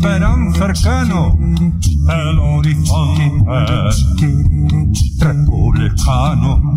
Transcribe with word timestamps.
verán 0.00 0.54
cercano. 0.54 1.38
El 2.08 2.38
horizonte 2.38 3.32
republicano, 5.20 6.76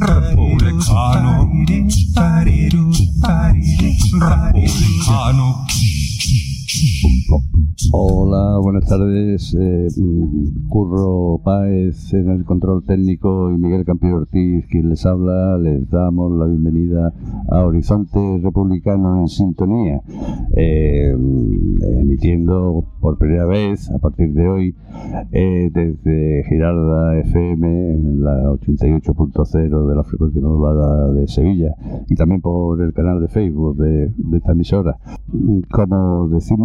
republicano, 0.00 1.50
republicano. 4.20 5.66
Hola, 7.92 8.58
buenas 8.60 8.88
tardes. 8.88 9.54
Eh, 9.54 9.88
mm, 9.96 10.68
Curro 10.68 11.40
Páez 11.44 12.12
en 12.14 12.30
el 12.30 12.44
control 12.44 12.84
técnico 12.84 13.50
y 13.50 13.58
Miguel 13.58 13.84
Campillo 13.84 14.16
Ortiz, 14.16 14.66
quien 14.68 14.88
les 14.88 15.04
habla. 15.06 15.58
Les 15.58 15.88
damos 15.90 16.32
la 16.32 16.46
bienvenida 16.46 17.12
a 17.48 17.64
Horizonte 17.64 18.40
Republicano 18.42 19.20
en 19.20 19.28
Sintonía, 19.28 20.02
eh, 20.56 21.14
emitiendo 22.00 22.84
por 23.00 23.18
primera 23.18 23.46
vez 23.46 23.90
a 23.90 23.98
partir 23.98 24.32
de 24.32 24.48
hoy 24.48 24.74
eh, 25.32 25.70
desde 25.72 26.44
Girarda 26.48 27.18
FM 27.20 27.92
en 27.92 28.24
la 28.24 28.50
88.0 28.50 29.88
de 29.88 29.94
la 29.94 30.02
frecuencia 30.02 30.40
modulada 30.40 31.12
de 31.12 31.28
Sevilla 31.28 31.74
y 32.08 32.16
también 32.16 32.40
por 32.40 32.82
el 32.82 32.92
canal 32.92 33.20
de 33.20 33.28
Facebook 33.28 33.76
de, 33.76 34.12
de 34.16 34.36
esta 34.38 34.52
emisora. 34.52 34.96
Como 35.70 36.28
decimos, 36.28 36.63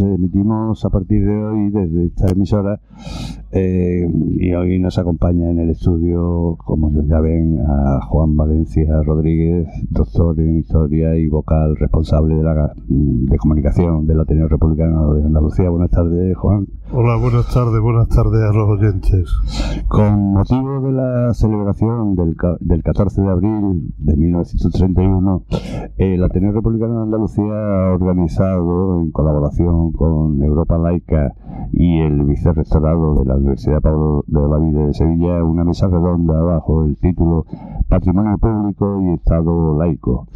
emitimos 0.00 0.84
a 0.84 0.90
partir 0.90 1.26
de 1.26 1.34
hoy 1.34 1.70
desde 1.70 2.06
esta 2.06 2.28
emisora 2.28 2.80
eh, 3.52 4.08
y 4.38 4.52
hoy 4.54 4.78
nos 4.78 4.96
acompaña 4.98 5.50
en 5.50 5.58
el 5.58 5.70
estudio, 5.70 6.56
como 6.64 6.92
ya 7.08 7.18
ven, 7.20 7.58
a 7.66 8.00
Juan 8.06 8.36
Valencia 8.36 9.02
Rodríguez, 9.04 9.66
doctor 9.90 10.38
en 10.38 10.58
historia 10.58 11.16
y 11.16 11.26
vocal 11.28 11.74
responsable 11.76 12.36
de 12.36 12.42
la 12.44 12.72
de 12.86 13.36
comunicación 13.38 14.06
del 14.06 14.20
Ateneo 14.20 14.46
Republicano 14.46 15.14
de 15.14 15.24
Andalucía. 15.24 15.68
Buenas 15.68 15.90
tardes, 15.90 16.36
Juan. 16.36 16.68
Hola, 16.92 17.16
buenas 17.16 17.52
tardes, 17.52 17.80
buenas 17.80 18.08
tardes 18.08 18.40
a 18.42 18.52
los 18.52 18.68
oyentes. 18.68 19.32
Con 19.88 20.32
motivo 20.32 20.80
de 20.82 20.92
la 20.92 21.34
celebración 21.34 22.14
del, 22.14 22.36
del 22.60 22.82
14 22.84 23.22
de 23.22 23.28
abril 23.28 23.94
de 23.98 24.16
1931, 24.16 25.44
el 25.96 26.22
Ateneo 26.22 26.52
Republicano 26.52 26.98
de 26.98 27.02
Andalucía 27.02 27.88
ha 27.88 27.94
organizado, 27.94 29.00
en 29.00 29.10
colaboración 29.10 29.39
con 29.96 30.42
Europa 30.42 30.76
Laica 30.76 31.32
y 31.72 32.00
el 32.00 32.24
vicerrectorado 32.24 33.14
de 33.14 33.24
la 33.24 33.36
Universidad 33.36 33.80
Pablo 33.80 34.24
de 34.26 34.38
Olavide 34.38 34.86
de 34.88 34.94
Sevilla, 34.94 35.42
una 35.42 35.64
mesa 35.64 35.88
redonda 35.88 36.40
bajo 36.42 36.84
el 36.84 36.96
título 36.96 37.46
Patrimonio 37.88 38.36
Público 38.38 39.00
y 39.02 39.14
Estado 39.14 39.78
Laico. 39.78 40.26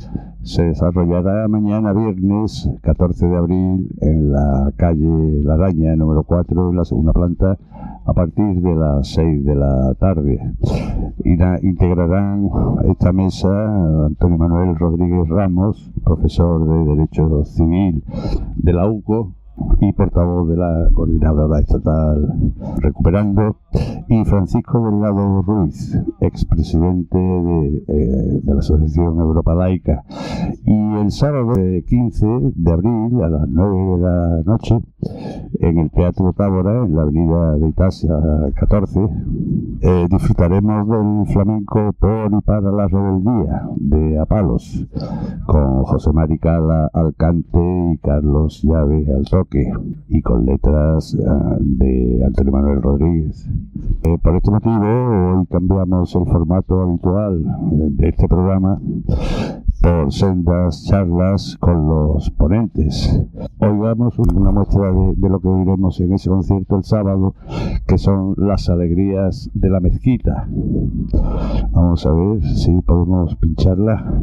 Se 0.43 0.65
desarrollará 0.65 1.49
mañana 1.49 1.93
viernes 1.93 2.71
14 2.83 3.27
de 3.27 3.37
abril 3.37 3.89
en 4.01 4.33
la 4.33 4.73
calle 4.77 5.43
La 5.43 5.55
Araña, 5.55 5.97
número 5.97 6.23
4, 6.23 6.71
en 6.71 6.77
la 6.77 6.85
segunda 6.85 7.13
planta, 7.13 7.59
a 8.07 8.13
partir 8.13 8.61
de 8.61 8.75
las 8.75 9.09
6 9.09 9.45
de 9.45 9.55
la 9.55 9.95
tarde. 9.99 10.41
Integrarán 11.63 12.49
esta 12.89 13.13
mesa 13.13 14.07
Antonio 14.07 14.39
Manuel 14.39 14.77
Rodríguez 14.77 15.29
Ramos, 15.29 15.91
profesor 16.05 16.67
de 16.67 16.95
Derecho 16.95 17.45
Civil 17.45 18.03
de 18.57 18.73
la 18.73 18.87
UCO, 18.87 19.35
y 19.81 19.93
portavoz 19.93 20.49
de 20.49 20.57
la 20.57 20.89
coordinadora 20.93 21.61
estatal 21.61 22.35
Recuperando, 22.79 23.57
y 24.09 24.25
Francisco 24.25 24.85
Delgado 24.85 25.43
Ruiz, 25.43 25.99
expresidente 26.21 27.19
de, 27.19 27.85
eh, 27.89 28.41
de 28.43 28.53
la 28.53 28.61
Asociación 28.61 29.19
Europa 29.19 29.55
Laica. 29.55 30.05
Y 30.65 30.95
el 31.01 31.11
sábado 31.11 31.55
15 31.87 32.27
de 32.55 32.73
abril 32.73 33.23
a 33.23 33.29
las 33.29 33.49
9 33.49 33.97
de 33.97 34.03
la 34.03 34.43
noche, 34.45 34.79
en 35.61 35.79
el 35.79 35.91
Teatro 35.91 36.33
Tábora, 36.33 36.85
en 36.85 36.95
la 36.95 37.03
avenida 37.03 37.57
de 37.57 37.69
Itasia 37.69 38.15
14, 38.55 39.01
eh, 39.81 40.07
disfrutaremos 40.11 40.89
del 40.89 41.33
flamenco 41.33 41.93
por 41.99 42.33
y 42.33 42.41
para 42.43 42.71
la 42.71 42.89
rebeldía 42.89 43.69
de 43.77 44.19
Apalos, 44.19 44.87
con 45.47 45.85
José 45.85 46.13
Maricala 46.13 46.91
al 46.93 47.15
cante 47.15 47.59
y 47.93 47.99
Carlos 47.99 48.63
Llave 48.63 49.07
al 49.15 49.27
y 50.09 50.23
con 50.23 50.47
letras 50.47 51.15
uh, 51.15 51.57
de 51.61 52.23
Antonio 52.27 52.53
Manuel 52.53 52.83
Rodríguez. 52.83 53.49
Eh, 54.05 54.19
por 54.23 54.37
este 54.37 54.51
motivo, 54.51 55.39
hoy 55.39 55.47
cambiamos 55.47 56.15
el 56.15 56.27
formato 56.27 56.81
habitual 56.81 57.43
de 57.97 58.09
este 58.09 58.29
programa 58.29 58.81
por 59.83 60.13
sendas 60.13 60.85
charlas 60.85 61.57
con 61.61 61.89
los 61.89 62.31
ponentes. 62.31 63.21
Hoy 63.59 63.79
vamos 63.79 64.19
una 64.19 64.51
muestra 64.51 64.91
de, 64.93 65.15
de, 65.17 65.29
lo 65.29 65.41
que 65.41 65.49
oiremos 65.49 66.01
en 66.01 66.13
ese 66.15 66.31
concierto 66.31 66.77
el 66.77 66.85
sábado, 66.85 67.35
que 67.87 67.99
son 67.99 68.35
las 68.37 68.69
alegrías 68.69 69.51
de 69.55 69.71
la 69.71 69.81
mezquita. 69.81 70.49
Vamos 71.73 72.07
a 72.07 72.13
ver 72.13 72.43
si 72.45 72.73
podemos 72.81 73.37
pincharla. 73.37 74.23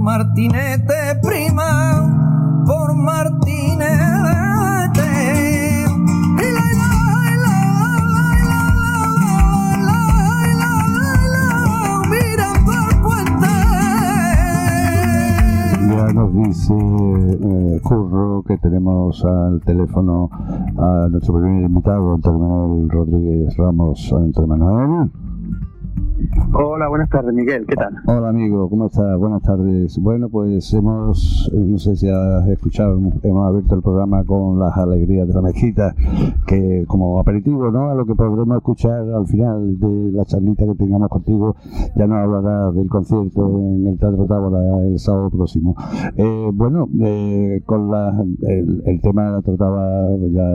martinete, 0.00 1.20
prima, 1.22 2.62
por 2.66 2.94
martinete. 2.96 3.90
Mira 12.08 12.48
por 12.64 13.02
puente. 13.02 13.54
Ya 15.88 16.12
nos 16.14 16.34
dice 16.34 16.74
eh, 16.74 17.80
Curro 17.82 18.42
que 18.46 18.56
tenemos 18.58 19.24
al 19.24 19.60
teléfono 19.60 20.30
a 20.78 21.08
nuestro 21.10 21.34
primer 21.34 21.64
invitado, 21.64 22.14
Antonio 22.14 22.40
Manuel 22.40 22.88
Rodríguez 22.88 23.56
Ramos. 23.56 24.12
Antonio 24.12 24.56
Manuel. 24.56 25.10
Oh. 26.54 26.69
Hola, 26.80 26.88
buenas 26.88 27.10
tardes, 27.10 27.34
Miguel. 27.34 27.66
¿Qué 27.66 27.76
tal? 27.76 27.94
Hola, 28.06 28.30
amigo. 28.30 28.70
¿Cómo 28.70 28.86
estás? 28.86 29.18
Buenas 29.18 29.42
tardes. 29.42 29.98
Bueno, 29.98 30.30
pues 30.30 30.72
hemos, 30.72 31.52
no 31.52 31.76
sé 31.76 31.94
si 31.94 32.08
has 32.08 32.48
escuchado, 32.48 32.98
hemos 33.22 33.46
abierto 33.46 33.74
el 33.74 33.82
programa 33.82 34.24
con 34.24 34.58
las 34.58 34.74
alegrías 34.78 35.28
de 35.28 35.34
la 35.34 35.42
mezquita, 35.42 35.94
que 36.46 36.86
como 36.88 37.20
aperitivo, 37.20 37.70
¿no? 37.70 37.90
A 37.90 37.94
lo 37.94 38.06
que 38.06 38.14
podremos 38.14 38.56
escuchar 38.56 39.02
al 39.10 39.26
final 39.26 39.78
de 39.78 40.12
la 40.12 40.24
charlita 40.24 40.64
que 40.64 40.74
tengamos 40.74 41.10
contigo, 41.10 41.54
ya 41.96 42.06
nos 42.06 42.16
hablará 42.16 42.72
del 42.72 42.88
concierto 42.88 43.58
en 43.58 43.86
el 43.86 43.98
Teatro 43.98 44.24
Tábora 44.24 44.82
el 44.86 44.98
sábado 44.98 45.28
próximo. 45.28 45.76
Eh, 46.16 46.50
bueno, 46.54 46.88
eh, 46.98 47.60
con 47.66 47.90
la, 47.90 48.24
el, 48.48 48.82
el 48.86 49.00
tema 49.02 49.38
trataba, 49.42 50.08
ya 50.32 50.48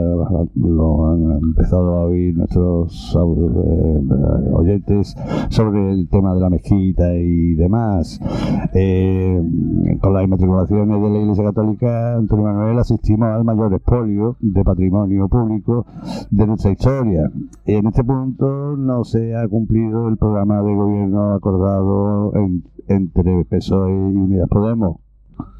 lo 0.56 1.06
han 1.06 1.38
empezado 1.40 1.98
a 1.98 2.06
oír 2.06 2.36
nuestros 2.36 3.16
eh, 3.16 4.52
oyentes 4.54 5.14
sobre 5.50 5.92
el 5.92 6.08
tema 6.08 6.15
de 6.34 6.40
la 6.40 6.50
mezquita 6.50 7.14
y 7.14 7.54
demás. 7.54 8.20
Eh, 8.74 9.40
con 10.00 10.14
las 10.14 10.24
inmatriculaciones 10.24 11.00
de 11.02 11.10
la 11.10 11.18
Iglesia 11.18 11.44
Católica, 11.44 12.16
Antonio 12.16 12.44
Manuel 12.46 12.78
asistimos 12.78 13.28
al 13.28 13.44
mayor 13.44 13.74
expolio 13.74 14.36
de 14.40 14.64
patrimonio 14.64 15.28
público 15.28 15.86
de 16.30 16.46
nuestra 16.46 16.70
historia. 16.72 17.30
En 17.64 17.86
este 17.86 18.02
punto 18.04 18.76
no 18.76 19.04
se 19.04 19.36
ha 19.36 19.46
cumplido 19.48 20.08
el 20.08 20.16
programa 20.16 20.62
de 20.62 20.74
gobierno 20.74 21.32
acordado 21.34 22.34
en- 22.34 22.64
entre 22.88 23.44
PSOE 23.44 23.90
y 23.92 24.16
Unidas 24.16 24.48
Podemos. 24.48 25.05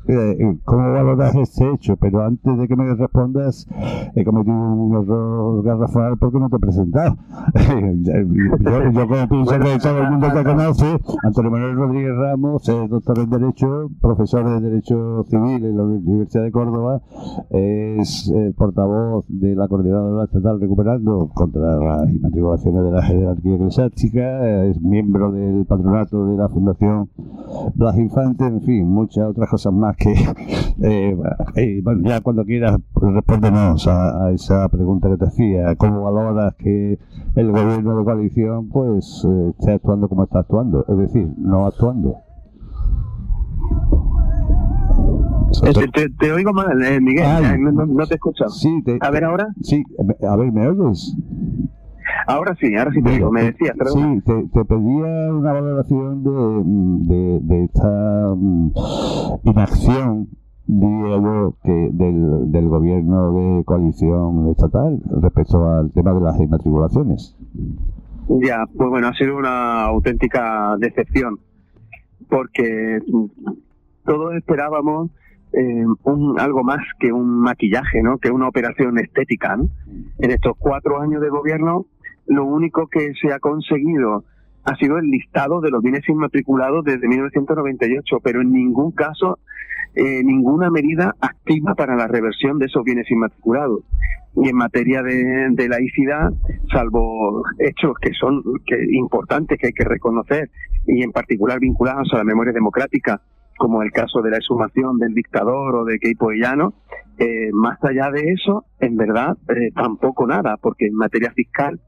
Eh, 0.08 0.58
¿Cómo 0.64 0.92
valoras 0.92 1.34
este 1.34 1.68
hecho? 1.72 1.96
Pero 1.96 2.24
antes 2.24 2.56
de 2.56 2.68
que 2.68 2.76
me 2.76 2.94
respondas, 2.94 3.66
he 4.14 4.24
cometido 4.24 4.56
un 4.56 5.02
error 5.02 5.64
garrafal 5.64 6.16
porque 6.16 6.38
no 6.38 6.48
te 6.48 6.56
he 6.56 6.58
presentado. 6.60 7.16
yo, 8.02 8.90
yo 8.92 9.08
como 9.08 9.28
pienso 9.28 9.58
que 9.58 9.78
todo 9.82 9.98
el 9.98 10.10
mundo 10.10 10.28
te 10.32 10.44
conoce, 10.44 10.98
Antonio 11.24 11.50
Manuel 11.50 11.76
Rodríguez 11.76 12.16
Ramos 12.16 12.68
es 12.68 12.88
doctor 12.88 13.18
en 13.18 13.30
Derecho, 13.30 13.90
profesor 14.00 14.48
de 14.48 14.60
Derecho 14.60 15.24
Civil 15.24 15.64
en 15.64 15.76
la 15.76 15.82
Universidad 15.82 16.44
de 16.44 16.52
Córdoba, 16.52 17.02
es 17.50 18.30
eh, 18.32 18.54
portavoz 18.56 19.24
de 19.28 19.56
la 19.56 19.66
Coordinadora 19.66 20.24
Estatal 20.24 20.60
Recuperando 20.60 21.30
contra 21.34 21.76
las 21.78 22.08
inmatriculaciones 22.10 22.84
de 22.84 22.90
la 22.92 23.02
jerarquía 23.02 23.54
eclesiástica, 23.56 24.46
eh, 24.46 24.70
es 24.70 24.80
miembro 24.80 25.32
del 25.32 25.66
patronato 25.66 26.26
de 26.26 26.36
la 26.36 26.48
Fundación 26.48 27.08
Blas 27.74 27.96
Infante, 27.98 28.44
en 28.44 28.62
fin, 28.62 28.88
muchas 28.88 29.30
otras 29.30 29.50
cosas 29.50 29.72
más 29.72 29.95
que, 29.96 30.12
eh, 30.82 31.16
eh, 31.56 31.80
bueno, 31.82 32.08
ya 32.08 32.20
cuando 32.20 32.44
quieras, 32.44 32.78
pues, 32.92 33.12
respóndenos 33.14 33.86
a, 33.88 34.26
a 34.26 34.30
esa 34.32 34.68
pregunta 34.68 35.08
que 35.08 35.16
te 35.16 35.24
hacía. 35.26 35.74
¿Cómo 35.76 36.02
valoras 36.04 36.54
que 36.56 36.98
el 37.34 37.50
gobierno 37.52 37.98
de 37.98 38.04
coalición, 38.04 38.68
pues, 38.68 39.24
eh, 39.28 39.52
esté 39.58 39.72
actuando 39.72 40.08
como 40.08 40.24
está 40.24 40.40
actuando? 40.40 40.84
Es 40.88 40.96
decir, 40.98 41.28
no 41.38 41.66
actuando. 41.66 42.16
Te, 45.62 45.88
te- 45.88 46.10
te 46.10 46.32
oigo 46.32 46.52
mal, 46.52 46.82
eh, 46.84 47.00
Miguel. 47.00 47.24
Ay. 47.24 47.44
Eh, 47.54 47.58
no, 47.58 47.72
no- 47.72 47.86
no 47.86 48.06
te 48.06 48.14
escucho. 48.14 48.48
Sí, 48.48 48.82
te- 48.84 48.98
A 49.00 49.10
ver, 49.10 49.24
ahora. 49.24 49.48
sí, 49.62 49.82
a 50.28 50.36
ver, 50.36 50.52
¿me 50.52 50.66
oyes? 50.68 51.16
Ahora 52.26 52.54
sí, 52.60 52.74
ahora 52.76 52.92
sí 52.92 53.02
te 53.02 53.10
digo. 53.10 53.30
Me 53.30 53.44
decías, 53.44 53.76
perdón. 53.76 54.22
Sí, 54.24 54.32
te, 54.32 54.48
te 54.48 54.64
pedía 54.64 55.32
una 55.32 55.52
valoración 55.52 56.22
de, 56.22 57.14
de, 57.14 57.40
de 57.40 57.64
esta 57.64 58.34
mm, 58.34 58.70
inacción, 59.44 60.28
diría 60.66 61.16
yo, 61.16 61.54
que 61.62 61.90
del, 61.92 62.50
del 62.50 62.68
gobierno 62.68 63.32
de 63.32 63.64
coalición 63.64 64.48
estatal 64.50 65.00
respecto 65.22 65.68
al 65.68 65.92
tema 65.92 66.12
de 66.14 66.20
las 66.20 66.40
inmatriculaciones. 66.40 67.36
Ya, 68.28 68.64
pues 68.76 68.90
bueno, 68.90 69.08
ha 69.08 69.14
sido 69.14 69.36
una 69.36 69.84
auténtica 69.84 70.76
decepción. 70.78 71.38
Porque 72.28 72.98
mm, 73.06 73.24
todos 74.04 74.34
esperábamos 74.34 75.10
eh, 75.52 75.84
un, 76.04 76.40
algo 76.40 76.64
más 76.64 76.80
que 76.98 77.12
un 77.12 77.40
maquillaje, 77.40 78.02
¿no? 78.02 78.18
Que 78.18 78.30
una 78.30 78.48
operación 78.48 78.98
estética, 78.98 79.56
¿no? 79.56 79.68
En 80.18 80.30
estos 80.30 80.54
cuatro 80.58 81.00
años 81.00 81.22
de 81.22 81.28
gobierno, 81.28 81.86
lo 82.26 82.44
único 82.44 82.88
que 82.88 83.12
se 83.20 83.32
ha 83.32 83.38
conseguido 83.38 84.24
ha 84.64 84.76
sido 84.76 84.98
el 84.98 85.06
listado 85.06 85.60
de 85.60 85.70
los 85.70 85.82
bienes 85.82 86.08
inmatriculados 86.08 86.84
desde 86.84 87.06
1998, 87.06 88.18
pero 88.22 88.40
en 88.40 88.52
ningún 88.52 88.90
caso 88.90 89.38
eh, 89.94 90.22
ninguna 90.24 90.70
medida 90.70 91.14
activa 91.20 91.74
para 91.74 91.96
la 91.96 92.08
reversión 92.08 92.58
de 92.58 92.66
esos 92.66 92.84
bienes 92.84 93.10
inmatriculados. 93.10 93.80
Y 94.34 94.48
en 94.50 94.56
materia 94.56 95.02
de, 95.02 95.48
de 95.52 95.68
laicidad, 95.68 96.30
salvo 96.70 97.42
hechos 97.58 97.94
que 98.02 98.12
son 98.12 98.42
que, 98.66 98.76
importantes 98.90 99.58
que 99.58 99.68
hay 99.68 99.72
que 99.72 99.84
reconocer, 99.84 100.50
y 100.86 101.02
en 101.02 101.12
particular 101.12 101.58
vinculados 101.60 102.12
a 102.12 102.18
la 102.18 102.24
memoria 102.24 102.52
democrática, 102.52 103.22
como 103.56 103.82
el 103.82 103.90
caso 103.90 104.20
de 104.20 104.30
la 104.30 104.36
exhumación 104.36 104.98
del 104.98 105.14
dictador 105.14 105.76
o 105.76 105.84
de 105.84 105.98
Keipo 105.98 106.30
Llano, 106.32 106.74
eh, 107.18 107.50
más 107.52 107.82
allá 107.82 108.10
de 108.10 108.32
eso, 108.32 108.66
en 108.80 108.96
verdad, 108.96 109.36
eh, 109.48 109.70
tampoco 109.74 110.26
nada, 110.26 110.58
porque 110.60 110.86
en 110.86 110.94
materia 110.94 111.32
fiscal, 111.32 111.80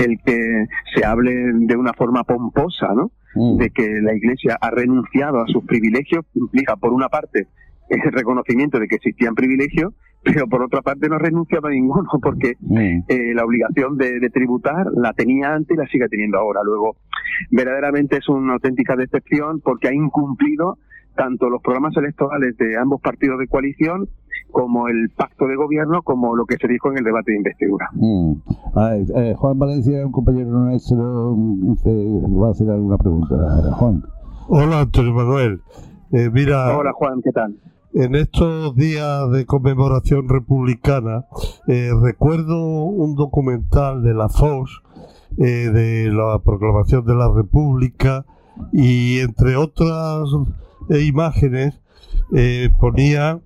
el 0.00 0.18
que 0.24 0.66
se 0.94 1.04
hable 1.04 1.32
de 1.54 1.76
una 1.76 1.92
forma 1.92 2.24
pomposa, 2.24 2.88
¿no? 2.94 3.10
Mm. 3.34 3.58
de 3.58 3.70
que 3.70 3.88
la 4.02 4.12
Iglesia 4.14 4.58
ha 4.60 4.70
renunciado 4.70 5.40
a 5.40 5.46
sus 5.46 5.64
privilegios 5.64 6.24
implica, 6.34 6.74
por 6.76 6.92
una 6.92 7.08
parte, 7.08 7.46
el 7.88 8.02
reconocimiento 8.12 8.80
de 8.80 8.88
que 8.88 8.96
existían 8.96 9.34
privilegios, 9.36 9.94
pero 10.24 10.46
por 10.48 10.62
otra 10.62 10.82
parte 10.82 11.08
no 11.08 11.14
ha 11.14 11.18
renunciado 11.20 11.68
a 11.68 11.70
ninguno, 11.70 12.08
porque 12.22 12.54
Mm. 12.60 13.04
eh, 13.08 13.32
la 13.34 13.44
obligación 13.44 13.96
de, 13.96 14.18
de 14.18 14.30
tributar 14.30 14.86
la 14.96 15.12
tenía 15.12 15.54
antes 15.54 15.76
y 15.76 15.78
la 15.78 15.86
sigue 15.86 16.08
teniendo 16.08 16.38
ahora. 16.38 16.60
Luego, 16.64 16.96
verdaderamente 17.50 18.16
es 18.16 18.28
una 18.28 18.54
auténtica 18.54 18.96
decepción 18.96 19.60
porque 19.60 19.88
ha 19.88 19.94
incumplido 19.94 20.78
tanto 21.16 21.48
los 21.50 21.62
programas 21.62 21.96
electorales 21.96 22.56
de 22.56 22.76
ambos 22.78 23.00
partidos 23.00 23.38
de 23.38 23.46
coalición 23.48 24.08
como 24.50 24.88
el 24.88 25.10
pacto 25.10 25.46
de 25.46 25.56
gobierno, 25.56 26.02
como 26.02 26.36
lo 26.36 26.44
que 26.46 26.56
se 26.56 26.68
dijo 26.68 26.90
en 26.90 26.98
el 26.98 27.04
debate 27.04 27.32
de 27.32 27.38
investidura. 27.38 27.88
Mm. 27.92 28.32
Eh, 29.16 29.34
Juan 29.36 29.58
Valencia, 29.58 30.06
un 30.06 30.12
compañero 30.12 30.50
nuestro, 30.50 31.36
te 31.82 31.90
va 32.38 32.48
a 32.48 32.50
hacer 32.50 32.70
alguna 32.70 32.98
pregunta. 32.98 33.36
Juan. 33.72 34.02
Hola, 34.48 34.80
Antonio 34.80 35.12
Manuel. 35.12 35.60
Eh, 36.12 36.28
mira, 36.32 36.76
Hola 36.76 36.92
Juan, 36.92 37.20
¿qué 37.22 37.30
tal? 37.30 37.56
en 37.92 38.14
estos 38.14 38.76
días 38.76 39.30
de 39.32 39.46
conmemoración 39.46 40.28
republicana, 40.28 41.26
eh, 41.66 41.90
recuerdo 42.00 42.84
un 42.84 43.16
documental 43.16 44.02
de 44.02 44.14
la 44.14 44.28
Fox 44.28 44.80
eh, 45.38 45.70
de 45.72 46.10
la 46.12 46.38
proclamación 46.40 47.04
de 47.04 47.14
la 47.14 47.32
República 47.32 48.26
y 48.72 49.18
entre 49.18 49.56
otras 49.56 50.28
eh, 50.88 51.00
imágenes 51.02 51.80
eh, 52.34 52.70
ponía 52.78 53.40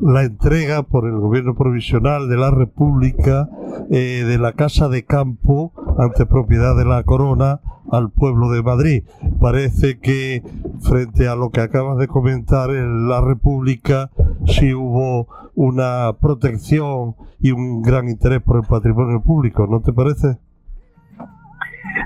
la 0.00 0.24
entrega 0.24 0.82
por 0.82 1.06
el 1.06 1.16
gobierno 1.18 1.54
provisional 1.54 2.28
de 2.28 2.36
la 2.36 2.50
República 2.50 3.48
eh, 3.90 4.24
de 4.26 4.38
la 4.38 4.52
casa 4.52 4.88
de 4.88 5.04
campo 5.04 5.72
ante 5.98 6.26
propiedad 6.26 6.76
de 6.76 6.84
la 6.84 7.02
corona 7.04 7.60
al 7.90 8.10
pueblo 8.10 8.50
de 8.50 8.62
Madrid. 8.62 9.04
Parece 9.40 9.98
que 9.98 10.42
frente 10.80 11.28
a 11.28 11.36
lo 11.36 11.50
que 11.50 11.60
acabas 11.60 11.98
de 11.98 12.08
comentar 12.08 12.70
en 12.70 13.08
la 13.08 13.20
República 13.20 14.10
sí 14.46 14.74
hubo 14.74 15.28
una 15.54 16.12
protección 16.20 17.16
y 17.40 17.52
un 17.52 17.82
gran 17.82 18.08
interés 18.08 18.42
por 18.42 18.56
el 18.56 18.66
patrimonio 18.66 19.22
público, 19.22 19.66
¿no 19.66 19.80
te 19.80 19.92
parece? 19.92 20.38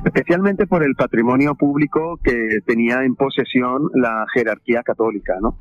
especialmente 0.04 0.66
por 0.66 0.82
el 0.82 0.94
patrimonio 0.94 1.54
público 1.54 2.18
que 2.22 2.58
tenía 2.66 3.04
en 3.04 3.14
posesión 3.14 3.88
la 3.94 4.26
jerarquía 4.32 4.82
católica, 4.82 5.34
¿no? 5.40 5.58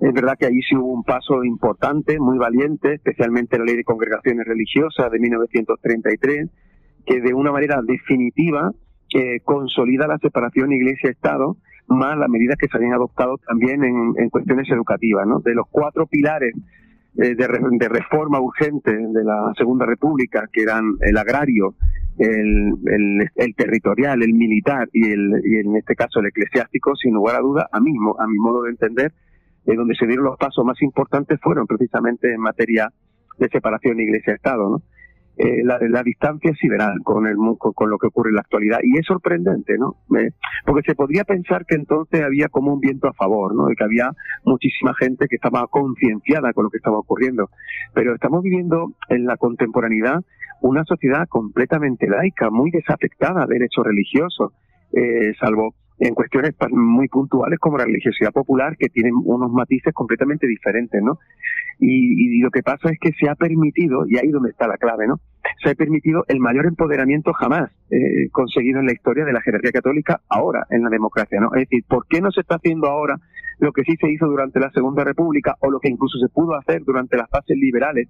Es 0.00 0.12
verdad 0.12 0.36
que 0.38 0.46
ahí 0.46 0.60
sí 0.62 0.76
hubo 0.76 0.92
un 0.92 1.02
paso 1.04 1.42
importante, 1.44 2.18
muy 2.18 2.38
valiente, 2.38 2.94
especialmente 2.94 3.58
la 3.58 3.64
ley 3.64 3.76
de 3.76 3.84
congregaciones 3.84 4.46
religiosas 4.46 5.10
de 5.10 5.18
1933, 5.18 6.50
que 7.06 7.20
de 7.20 7.32
una 7.34 7.50
manera 7.52 7.80
definitiva 7.82 8.72
eh, 9.14 9.40
consolida 9.44 10.06
la 10.06 10.18
separación 10.18 10.72
Iglesia-Estado, 10.72 11.56
más 11.88 12.18
las 12.18 12.28
medidas 12.28 12.56
que 12.58 12.66
se 12.68 12.76
habían 12.76 12.92
adoptado 12.94 13.38
también 13.46 13.84
en, 13.84 14.28
cuestiones 14.28 14.68
educativas, 14.70 15.26
¿no? 15.26 15.38
De 15.40 15.54
los 15.54 15.66
cuatro 15.70 16.06
pilares 16.06 16.52
eh, 17.16 17.34
de, 17.34 17.46
re- 17.46 17.60
de 17.70 17.88
reforma 17.88 18.40
urgente 18.40 18.90
de 18.92 19.24
la 19.24 19.52
Segunda 19.56 19.86
República, 19.86 20.48
que 20.52 20.62
eran 20.62 20.96
el 21.00 21.16
agrario, 21.16 21.74
el, 22.18 23.54
territorial, 23.56 24.22
el 24.22 24.34
militar 24.34 24.88
y, 24.92 25.10
el, 25.10 25.34
en 25.44 25.76
este 25.76 25.94
caso 25.94 26.20
el 26.20 26.26
eclesiástico, 26.26 26.94
sin 26.96 27.14
lugar 27.14 27.36
a 27.36 27.40
duda, 27.40 27.68
a, 27.72 27.80
mismo, 27.80 28.16
a 28.18 28.26
mi 28.26 28.38
modo 28.38 28.62
de 28.64 28.70
entender, 28.70 29.12
eh, 29.66 29.74
donde 29.74 29.94
se 29.94 30.06
dieron 30.06 30.24
los 30.24 30.38
pasos 30.38 30.64
más 30.64 30.80
importantes 30.82 31.38
fueron 31.42 31.66
precisamente 31.66 32.32
en 32.32 32.40
materia 32.40 32.90
de 33.38 33.48
separación 33.48 34.00
Iglesia-Estado. 34.00 34.70
¿no? 34.70 34.82
eh, 35.38 35.62
la, 35.64 36.02
distancia 36.02 36.50
es 36.50 36.58
sideral 36.58 37.02
con, 37.02 37.26
el, 37.26 37.36
con, 37.58 37.72
con, 37.74 37.90
lo 37.90 37.98
que 37.98 38.06
ocurre 38.06 38.30
en 38.30 38.36
la 38.36 38.40
actualidad. 38.40 38.78
Y 38.82 38.98
es 38.98 39.06
sorprendente, 39.06 39.76
¿no? 39.78 39.96
Porque 40.64 40.82
se 40.86 40.94
podría 40.94 41.24
pensar 41.24 41.66
que 41.66 41.74
entonces 41.74 42.22
había 42.22 42.48
como 42.48 42.72
un 42.72 42.80
viento 42.80 43.08
a 43.08 43.12
favor, 43.12 43.54
¿no? 43.54 43.70
Y 43.70 43.76
que 43.76 43.84
había 43.84 44.12
muchísima 44.44 44.94
gente 44.94 45.26
que 45.28 45.36
estaba 45.36 45.66
concienciada 45.66 46.52
con 46.54 46.64
lo 46.64 46.70
que 46.70 46.78
estaba 46.78 46.98
ocurriendo. 46.98 47.50
Pero 47.94 48.14
estamos 48.14 48.42
viviendo 48.42 48.92
en 49.10 49.26
la 49.26 49.36
contemporaneidad 49.36 50.24
una 50.62 50.84
sociedad 50.84 51.28
completamente 51.28 52.08
laica, 52.08 52.48
muy 52.50 52.70
desafectada 52.70 53.44
de 53.46 53.54
derechos 53.54 53.84
religiosos, 53.84 54.52
eh, 54.92 55.34
salvo 55.38 55.74
en 55.98 56.14
cuestiones 56.14 56.54
muy 56.70 57.08
puntuales 57.08 57.58
como 57.58 57.78
la 57.78 57.84
religiosidad 57.84 58.32
popular 58.32 58.76
que 58.76 58.88
tienen 58.88 59.14
unos 59.24 59.50
matices 59.50 59.94
completamente 59.94 60.46
diferentes, 60.46 61.02
¿no? 61.02 61.18
Y, 61.78 62.38
y, 62.38 62.40
lo 62.40 62.50
que 62.50 62.62
pasa 62.62 62.90
es 62.90 62.98
que 62.98 63.12
se 63.12 63.28
ha 63.28 63.34
permitido, 63.34 64.06
y 64.06 64.18
ahí 64.18 64.28
donde 64.28 64.50
está 64.50 64.66
la 64.66 64.76
clave, 64.76 65.06
¿no? 65.06 65.20
Se 65.62 65.70
ha 65.70 65.74
permitido 65.74 66.24
el 66.28 66.40
mayor 66.40 66.66
empoderamiento 66.66 67.32
jamás 67.32 67.70
eh, 67.90 68.28
conseguido 68.30 68.80
en 68.80 68.86
la 68.86 68.92
historia 68.92 69.24
de 69.24 69.32
la 69.32 69.40
jerarquía 69.40 69.72
católica 69.72 70.20
ahora 70.28 70.66
en 70.70 70.82
la 70.82 70.90
democracia, 70.90 71.40
¿no? 71.40 71.48
Es 71.54 71.68
decir, 71.68 71.84
¿por 71.88 72.06
qué 72.08 72.20
no 72.20 72.30
se 72.30 72.40
está 72.40 72.56
haciendo 72.56 72.88
ahora 72.88 73.16
lo 73.58 73.72
que 73.72 73.82
sí 73.84 73.96
se 74.00 74.10
hizo 74.10 74.26
durante 74.26 74.60
la 74.60 74.70
Segunda 74.70 75.04
República 75.04 75.56
o 75.60 75.70
lo 75.70 75.80
que 75.80 75.88
incluso 75.88 76.18
se 76.18 76.28
pudo 76.28 76.54
hacer 76.56 76.82
durante 76.84 77.16
las 77.16 77.28
fases 77.30 77.56
liberales 77.56 78.08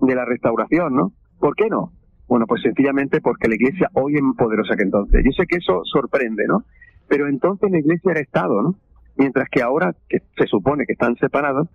de 0.00 0.14
la 0.14 0.24
restauración, 0.24 0.94
¿no? 0.94 1.12
¿Por 1.38 1.54
qué 1.54 1.68
no? 1.68 1.92
Bueno, 2.28 2.46
pues 2.46 2.62
sencillamente 2.62 3.20
porque 3.20 3.48
la 3.48 3.54
Iglesia 3.56 3.88
hoy 3.94 4.16
es 4.16 4.22
más 4.22 4.36
poderosa 4.36 4.76
que 4.76 4.84
entonces. 4.84 5.22
Yo 5.24 5.32
sé 5.32 5.46
que 5.46 5.58
eso 5.58 5.82
sorprende, 5.84 6.44
¿no? 6.46 6.64
Pero 7.10 7.26
entonces 7.26 7.68
la 7.72 7.80
iglesia 7.80 8.12
era 8.12 8.20
Estado, 8.20 8.62
¿no? 8.62 8.76
Mientras 9.16 9.48
que 9.50 9.60
ahora, 9.60 9.96
que 10.08 10.22
se 10.38 10.46
supone 10.46 10.86
que 10.86 10.92
están 10.92 11.16
separados, 11.16 11.68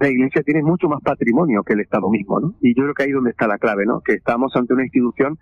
la 0.00 0.08
iglesia 0.08 0.42
tiene 0.42 0.62
mucho 0.62 0.88
más 0.88 1.00
patrimonio 1.00 1.62
que 1.62 1.74
el 1.74 1.80
Estado 1.80 2.10
mismo, 2.10 2.40
¿no? 2.40 2.54
Y 2.60 2.74
yo 2.74 2.82
creo 2.82 2.94
que 2.94 3.04
ahí 3.04 3.10
es 3.10 3.14
donde 3.14 3.30
está 3.30 3.46
la 3.46 3.58
clave, 3.58 3.86
¿no? 3.86 4.00
Que 4.00 4.14
estamos 4.14 4.50
ante 4.56 4.74
una 4.74 4.82
institución 4.82 5.38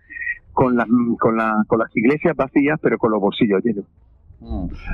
con 0.52 0.76
las, 0.76 0.86
con, 1.18 1.38
la, 1.38 1.64
con 1.66 1.78
las 1.78 1.96
iglesias 1.96 2.36
vacías, 2.36 2.78
pero 2.82 2.98
con 2.98 3.10
los 3.10 3.20
bolsillos 3.20 3.64
llenos. 3.64 3.86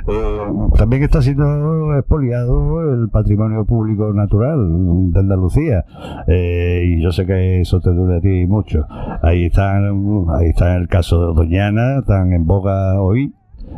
Eh, 0.07 0.39
también 0.75 1.03
está 1.03 1.21
siendo 1.21 1.95
expoliado 1.99 2.81
el 2.93 3.09
patrimonio 3.09 3.63
público 3.63 4.11
natural 4.11 5.11
de 5.11 5.19
Andalucía 5.19 5.85
eh, 6.27 6.83
y 6.83 7.03
yo 7.03 7.11
sé 7.11 7.27
que 7.27 7.61
eso 7.61 7.79
te 7.79 7.91
duele 7.91 8.17
a 8.17 8.21
ti 8.21 8.47
mucho 8.47 8.87
ahí 9.21 9.45
están 9.45 10.25
ahí 10.29 10.49
está 10.49 10.75
el 10.75 10.87
caso 10.87 11.27
de 11.27 11.33
Doñana 11.35 11.99
están 11.99 12.33
en 12.33 12.47
boga 12.47 12.99
hoy 12.99 13.35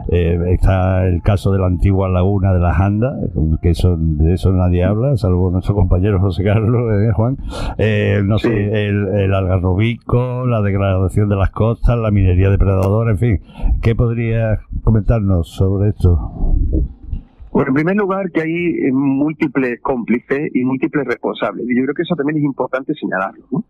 eh, 0.09 0.39
está 0.53 1.05
el 1.05 1.21
caso 1.21 1.51
de 1.51 1.59
la 1.59 1.67
antigua 1.67 2.09
laguna 2.09 2.53
de 2.53 2.59
las 2.59 2.79
Andas, 2.79 3.13
que 3.61 3.71
eso, 3.71 3.97
de 3.97 4.33
eso 4.33 4.51
nadie 4.53 4.83
habla, 4.83 5.17
salvo 5.17 5.51
nuestro 5.51 5.75
compañero 5.75 6.19
José 6.19 6.43
Carlos, 6.43 6.93
¿eh, 6.93 7.11
Juan. 7.13 7.37
Eh, 7.77 8.21
no 8.23 8.37
sé, 8.37 8.87
el, 8.87 9.07
el, 9.07 9.33
algarrobico, 9.33 10.45
la 10.45 10.61
degradación 10.61 11.29
de 11.29 11.35
las 11.35 11.51
costas, 11.51 11.97
la 11.97 12.11
minería 12.11 12.49
depredadora, 12.49 13.11
en 13.11 13.17
fin. 13.17 13.41
¿Qué 13.81 13.95
podrías 13.95 14.59
comentarnos 14.83 15.49
sobre 15.49 15.89
esto? 15.89 16.55
Bueno, 17.51 17.69
en 17.69 17.73
primer 17.73 17.95
lugar, 17.95 18.31
que 18.31 18.41
hay 18.41 18.91
múltiples 18.91 19.81
cómplices 19.81 20.51
y 20.53 20.63
múltiples 20.63 21.05
responsables. 21.05 21.65
Y 21.67 21.75
yo 21.75 21.83
creo 21.83 21.95
que 21.95 22.03
eso 22.03 22.15
también 22.15 22.37
es 22.37 22.43
importante 22.43 22.93
señalarlo, 22.93 23.45
¿no? 23.51 23.65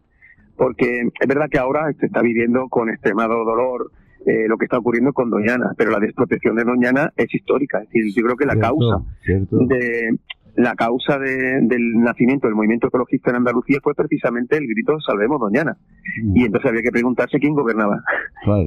Porque 0.58 1.08
es 1.20 1.28
verdad 1.28 1.48
que 1.50 1.58
ahora 1.60 1.92
se 2.00 2.08
está 2.08 2.22
viviendo 2.22 2.68
con 2.68 2.90
extremado 2.90 3.46
dolor 3.46 3.92
eh, 4.26 4.48
lo 4.48 4.58
que 4.58 4.66
está 4.66 4.78
ocurriendo 4.78 5.14
con 5.14 5.30
Doñana, 5.30 5.74
pero 5.78 5.92
la 5.92 6.00
desprotección 6.00 6.56
de 6.56 6.64
Doñana 6.64 7.12
es 7.16 7.34
histórica. 7.34 7.82
Es 7.84 7.90
decir, 7.90 8.14
yo 8.16 8.24
creo 8.24 8.36
que 8.38 8.46
la 8.46 8.60
causa 8.60 9.02
de 9.26 10.18
la 10.58 10.74
causa 10.74 11.20
de, 11.20 11.60
del 11.62 12.00
nacimiento 12.00 12.48
del 12.48 12.56
movimiento 12.56 12.88
ecologista 12.88 13.30
en 13.30 13.38
Andalucía 13.38 13.78
fue 13.82 13.94
precisamente 13.94 14.58
el 14.58 14.66
grito 14.68 15.00
Salvemos 15.02 15.40
Doñana. 15.40 15.78
Mm. 16.24 16.36
Y 16.36 16.46
entonces 16.46 16.70
había 16.70 16.82
que 16.82 16.92
preguntarse 16.92 17.40
quién 17.40 17.54
gobernaba. 17.54 18.04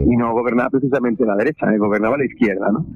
Y 0.06 0.16
no 0.16 0.32
gobernaba 0.32 0.70
precisamente 0.70 1.26
la 1.26 1.34
derecha, 1.34 1.74
eh, 1.74 1.78
gobernaba 1.78 2.16
la 2.16 2.24
izquierda, 2.24 2.70
¿no? 2.70 2.86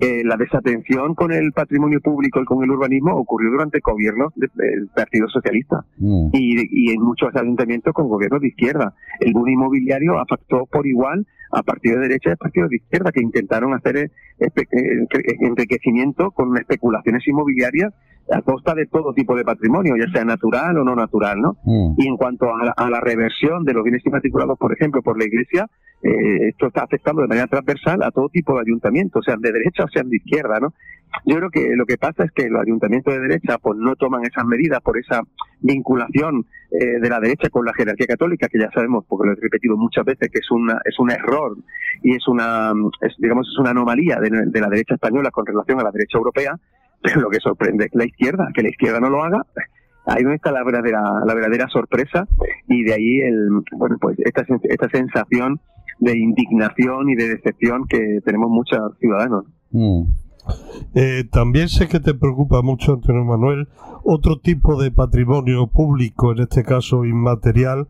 Eh, 0.00 0.22
la 0.24 0.36
desatención 0.36 1.14
con 1.14 1.30
el 1.30 1.52
patrimonio 1.52 2.00
público 2.00 2.40
y 2.40 2.44
con 2.46 2.64
el 2.64 2.70
urbanismo 2.70 3.14
ocurrió 3.14 3.50
durante 3.50 3.80
gobiernos 3.80 4.32
del 4.34 4.88
Partido 4.94 5.28
Socialista 5.28 5.84
mm. 5.98 6.28
y, 6.32 6.88
y, 6.88 6.94
en 6.94 7.02
muchos 7.02 7.28
ayuntamientos 7.36 7.92
con 7.92 8.08
gobiernos 8.08 8.40
de 8.40 8.48
izquierda. 8.48 8.94
El 9.20 9.34
boom 9.34 9.48
inmobiliario 9.48 10.18
afectó 10.18 10.64
por 10.64 10.86
igual 10.86 11.26
a 11.52 11.62
partidos 11.62 12.00
de 12.00 12.08
derecha 12.08 12.30
y 12.30 12.32
a 12.32 12.36
partidos 12.36 12.70
de 12.70 12.76
izquierda 12.76 13.12
que 13.12 13.20
intentaron 13.20 13.74
hacer 13.74 13.96
eh, 13.96 14.10
eh, 14.38 15.06
enriquecimiento 15.40 16.30
con 16.30 16.56
especulaciones 16.56 17.26
inmobiliarias 17.26 17.92
a 18.30 18.42
costa 18.42 18.74
de 18.74 18.86
todo 18.86 19.12
tipo 19.12 19.36
de 19.36 19.44
patrimonio, 19.44 19.96
ya 19.96 20.10
sea 20.12 20.24
natural 20.24 20.78
o 20.78 20.84
no 20.84 20.94
natural, 20.94 21.40
¿no? 21.40 21.56
Mm. 21.64 21.94
Y 21.98 22.06
en 22.06 22.16
cuanto 22.16 22.54
a 22.54 22.64
la, 22.64 22.70
a 22.70 22.88
la, 22.88 23.00
reversión 23.00 23.64
de 23.64 23.74
los 23.74 23.82
bienes 23.82 24.06
inmatriculados, 24.06 24.56
por 24.56 24.72
ejemplo, 24.72 25.02
por 25.02 25.18
la 25.18 25.24
Iglesia, 25.24 25.66
eh, 26.02 26.48
esto 26.48 26.68
está 26.68 26.84
afectando 26.84 27.22
de 27.22 27.28
manera 27.28 27.46
transversal 27.46 28.02
a 28.02 28.10
todo 28.10 28.28
tipo 28.30 28.54
de 28.54 28.62
ayuntamientos, 28.62 29.24
sean 29.24 29.40
de 29.40 29.52
derecha 29.52 29.84
o 29.84 29.88
sean 29.88 30.08
de 30.08 30.16
izquierda, 30.16 30.58
¿no? 30.58 30.72
Yo 31.26 31.36
creo 31.36 31.50
que 31.50 31.74
lo 31.74 31.84
que 31.86 31.98
pasa 31.98 32.24
es 32.24 32.30
que 32.32 32.48
los 32.48 32.62
ayuntamientos 32.62 33.12
de 33.12 33.20
derecha 33.20 33.58
pues 33.58 33.76
no 33.76 33.96
toman 33.96 34.24
esas 34.24 34.44
medidas 34.46 34.80
por 34.80 34.96
esa 34.96 35.22
vinculación 35.60 36.46
eh, 36.70 37.00
de 37.00 37.08
la 37.08 37.20
derecha 37.20 37.50
con 37.50 37.66
la 37.66 37.74
jerarquía 37.74 38.06
católica, 38.06 38.48
que 38.48 38.58
ya 38.58 38.70
sabemos, 38.70 39.04
porque 39.08 39.26
lo 39.26 39.32
he 39.32 39.40
repetido 39.40 39.76
muchas 39.76 40.04
veces, 40.04 40.30
que 40.30 40.38
es 40.38 40.50
una 40.50 40.80
es 40.84 40.98
un 40.98 41.10
error 41.10 41.56
y 42.02 42.14
es 42.14 42.26
una 42.28 42.72
es, 43.00 43.14
digamos 43.18 43.48
es 43.48 43.58
una 43.58 43.70
anomalía 43.70 44.20
de, 44.20 44.30
la 44.30 44.68
derecha 44.68 44.94
española 44.94 45.30
con 45.30 45.44
relación 45.44 45.80
a 45.80 45.82
la 45.82 45.90
derecha 45.90 46.16
europea, 46.16 46.56
pero 47.02 47.20
lo 47.20 47.28
que 47.28 47.40
sorprende 47.40 47.86
es 47.86 47.94
la 47.94 48.06
izquierda, 48.06 48.48
que 48.54 48.62
la 48.62 48.70
izquierda 48.70 49.00
no 49.00 49.10
lo 49.10 49.22
haga, 49.22 49.44
ahí 50.06 50.22
no 50.22 50.32
está 50.32 50.50
la 50.52 50.64
verdadera, 50.64 51.02
la 51.26 51.34
verdadera 51.34 51.68
sorpresa 51.68 52.26
y 52.68 52.84
de 52.84 52.94
ahí 52.94 53.20
el, 53.20 53.48
bueno, 53.72 53.96
pues 54.00 54.16
esta, 54.20 54.46
esta 54.62 54.88
sensación 54.88 55.60
de 56.00 56.18
indignación 56.18 57.10
y 57.10 57.14
de 57.14 57.28
decepción 57.28 57.86
que 57.86 58.20
tenemos 58.24 58.50
muchos 58.50 58.80
ciudadanos. 58.98 59.44
Mm. 59.70 60.02
Eh, 60.94 61.24
también 61.30 61.68
sé 61.68 61.88
que 61.88 62.00
te 62.00 62.14
preocupa 62.14 62.62
mucho, 62.62 62.94
Antonio 62.94 63.24
Manuel, 63.24 63.68
otro 64.02 64.40
tipo 64.40 64.80
de 64.80 64.90
patrimonio 64.90 65.68
público, 65.68 66.32
en 66.32 66.40
este 66.40 66.64
caso 66.64 67.04
inmaterial, 67.04 67.88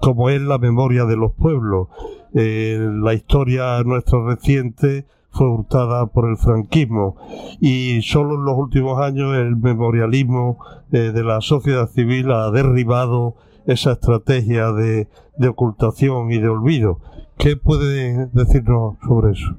como 0.00 0.30
es 0.30 0.40
la 0.40 0.58
memoria 0.58 1.04
de 1.04 1.16
los 1.16 1.32
pueblos. 1.32 1.88
Eh, 2.34 2.78
la 2.80 3.14
historia 3.14 3.82
nuestra 3.84 4.24
reciente 4.24 5.06
fue 5.30 5.48
hurtada 5.48 6.06
por 6.06 6.28
el 6.28 6.36
franquismo 6.36 7.16
y 7.60 8.00
solo 8.02 8.36
en 8.36 8.44
los 8.44 8.56
últimos 8.56 9.00
años 9.00 9.36
el 9.36 9.56
memorialismo 9.56 10.58
eh, 10.92 11.12
de 11.12 11.24
la 11.24 11.40
sociedad 11.40 11.88
civil 11.88 12.30
ha 12.30 12.50
derribado 12.50 13.34
esa 13.66 13.92
estrategia 13.92 14.72
de, 14.72 15.08
de 15.36 15.48
ocultación 15.48 16.30
y 16.30 16.38
de 16.38 16.48
olvido. 16.48 17.00
¿Qué 17.38 17.56
puede 17.56 18.28
decirnos 18.32 18.96
sobre 19.06 19.32
eso? 19.32 19.56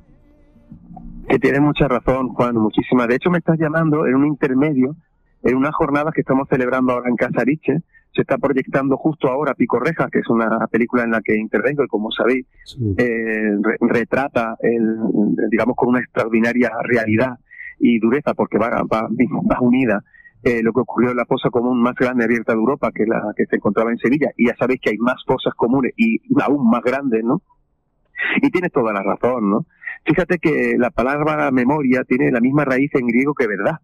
Que 1.27 1.39
tiene 1.39 1.60
mucha 1.60 1.88
razón, 1.88 2.29
Juan, 2.29 2.55
muchísima. 2.55 3.08
De 3.08 3.15
hecho, 3.15 3.29
me 3.29 3.39
estás 3.39 3.58
llamando 3.60 4.05
en 4.08 4.15
un 4.15 4.27
intermedio, 4.27 4.96
en 5.44 5.55
una 5.55 5.72
jornada 5.72 6.12
que 6.12 6.22
estamos 6.22 6.48
celebrando 6.50 6.94
ahora 6.94 7.10
en 7.10 7.15
Casariche. 7.15 7.82
Se 8.13 8.22
está 8.22 8.38
proyectando 8.38 8.96
justo 8.96 9.27
ahora 9.27 9.53
Pico 9.55 9.79
Reja, 9.79 10.08
que 10.10 10.20
es 10.20 10.29
una 10.29 10.67
película 10.72 11.03
en 11.03 11.12
la 11.12 11.22
que 11.22 11.36
intervengo 11.36 11.84
y, 11.84 11.88
como 11.88 12.12
sabéis, 12.12 12.46
eh, 12.98 13.58
re 13.62 13.77
retrata, 13.82 14.55
el, 14.62 14.98
digamos, 15.50 15.75
con 15.75 15.89
una 15.89 16.00
extraordinaria 16.00 16.72
realidad 16.84 17.39
y 17.79 18.00
dureza, 18.00 18.34
porque 18.34 18.58
va, 18.58 18.70
va, 18.84 19.10
va 19.10 19.60
unida 19.60 20.01
eh, 20.44 20.62
lo 20.62 20.72
que 20.74 20.82
ocurrió 20.82 21.10
en 21.10 21.17
la 21.17 21.25
fosa 21.25 21.50
común 21.50 21.82
más 21.82 21.96
grande 21.96 22.24
abierta 22.24 22.53
de 22.53 22.60
Europa, 22.60 22.91
que 22.94 23.05
la 23.05 23.34
que 23.36 23.48
se 23.48 23.55
encontraba 23.55 23.91
en 23.91 23.98
Sevilla, 23.98 24.29
y 24.38 24.48
ya 24.48 24.55
sabéis 24.55 24.79
que 24.79 24.91
hay 24.91 24.98
más 24.98 25.22
fosas 25.25 25.53
comunes 25.55 25.91
y 25.98 26.20
aún 26.39 26.70
más 26.70 26.84
grandes, 26.84 27.24
¿no? 27.24 27.41
Y 28.41 28.50
tienes 28.50 28.72
toda 28.72 28.93
la 28.93 29.03
razón, 29.03 29.50
¿no? 29.50 29.65
Fíjate 30.05 30.38
que 30.38 30.75
la 30.77 30.91
palabra 30.91 31.50
memoria 31.51 32.03
tiene 32.03 32.31
la 32.31 32.39
misma 32.39 32.65
raíz 32.65 32.93
en 32.93 33.07
griego 33.07 33.34
que 33.34 33.48
verdad. 33.48 33.79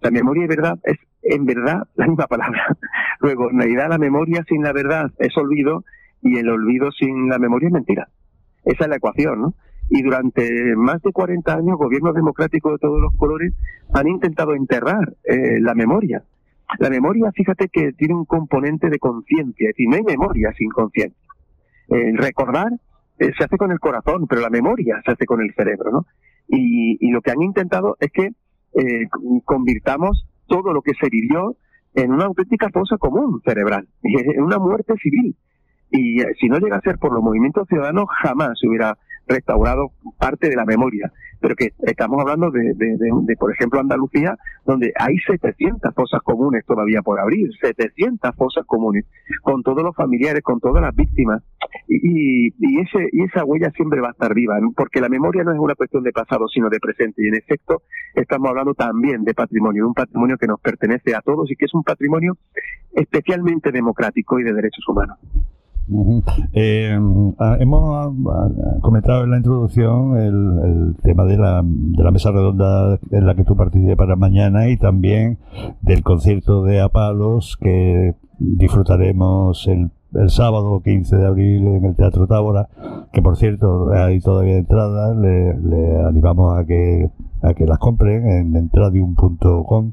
La 0.00 0.10
memoria 0.10 0.44
y 0.44 0.46
verdad 0.46 0.78
es 0.84 0.98
en 1.22 1.44
verdad 1.44 1.88
la 1.96 2.06
misma 2.06 2.26
palabra. 2.26 2.76
Luego, 3.20 3.50
en 3.50 3.58
realidad 3.58 3.88
la 3.88 3.98
memoria 3.98 4.44
sin 4.48 4.62
la 4.62 4.72
verdad 4.72 5.10
es 5.18 5.36
olvido 5.36 5.84
y 6.22 6.38
el 6.38 6.48
olvido 6.48 6.92
sin 6.92 7.28
la 7.28 7.38
memoria 7.38 7.68
es 7.68 7.72
mentira. 7.72 8.08
Esa 8.64 8.84
es 8.84 8.88
la 8.90 8.96
ecuación, 8.96 9.40
¿no? 9.40 9.54
Y 9.90 10.02
durante 10.02 10.76
más 10.76 11.00
de 11.02 11.12
40 11.12 11.54
años, 11.54 11.78
gobiernos 11.78 12.14
democráticos 12.14 12.72
de 12.72 12.78
todos 12.78 13.00
los 13.00 13.14
colores 13.16 13.54
han 13.94 14.06
intentado 14.06 14.54
enterrar 14.54 15.14
eh, 15.24 15.60
la 15.60 15.74
memoria. 15.74 16.22
La 16.78 16.90
memoria, 16.90 17.32
fíjate 17.32 17.68
que 17.68 17.92
tiene 17.94 18.14
un 18.14 18.26
componente 18.26 18.90
de 18.90 18.98
conciencia, 18.98 19.70
es 19.70 19.74
decir, 19.74 19.88
no 19.88 19.96
hay 19.96 20.02
memoria 20.02 20.52
sin 20.52 20.68
conciencia. 20.68 21.18
Eh, 21.88 22.12
recordar 22.14 22.70
eh, 23.18 23.32
se 23.36 23.44
hace 23.44 23.56
con 23.56 23.72
el 23.72 23.80
corazón, 23.80 24.26
pero 24.28 24.40
la 24.40 24.50
memoria 24.50 25.00
se 25.04 25.12
hace 25.12 25.26
con 25.26 25.40
el 25.42 25.52
cerebro, 25.54 25.90
¿no? 25.90 26.06
Y, 26.48 27.10
lo 27.10 27.20
que 27.20 27.30
han 27.30 27.42
intentado 27.42 27.96
es 28.00 28.10
que 28.12 28.30
eh, 28.74 29.08
convirtamos 29.44 30.26
todo 30.46 30.72
lo 30.72 30.82
que 30.82 30.92
se 30.94 31.08
vivió 31.10 31.56
en 31.94 32.12
una 32.12 32.26
auténtica 32.26 32.68
fosa 32.70 32.96
común 32.96 33.40
cerebral, 33.44 33.88
en 34.02 34.42
una 34.42 34.58
muerte 34.58 34.94
civil. 35.02 35.36
Y 35.90 36.20
eh, 36.20 36.26
si 36.40 36.48
no 36.48 36.58
llega 36.58 36.76
a 36.76 36.80
ser 36.80 36.98
por 36.98 37.12
los 37.12 37.22
movimientos 37.22 37.66
ciudadanos, 37.68 38.06
jamás 38.22 38.58
se 38.60 38.68
hubiera 38.68 38.96
restaurado 39.26 39.92
parte 40.18 40.48
de 40.48 40.56
la 40.56 40.64
memoria. 40.64 41.12
Pero 41.40 41.54
que 41.54 41.72
estamos 41.82 42.20
hablando 42.20 42.50
de, 42.50 42.74
de, 42.74 42.96
de, 42.98 43.36
por 43.36 43.52
ejemplo, 43.52 43.80
Andalucía, 43.80 44.36
donde 44.66 44.92
hay 44.98 45.16
700 45.18 45.94
fosas 45.94 46.20
comunes 46.22 46.64
todavía 46.66 47.02
por 47.02 47.20
abrir, 47.20 47.50
700 47.60 48.34
fosas 48.36 48.64
comunes, 48.66 49.04
con 49.42 49.62
todos 49.62 49.82
los 49.82 49.94
familiares, 49.94 50.42
con 50.42 50.60
todas 50.60 50.82
las 50.82 50.94
víctimas, 50.94 51.42
y, 51.86 52.48
y, 52.48 52.80
ese, 52.80 53.08
y 53.12 53.24
esa 53.24 53.44
huella 53.44 53.70
siempre 53.70 54.00
va 54.00 54.08
a 54.08 54.12
estar 54.12 54.34
viva, 54.34 54.58
porque 54.76 55.00
la 55.00 55.08
memoria 55.08 55.44
no 55.44 55.52
es 55.52 55.58
una 55.58 55.74
cuestión 55.74 56.02
de 56.02 56.12
pasado, 56.12 56.48
sino 56.48 56.68
de 56.68 56.80
presente, 56.80 57.24
y 57.24 57.28
en 57.28 57.34
efecto 57.34 57.82
estamos 58.14 58.48
hablando 58.50 58.74
también 58.74 59.24
de 59.24 59.34
patrimonio, 59.34 59.86
un 59.86 59.94
patrimonio 59.94 60.36
que 60.36 60.46
nos 60.46 60.60
pertenece 60.60 61.14
a 61.14 61.20
todos 61.20 61.50
y 61.50 61.56
que 61.56 61.66
es 61.66 61.74
un 61.74 61.82
patrimonio 61.82 62.36
especialmente 62.92 63.70
democrático 63.70 64.38
y 64.38 64.44
de 64.44 64.52
derechos 64.52 64.86
humanos. 64.88 65.18
Ah, 65.90 67.56
hemos 67.60 67.96
ah, 67.96 68.48
comentado 68.82 69.24
en 69.24 69.30
la 69.30 69.36
introducción 69.38 70.18
el, 70.18 70.96
tema 71.02 71.24
de 71.24 71.38
la, 71.38 71.62
de 71.64 72.04
la, 72.04 72.10
mesa 72.10 72.30
redonda 72.30 72.98
en 73.10 73.26
la 73.26 73.34
que 73.34 73.44
tú 73.44 73.56
participas 73.56 74.08
mañana 74.18 74.68
y 74.68 74.76
también 74.76 75.38
del 75.80 76.02
concierto 76.02 76.62
de 76.62 76.80
Apalos 76.80 77.56
que 77.58 78.14
disfrutaremos 78.38 79.66
el, 79.66 79.90
el, 80.14 80.28
sábado 80.30 80.82
15 80.82 81.16
de 81.16 81.26
abril 81.26 81.66
en 81.66 81.84
el 81.86 81.96
Teatro 81.96 82.26
Tábora, 82.26 82.68
que 83.12 83.22
por 83.22 83.36
cierto 83.36 83.90
hay 83.92 84.20
todavía 84.20 84.58
entradas, 84.58 85.16
le, 85.16 85.58
le 85.58 86.02
animamos 86.06 86.58
a 86.58 86.66
que, 86.66 87.10
a 87.42 87.54
que 87.54 87.64
las 87.64 87.78
compren 87.78 88.28
en 88.28 88.56
entradium.com 88.56 89.92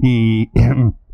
y 0.00 0.48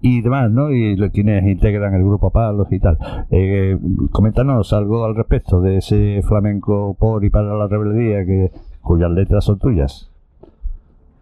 y 0.00 0.22
demás, 0.22 0.50
¿no? 0.50 0.70
Y 0.70 0.96
quienes 1.10 1.44
integran 1.44 1.94
el 1.94 2.04
grupo 2.04 2.30
Palos 2.30 2.68
y 2.70 2.78
tal. 2.78 2.98
Eh, 3.30 3.78
coméntanos 4.10 4.72
algo 4.72 5.04
al 5.04 5.14
respecto 5.14 5.60
de 5.60 5.78
ese 5.78 6.22
flamenco 6.22 6.96
por 6.98 7.24
y 7.24 7.30
para 7.30 7.54
la 7.54 7.66
rebeldía 7.66 8.24
que 8.24 8.50
cuyas 8.80 9.10
letras 9.10 9.44
son 9.44 9.58
tuyas. 9.58 10.10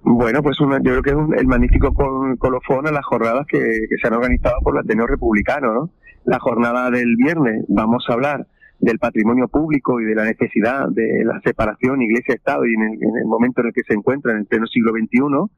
Bueno, 0.03 0.43
pues 0.43 0.61
una, 0.61 0.79
yo 0.79 1.01
creo 1.01 1.03
que 1.03 1.11
es 1.11 1.41
el 1.41 1.47
magnífico 1.47 1.93
colofón 2.39 2.87
a 2.87 2.91
las 2.91 3.05
jornadas 3.05 3.47
que, 3.47 3.87
se 4.01 4.07
han 4.07 4.15
organizado 4.15 4.57
por 4.63 4.75
el 4.75 4.81
Ateneo 4.81 5.07
Republicano, 5.07 5.75
¿no? 5.75 5.91
La 6.25 6.39
jornada 6.39 6.91
del 6.91 7.17
viernes 7.17 7.65
vamos 7.69 8.05
a 8.09 8.15
hablar 8.15 8.47
del 8.79 8.99
patrimonio 8.99 9.49
público 9.49 10.01
y 10.01 10.05
de 10.05 10.15
la 10.15 10.25
necesidad 10.25 10.89
de 10.89 11.23
la 11.25 11.39
separación 11.43 12.01
Iglesia-Estado 12.01 12.65
y 12.67 12.75
en 12.75 12.83
el, 12.83 13.27
momento 13.27 13.61
en 13.61 13.69
el 13.69 13.73
que 13.75 13.83
se 13.87 13.93
encuentra 13.93 14.33
en 14.33 14.39
el 14.39 14.47
pleno 14.47 14.67
siglo 14.67 14.93
XXI. 14.93 15.53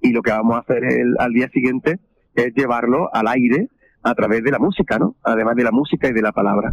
Y 0.00 0.12
lo 0.12 0.20
que 0.22 0.30
vamos 0.30 0.56
a 0.56 0.60
hacer 0.60 0.84
el, 0.84 1.14
al 1.18 1.32
día 1.32 1.48
siguiente 1.48 1.98
es 2.44 2.54
llevarlo 2.54 3.14
al 3.14 3.28
aire 3.28 3.68
a 4.02 4.14
través 4.14 4.42
de 4.42 4.50
la 4.50 4.58
música, 4.58 4.98
¿no? 4.98 5.16
Además 5.22 5.56
de 5.56 5.64
la 5.64 5.72
música 5.72 6.08
y 6.08 6.12
de 6.12 6.22
la 6.22 6.32
palabra. 6.32 6.72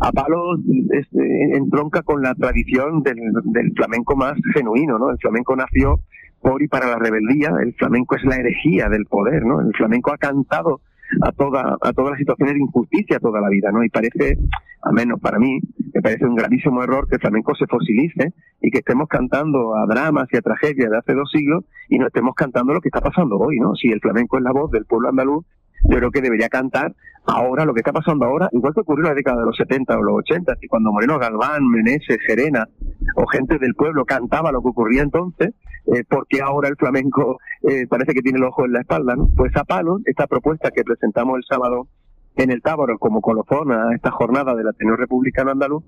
A 0.00 0.12
palo 0.12 0.56
este, 0.90 1.56
entronca 1.56 2.02
con 2.02 2.22
la 2.22 2.34
tradición 2.34 3.02
del, 3.02 3.16
del, 3.44 3.72
flamenco 3.74 4.16
más 4.16 4.34
genuino, 4.54 4.98
¿no? 4.98 5.10
El 5.10 5.18
flamenco 5.18 5.56
nació 5.56 6.00
por 6.40 6.62
y 6.62 6.68
para 6.68 6.86
la 6.86 6.98
rebeldía, 6.98 7.50
el 7.62 7.74
flamenco 7.74 8.16
es 8.16 8.24
la 8.24 8.36
herejía 8.36 8.88
del 8.88 9.06
poder, 9.06 9.44
¿no? 9.44 9.60
El 9.60 9.72
flamenco 9.74 10.12
ha 10.12 10.18
cantado 10.18 10.80
a 11.22 11.32
toda 11.32 11.76
a 11.80 11.92
todas 11.92 12.12
las 12.12 12.18
situaciones 12.18 12.54
de 12.54 12.60
injusticia 12.60 13.18
toda 13.18 13.40
la 13.40 13.48
vida, 13.48 13.70
¿no? 13.72 13.84
Y 13.84 13.88
parece, 13.88 14.38
al 14.82 14.92
menos 14.92 15.20
para 15.20 15.38
mí, 15.38 15.60
me 15.94 16.02
parece 16.02 16.26
un 16.26 16.34
gravísimo 16.34 16.82
error 16.82 17.08
que 17.08 17.16
el 17.16 17.20
flamenco 17.20 17.54
se 17.54 17.66
fosilice 17.66 18.32
y 18.60 18.70
que 18.70 18.78
estemos 18.78 19.08
cantando 19.08 19.76
a 19.76 19.86
dramas 19.86 20.28
y 20.32 20.36
a 20.36 20.42
tragedias 20.42 20.90
de 20.90 20.98
hace 20.98 21.14
dos 21.14 21.30
siglos 21.30 21.64
y 21.88 21.98
no 21.98 22.06
estemos 22.06 22.34
cantando 22.34 22.74
lo 22.74 22.80
que 22.80 22.88
está 22.88 23.00
pasando 23.00 23.38
hoy, 23.38 23.58
¿no? 23.58 23.74
Si 23.74 23.88
el 23.88 24.00
flamenco 24.00 24.38
es 24.38 24.44
la 24.44 24.52
voz 24.52 24.70
del 24.70 24.84
pueblo 24.84 25.08
andaluz, 25.08 25.44
yo 25.88 25.96
creo 25.98 26.10
que 26.10 26.20
debería 26.20 26.48
cantar 26.48 26.94
ahora 27.26 27.64
lo 27.64 27.74
que 27.74 27.80
está 27.80 27.92
pasando 27.92 28.24
ahora, 28.24 28.48
igual 28.52 28.72
que 28.72 28.80
ocurrió 28.80 29.04
en 29.04 29.10
la 29.10 29.14
década 29.14 29.40
de 29.40 29.46
los 29.46 29.56
70 29.56 29.98
o 29.98 30.02
los 30.02 30.18
80, 30.18 30.54
y 30.60 30.68
cuando 30.68 30.92
Moreno 30.92 31.18
Galván, 31.18 31.66
Meneses, 31.68 32.18
Serena 32.26 32.68
o 33.16 33.26
gente 33.26 33.58
del 33.58 33.74
pueblo 33.74 34.04
cantaba 34.04 34.52
lo 34.52 34.62
que 34.62 34.68
ocurría 34.68 35.02
entonces, 35.02 35.54
eh, 35.86 36.04
porque 36.08 36.40
ahora 36.40 36.68
el 36.68 36.76
flamenco 36.76 37.38
eh, 37.62 37.86
parece 37.88 38.12
que 38.14 38.22
tiene 38.22 38.38
el 38.38 38.44
ojo 38.44 38.64
en 38.64 38.72
la 38.72 38.80
espalda, 38.80 39.16
¿no? 39.16 39.28
Pues 39.36 39.54
a 39.56 39.64
palo, 39.64 39.98
esta 40.04 40.26
propuesta 40.26 40.70
que 40.70 40.84
presentamos 40.84 41.38
el 41.38 41.44
sábado 41.48 41.88
en 42.36 42.50
el 42.50 42.62
Táboro 42.62 42.98
como 42.98 43.20
colofón 43.20 43.72
a 43.72 43.94
esta 43.94 44.10
jornada 44.10 44.54
del 44.54 44.68
Ateneo 44.68 44.96
Republicano 44.96 45.50
Andaluz, 45.50 45.84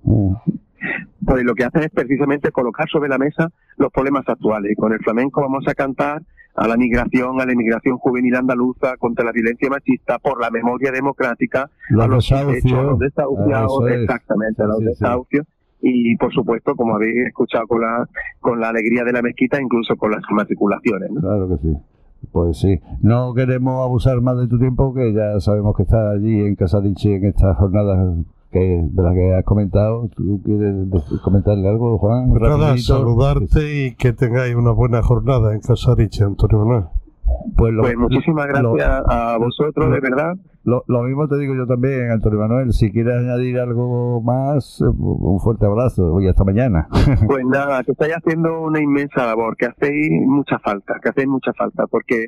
pues 1.24 1.44
lo 1.44 1.54
que 1.54 1.64
hace 1.64 1.84
es 1.84 1.90
precisamente 1.90 2.50
colocar 2.50 2.88
sobre 2.88 3.08
la 3.08 3.18
mesa 3.18 3.50
los 3.76 3.92
problemas 3.92 4.26
actuales. 4.26 4.72
Y 4.72 4.76
con 4.76 4.92
el 4.92 5.00
flamenco 5.00 5.42
vamos 5.42 5.64
a 5.68 5.74
cantar 5.74 6.22
a 6.54 6.66
la 6.66 6.76
migración, 6.76 7.40
a 7.40 7.46
la 7.46 7.52
inmigración 7.52 7.98
juvenil 7.98 8.34
andaluza, 8.34 8.96
contra 8.96 9.24
la 9.24 9.32
violencia 9.32 9.70
machista, 9.70 10.18
por 10.18 10.40
la 10.40 10.50
memoria 10.50 10.90
democrática, 10.90 11.70
a 11.90 12.06
los 12.06 12.28
desahucios, 12.28 13.90
exactamente, 13.92 14.62
a 14.62 14.66
los 14.66 14.80
desahucios. 14.80 15.46
Y 15.80 16.16
por 16.16 16.32
supuesto, 16.32 16.74
como 16.74 16.96
habéis 16.96 17.28
escuchado 17.28 17.66
con 17.68 17.80
la, 17.80 18.08
con 18.40 18.60
la 18.60 18.70
alegría 18.70 19.04
de 19.04 19.12
la 19.12 19.22
mezquita, 19.22 19.60
incluso 19.62 19.96
con 19.96 20.10
las 20.10 20.22
matriculaciones. 20.30 21.10
Claro 21.20 21.48
que 21.48 21.56
sí. 21.58 21.76
Pues 22.32 22.58
sí, 22.58 22.80
no 23.00 23.32
queremos 23.32 23.84
abusar 23.84 24.20
más 24.20 24.36
de 24.38 24.48
tu 24.48 24.58
tiempo, 24.58 24.92
que 24.92 25.12
ya 25.12 25.38
sabemos 25.38 25.76
que 25.76 25.84
estás 25.84 26.16
allí 26.16 26.40
en 26.40 26.56
Casadiche 26.56 27.14
en 27.14 27.26
estas 27.26 27.56
jornadas 27.56 28.16
que, 28.50 28.58
de 28.58 29.02
las 29.02 29.14
que 29.14 29.34
has 29.34 29.44
comentado. 29.44 30.08
¿Tú 30.16 30.40
quieres 30.44 30.74
comentarle 31.22 31.68
algo, 31.68 31.98
Juan? 31.98 32.32
Nada, 32.32 32.76
saludarte 32.78 33.86
y 33.86 33.94
que 33.94 34.12
tengáis 34.12 34.54
una 34.54 34.72
buena 34.72 35.02
jornada 35.02 35.54
en 35.54 35.60
Casadiche, 35.60 36.24
Antonio 36.24 36.58
Manuel. 36.58 36.84
Pues, 37.56 37.74
pues 37.78 37.96
muchísimas 37.96 38.46
gracias 38.46 39.02
a 39.06 39.36
vosotros, 39.38 39.92
de 39.92 40.00
verdad. 40.00 40.36
Lo, 40.64 41.02
mismo 41.02 41.26
te 41.28 41.38
digo 41.38 41.54
yo 41.54 41.66
también, 41.66 42.10
Antonio 42.10 42.38
Manuel. 42.38 42.72
Si 42.72 42.92
quieres 42.92 43.14
añadir 43.14 43.58
algo 43.58 44.20
más, 44.20 44.80
un 44.82 45.40
fuerte 45.40 45.64
abrazo 45.64 46.20
y 46.20 46.28
hasta 46.28 46.44
mañana. 46.44 46.88
Pues 47.26 47.44
nada, 47.46 47.82
que 47.84 47.92
estáis 47.92 48.14
haciendo 48.14 48.60
una 48.60 48.80
inmensa 48.80 49.26
labor, 49.26 49.56
que 49.56 49.66
hacéis 49.66 50.10
mucha 50.26 50.58
falta, 50.58 50.98
que 51.02 51.08
hacéis 51.08 51.28
mucha 51.28 51.52
falta, 51.52 51.86
porque 51.86 52.26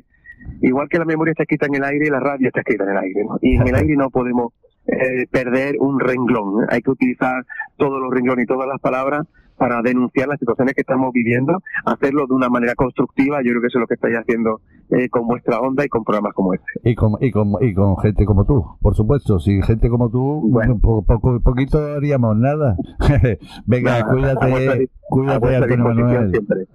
igual 0.61 0.89
que 0.89 0.97
la 0.97 1.05
memoria 1.05 1.31
está 1.31 1.43
escrita 1.43 1.67
en 1.67 1.75
el 1.75 1.83
aire, 1.83 2.09
la 2.09 2.19
radio 2.19 2.47
está 2.47 2.61
escrita 2.61 2.83
en 2.83 2.89
el 2.91 2.97
aire, 2.97 3.25
y 3.41 3.55
en 3.57 3.67
el 3.67 3.75
aire 3.75 3.95
no 3.95 4.09
podemos 4.11 4.53
eh, 4.87 5.27
perder 5.29 5.75
un 5.79 5.99
renglón. 5.99 6.65
Hay 6.69 6.81
que 6.81 6.91
utilizar 6.91 7.45
todos 7.77 7.99
los 8.01 8.11
renglones 8.11 8.43
y 8.43 8.47
todas 8.47 8.67
las 8.67 8.79
palabras 8.79 9.27
para 9.61 9.79
denunciar 9.83 10.27
las 10.27 10.39
situaciones 10.39 10.73
que 10.73 10.81
estamos 10.81 11.13
viviendo, 11.13 11.61
hacerlo 11.85 12.25
de 12.25 12.33
una 12.33 12.49
manera 12.49 12.73
constructiva. 12.73 13.43
Yo 13.43 13.51
creo 13.51 13.61
que 13.61 13.67
eso 13.67 13.77
es 13.77 13.81
lo 13.81 13.85
que 13.85 13.93
estáis 13.93 14.17
haciendo 14.17 14.59
eh, 14.89 15.07
con 15.09 15.27
vuestra 15.27 15.59
onda 15.59 15.85
y 15.85 15.87
con 15.87 16.03
programas 16.03 16.33
como 16.33 16.55
este. 16.55 16.65
Y 16.83 16.95
con, 16.95 17.13
y 17.21 17.29
con, 17.29 17.53
y 17.61 17.71
con 17.75 17.95
gente 17.99 18.25
como 18.25 18.43
tú, 18.45 18.65
por 18.81 18.95
supuesto. 18.95 19.39
Sin 19.39 19.61
gente 19.61 19.87
como 19.87 20.09
tú, 20.09 20.49
bueno, 20.49 20.79
poco, 20.79 21.39
poquito 21.41 21.77
haríamos 21.77 22.35
nada. 22.37 22.75
Venga, 23.67 24.03
cuídate, 24.07 24.89
cuídate, 25.07 25.55
Antonio 25.57 25.85
Manuel. 25.85 26.31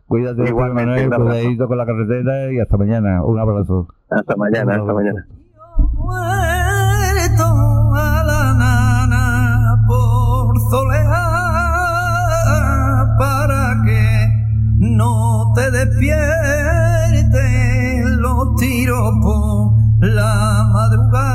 Cuídate, 0.07 0.43
Antonio 0.43 0.75
Manuel, 0.75 1.11
cuidadito 1.11 1.67
con 1.67 1.79
la 1.79 1.87
carretera 1.87 2.53
y 2.53 2.61
hasta 2.61 2.77
mañana. 2.77 3.25
Un 3.25 3.41
abrazo. 3.41 3.89
Hasta 4.11 4.37
mañana, 4.37 4.77
hasta 4.77 4.93
mañana. 4.95 5.27
No 14.97 15.53
te 15.55 15.71
despiertes 15.71 16.17
los 18.19 18.57
tiros 18.57 19.13
por 19.23 19.73
la 20.01 20.71
madrugada. 20.73 21.26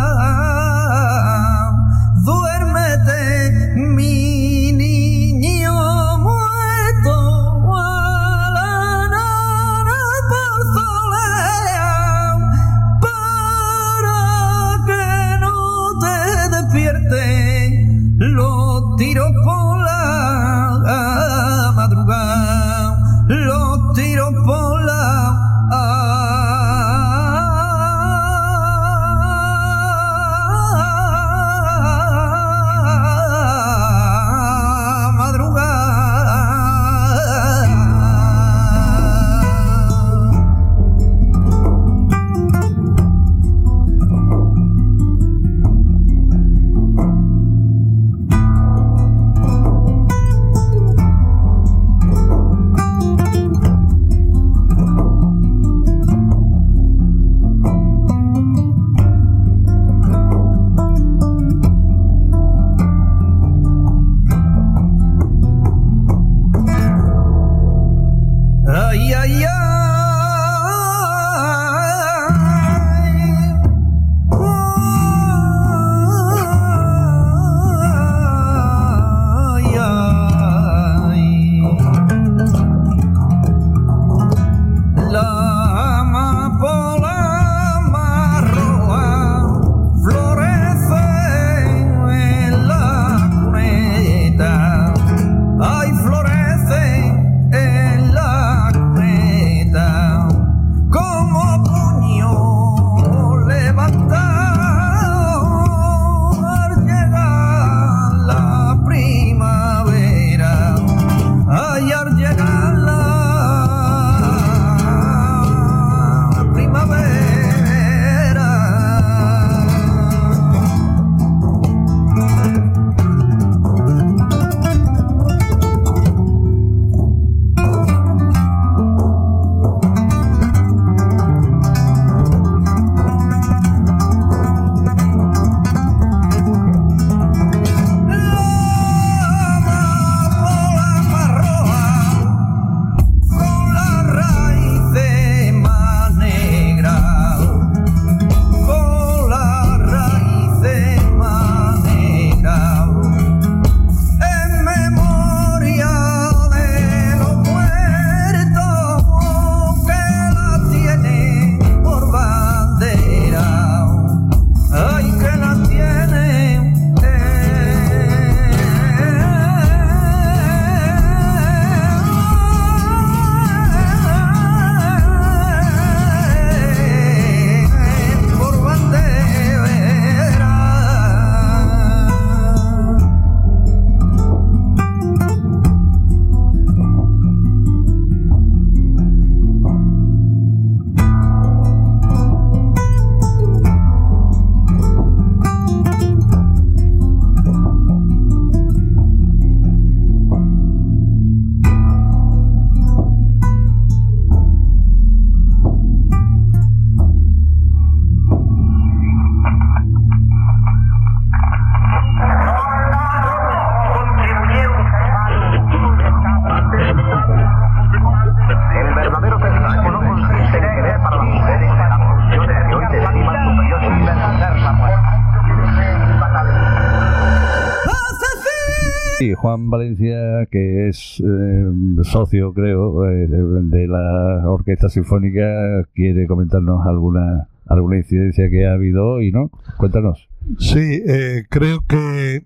Valencia, 229.57 230.45
que 230.51 230.89
es 230.89 231.21
eh, 231.25 231.65
socio, 232.03 232.53
creo, 232.53 233.09
eh, 233.09 233.27
de 233.27 233.87
la 233.87 234.43
Orquesta 234.49 234.89
Sinfónica, 234.89 235.85
quiere 235.93 236.27
comentarnos 236.27 236.85
alguna 236.85 237.47
alguna 237.67 237.97
incidencia 237.97 238.49
que 238.49 238.65
ha 238.65 238.73
habido 238.73 239.07
hoy, 239.07 239.31
¿no? 239.31 239.49
Cuéntanos. 239.77 240.27
Sí, 240.59 241.01
eh, 241.07 241.45
creo 241.49 241.79
que 241.87 242.45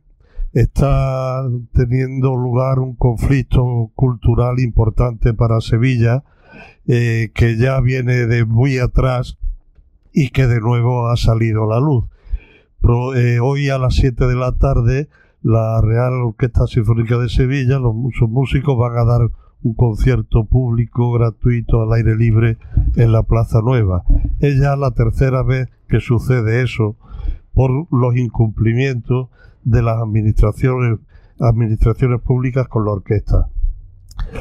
está 0.53 1.43
teniendo 1.73 2.35
lugar 2.35 2.79
un 2.79 2.95
conflicto 2.95 3.91
cultural 3.95 4.59
importante 4.59 5.33
para 5.33 5.61
Sevilla, 5.61 6.23
que 6.85 7.57
ya 7.57 7.81
viene 7.81 8.27
de 8.27 8.45
muy 8.45 8.77
atrás 8.77 9.37
y 10.13 10.29
que 10.29 10.45
de 10.45 10.61
nuevo 10.61 11.07
ha 11.07 11.17
salido 11.17 11.63
a 11.63 11.75
la 11.75 11.79
luz. 11.79 12.05
Hoy 13.41 13.69
a 13.69 13.79
las 13.79 13.95
7 13.95 14.27
de 14.27 14.35
la 14.35 14.51
tarde, 14.51 15.09
la 15.45 15.79
Real 15.79 16.13
Orquesta 16.23 16.65
Sinfónica 16.65 17.19
de 17.19 17.29
Sevilla, 17.29 17.77
sus 18.17 18.27
músicos 18.27 18.75
van 18.79 18.97
a 18.97 19.05
dar 19.05 19.29
un 19.61 19.75
concierto 19.75 20.45
público 20.45 21.11
gratuito 21.11 21.83
al 21.83 21.93
aire 21.93 22.15
libre 22.15 22.57
en 22.95 23.11
la 23.11 23.21
Plaza 23.21 23.61
Nueva. 23.61 24.03
Es 24.39 24.59
ya 24.59 24.75
la 24.75 24.89
tercera 24.89 25.43
vez 25.43 25.69
que 25.87 25.99
sucede 25.99 26.63
eso 26.63 26.95
por 27.53 27.69
los 27.91 28.17
incumplimientos 28.17 29.29
de 29.63 29.83
las 29.83 30.01
administraciones, 30.01 30.97
administraciones 31.39 32.21
públicas 32.21 32.67
con 32.67 32.83
la 32.83 32.93
orquesta. 32.93 33.49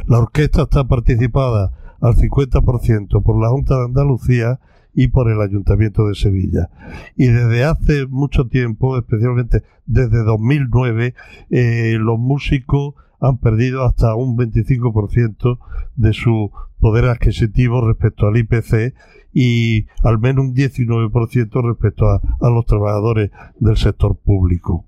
La 0.06 0.20
orquesta 0.20 0.62
está 0.62 0.84
participada 0.84 1.70
al 2.00 2.14
50% 2.14 3.22
por 3.22 3.42
la 3.42 3.50
Junta 3.50 3.76
de 3.76 3.84
Andalucía 3.84 4.58
y 4.94 5.08
por 5.08 5.30
el 5.30 5.40
Ayuntamiento 5.40 6.06
de 6.06 6.14
Sevilla. 6.14 6.70
Y 7.16 7.26
desde 7.26 7.64
hace 7.64 8.06
mucho 8.06 8.46
tiempo, 8.46 8.96
especialmente 8.96 9.62
desde 9.86 10.22
2009, 10.22 11.14
eh, 11.50 11.96
los 11.98 12.18
músicos 12.18 12.94
han 13.20 13.38
perdido 13.38 13.84
hasta 13.84 14.14
un 14.14 14.36
25% 14.36 15.58
de 15.96 16.12
su 16.12 16.50
poder 16.78 17.06
adquisitivo 17.06 17.86
respecto 17.86 18.26
al 18.26 18.36
IPC 18.36 18.94
y 19.32 19.86
al 20.02 20.18
menos 20.18 20.46
un 20.46 20.54
19% 20.54 21.66
respecto 21.66 22.08
a, 22.08 22.20
a 22.40 22.50
los 22.50 22.66
trabajadores 22.66 23.30
del 23.58 23.76
sector 23.76 24.16
público. 24.16 24.84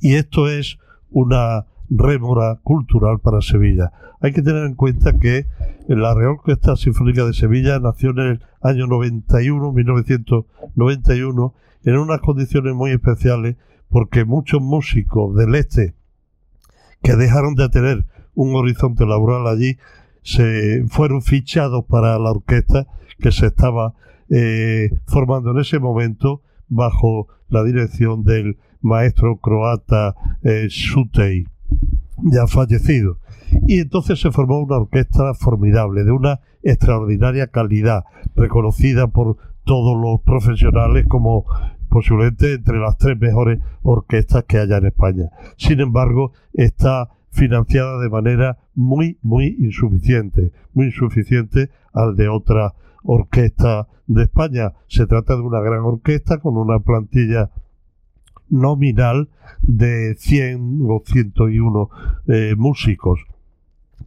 Y 0.00 0.14
esto 0.14 0.48
es 0.48 0.78
una 1.10 1.66
rémora 1.90 2.58
cultural 2.62 3.20
para 3.20 3.40
Sevilla. 3.40 3.92
Hay 4.20 4.32
que 4.32 4.42
tener 4.42 4.64
en 4.64 4.74
cuenta 4.74 5.18
que 5.18 5.46
la 5.88 6.14
Real 6.14 6.36
Orquesta 6.38 6.76
Sinfónica 6.76 7.24
de 7.24 7.34
Sevilla 7.34 7.78
nació 7.78 8.10
en 8.10 8.18
el 8.18 8.44
año 8.62 8.86
91, 8.86 9.72
1991, 9.72 11.54
en 11.84 11.96
unas 11.96 12.20
condiciones 12.20 12.74
muy 12.74 12.90
especiales 12.90 13.56
porque 13.88 14.24
muchos 14.24 14.60
músicos 14.60 15.36
del 15.36 15.54
este 15.54 15.94
que 17.02 17.14
dejaron 17.14 17.54
de 17.54 17.68
tener 17.68 18.06
un 18.34 18.54
horizonte 18.54 19.06
laboral 19.06 19.46
allí 19.46 19.78
se 20.22 20.84
fueron 20.88 21.22
fichados 21.22 21.84
para 21.84 22.18
la 22.18 22.32
orquesta 22.32 22.86
que 23.18 23.30
se 23.30 23.46
estaba 23.46 23.94
eh, 24.28 24.90
formando 25.06 25.52
en 25.52 25.58
ese 25.58 25.78
momento 25.78 26.42
bajo 26.68 27.28
la 27.48 27.62
dirección 27.62 28.24
del 28.24 28.58
maestro 28.80 29.36
croata 29.38 30.16
eh, 30.42 30.66
ya 32.22 32.46
fallecido. 32.46 33.18
Y 33.66 33.80
entonces 33.80 34.20
se 34.20 34.30
formó 34.30 34.60
una 34.60 34.76
orquesta 34.76 35.34
formidable, 35.34 36.04
de 36.04 36.12
una 36.12 36.40
extraordinaria 36.62 37.48
calidad, 37.48 38.04
reconocida 38.34 39.08
por 39.08 39.36
todos 39.64 40.00
los 40.00 40.20
profesionales 40.22 41.06
como 41.08 41.44
posiblemente 41.88 42.54
entre 42.54 42.78
las 42.78 42.98
tres 42.98 43.18
mejores 43.18 43.60
orquestas 43.82 44.44
que 44.44 44.58
haya 44.58 44.78
en 44.78 44.86
España. 44.86 45.30
Sin 45.56 45.80
embargo, 45.80 46.32
está 46.52 47.10
financiada 47.30 47.98
de 48.00 48.08
manera 48.08 48.58
muy, 48.74 49.18
muy 49.22 49.56
insuficiente, 49.58 50.52
muy 50.72 50.86
insuficiente 50.86 51.70
al 51.92 52.16
de 52.16 52.28
otras 52.28 52.72
orquestas 53.02 53.86
de 54.06 54.22
España. 54.22 54.72
Se 54.88 55.06
trata 55.06 55.36
de 55.36 55.42
una 55.42 55.60
gran 55.60 55.80
orquesta 55.80 56.38
con 56.38 56.56
una 56.56 56.80
plantilla 56.80 57.50
nominal 58.48 59.28
de 59.62 60.14
100 60.18 60.80
o 60.88 61.02
101 61.04 61.90
eh, 62.28 62.54
músicos. 62.56 63.20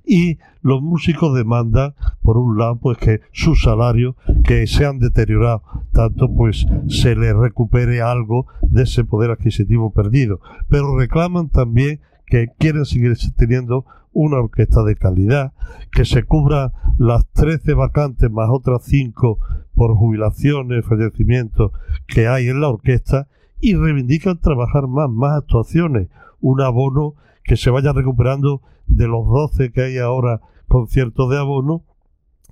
Y 0.06 0.40
los 0.62 0.82
músicos 0.82 1.36
demandan, 1.36 1.94
por 2.22 2.38
un 2.38 2.58
lado, 2.58 2.80
pues 2.80 2.98
que 2.98 3.22
sus 3.32 3.62
salarios, 3.62 4.16
que 4.44 4.66
se 4.66 4.86
han 4.86 5.00
deteriorado 5.00 5.62
tanto, 5.92 6.34
pues 6.34 6.66
se 6.88 7.16
les 7.16 7.36
recupere 7.36 8.02
algo 8.02 8.48
de 8.62 8.84
ese 8.84 9.04
poder 9.04 9.32
adquisitivo 9.32 9.92
perdido. 9.94 10.42
Pero 10.68 10.98
reclaman 10.98 11.50
también 11.50 12.02
que 12.26 12.48
quieren 12.58 12.86
seguir 12.86 13.16
teniendo 13.36 13.86
una 14.12 14.38
orquesta 14.38 14.84
de 14.84 14.96
calidad, 14.96 15.54
que 15.92 16.06
se 16.06 16.24
cubra 16.24 16.74
las 16.98 17.28
13 17.34 17.74
vacantes 17.74 18.32
más 18.32 18.50
otras 18.50 18.84
5 18.86 19.40
por 19.76 19.96
jubilaciones, 19.96 20.86
fallecimientos 20.86 21.72
que 22.08 22.28
hay 22.28 22.48
en 22.48 22.62
la 22.62 22.70
orquesta 22.70 23.28
y 23.62 23.76
reivindican 23.76 24.40
trabajar 24.40 24.88
más, 24.88 25.10
más 25.10 25.38
actuaciones, 25.38 26.08
un 26.42 26.62
abono 26.62 27.16
que 27.44 27.58
se 27.58 27.70
vaya 27.70 27.94
recuperando 27.94 28.62
de 28.88 29.08
los 29.08 29.28
12 29.28 29.72
que 29.72 29.82
hay 29.82 29.98
ahora 29.98 30.42
conciertos 30.68 31.30
de 31.30 31.38
abono 31.38 31.84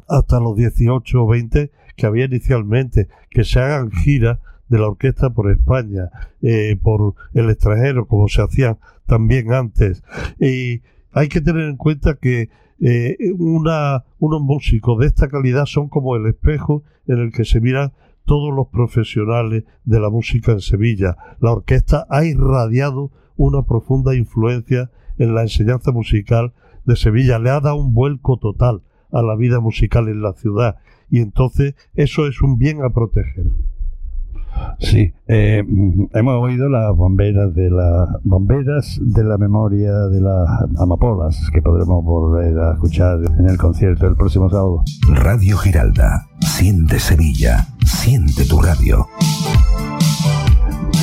hasta 0.08 0.40
los 0.40 0.56
18 0.56 1.24
o 1.24 1.28
20 1.28 1.72
que 1.96 2.06
había 2.06 2.26
inicialmente, 2.26 3.08
que 3.30 3.44
se 3.44 3.60
hagan 3.60 3.92
giras 3.92 4.40
de 4.70 4.80
la 4.80 4.88
orquesta 4.88 5.32
por 5.32 5.52
España, 5.52 6.10
eh, 6.42 6.78
por 6.82 7.16
el 7.34 7.50
extranjero, 7.50 8.08
como 8.08 8.28
se 8.28 8.42
hacía 8.42 8.78
también 9.06 9.54
antes. 9.54 10.04
Y 10.40 10.82
hay 11.12 11.30
que 11.30 11.42
tener 11.42 11.70
en 11.70 11.78
cuenta 11.78 12.16
que 12.16 12.50
eh, 12.80 13.18
una, 13.38 14.04
unos 14.20 14.42
músicos 14.42 15.00
de 15.00 15.08
esta 15.08 15.28
calidad 15.28 15.66
son 15.66 15.90
como 15.90 16.16
el 16.16 16.28
espejo 16.28 16.84
en 17.08 17.20
el 17.20 17.32
que 17.32 17.46
se 17.46 17.60
miran 17.60 17.94
todos 18.28 18.54
los 18.54 18.68
profesionales 18.68 19.64
de 19.86 20.00
la 20.02 20.10
música 20.10 20.52
en 20.52 20.60
Sevilla. 20.60 21.16
La 21.40 21.54
orquesta 21.54 22.06
ha 22.10 22.26
irradiado 22.26 23.10
una 23.38 23.64
profunda 23.64 24.16
influencia 24.16 24.92
en 25.18 25.34
la 25.34 25.44
enseñanza 25.44 25.92
musical 25.92 26.54
de 26.86 26.98
Sevilla, 26.98 27.40
le 27.40 27.50
ha 27.50 27.62
dado 27.62 27.78
un 27.78 27.94
vuelco 27.94 28.38
total 28.38 28.84
a 29.12 29.22
la 29.22 29.36
vida 29.36 29.62
musical 29.62 30.10
en 30.10 30.22
la 30.22 30.34
ciudad 30.34 30.76
y 31.10 31.22
entonces 31.22 31.76
eso 31.96 32.28
es 32.28 32.42
un 32.42 32.58
bien 32.58 32.84
a 32.84 32.90
proteger. 32.90 33.46
Sí, 34.80 35.12
eh, 35.28 35.64
hemos 36.14 36.44
oído 36.44 36.70
las 36.70 36.96
bomberas 36.96 37.54
de 37.54 37.70
las 37.70 38.10
bomberas 38.24 39.00
de 39.02 39.24
la 39.24 39.38
memoria 39.38 39.92
de 40.08 40.22
las 40.22 40.48
amapolas 40.78 41.50
que 41.52 41.62
podremos 41.62 42.04
volver 42.04 42.58
a 42.60 42.74
escuchar 42.74 43.20
en 43.40 43.50
el 43.50 43.58
concierto 43.58 44.08
el 44.08 44.16
próximo 44.16 44.50
sábado. 44.50 44.84
Radio 45.14 45.58
Giralda. 45.58 46.28
Siente 46.42 47.00
Sevilla. 47.00 47.66
Siente 47.86 48.46
tu 48.46 48.62
radio. 48.62 49.08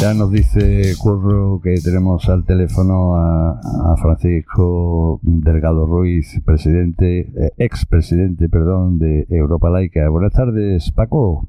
Ya 0.01 0.13
nos 0.13 0.31
dice 0.31 0.93
Curro 0.99 1.61
que 1.63 1.75
tenemos 1.83 2.29
al 2.29 2.45
teléfono 2.45 3.17
a, 3.17 3.53
a 3.53 3.97
Francisco 3.97 5.21
Delgado 5.23 5.87
Ruiz, 5.87 6.41
presidente, 6.45 7.21
eh, 7.21 7.53
expresidente, 7.59 8.49
perdón, 8.49 8.99
de 8.99 9.27
Europa 9.31 9.71
Laica. 9.71 10.09
Buenas 10.09 10.33
tardes, 10.33 10.91
Paco. 10.91 11.49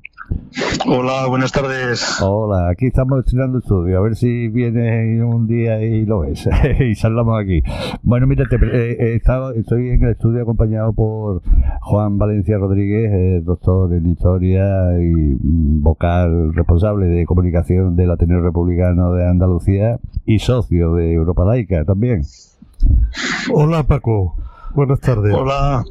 Hola, 0.88 1.28
buenas 1.28 1.52
tardes. 1.52 2.20
Hola, 2.22 2.70
aquí 2.70 2.88
estamos 2.88 3.20
estrenando 3.20 3.60
estudio, 3.60 3.98
a 3.98 4.02
ver 4.02 4.16
si 4.16 4.48
viene 4.48 5.24
un 5.24 5.48
día 5.48 5.84
y 5.84 6.06
lo 6.06 6.20
ves 6.22 6.48
y 6.80 6.96
salgamos 6.96 7.40
aquí. 7.42 7.62
Bueno, 8.04 8.26
mira, 8.28 8.46
te, 8.50 8.56
eh, 8.56 8.98
he 9.00 9.16
estado- 9.16 9.52
estoy 9.52 9.90
en 9.90 10.04
el 10.04 10.12
estudio 10.12 10.42
acompañado 10.44 10.94
por 10.94 11.42
Juan 11.82 12.18
Valencia 12.18 12.58
Rodríguez, 12.58 13.12
eh, 13.14 13.42
doctor 13.44 13.94
en 13.94 14.08
historia 14.08 15.00
y 15.00 15.36
mm, 15.40 15.84
vocal 15.84 16.54
responsable 16.54 17.08
de 17.08 17.26
comunicación 17.26 17.96
del 17.96 18.12
Ateneo 18.12 18.42
Republicano 18.42 19.12
de 19.14 19.28
Andalucía 19.28 20.00
y 20.26 20.40
socio 20.40 20.94
de 20.96 21.14
Europa 21.14 21.46
Laica 21.46 21.84
también. 21.86 22.22
Hola 23.54 23.84
Paco, 23.84 24.36
buenas 24.74 25.00
tardes. 25.00 25.34
Hola, 25.36 25.84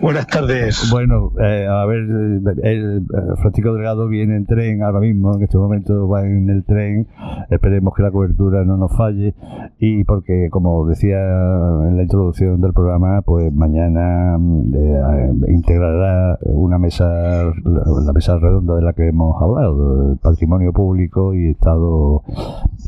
buenas 0.00 0.26
tardes. 0.26 0.88
Bueno, 0.90 1.32
eh, 1.40 1.66
a 1.68 1.84
ver, 1.86 2.00
eh, 2.00 2.40
el, 2.62 2.98
eh, 2.98 3.36
Francisco 3.40 3.74
Delgado 3.74 4.08
viene 4.08 4.36
en 4.36 4.46
tren 4.46 4.82
ahora 4.82 5.00
mismo, 5.00 5.34
en 5.36 5.42
este 5.42 5.58
momento 5.58 6.08
va 6.08 6.24
en 6.24 6.48
el 6.50 6.64
tren, 6.64 7.06
esperemos 7.50 7.94
que 7.94 8.02
la 8.02 8.10
cobertura 8.10 8.64
no 8.64 8.76
nos 8.76 8.96
falle 8.96 9.34
y 9.78 10.04
porque, 10.04 10.48
como 10.50 10.86
decía 10.86 11.18
en 11.18 11.96
la 11.96 12.02
introducción 12.02 12.60
del 12.60 12.72
programa, 12.72 13.22
pues 13.22 13.52
mañana 13.52 14.36
mm, 14.38 14.74
eh, 14.74 15.32
integrará 15.48 16.38
una 16.42 16.78
mesa, 16.78 17.52
la, 17.64 18.12
mesa 18.12 18.38
redonda 18.38 18.76
de 18.76 18.82
la 18.82 18.92
que 18.92 19.08
hemos 19.08 19.40
hablado, 19.40 20.16
patrimonio 20.22 20.72
público 20.72 21.34
y 21.34 21.50
Estado 21.50 22.22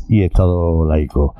y 0.07 0.23
Estado 0.23 0.85
laico. 0.85 1.35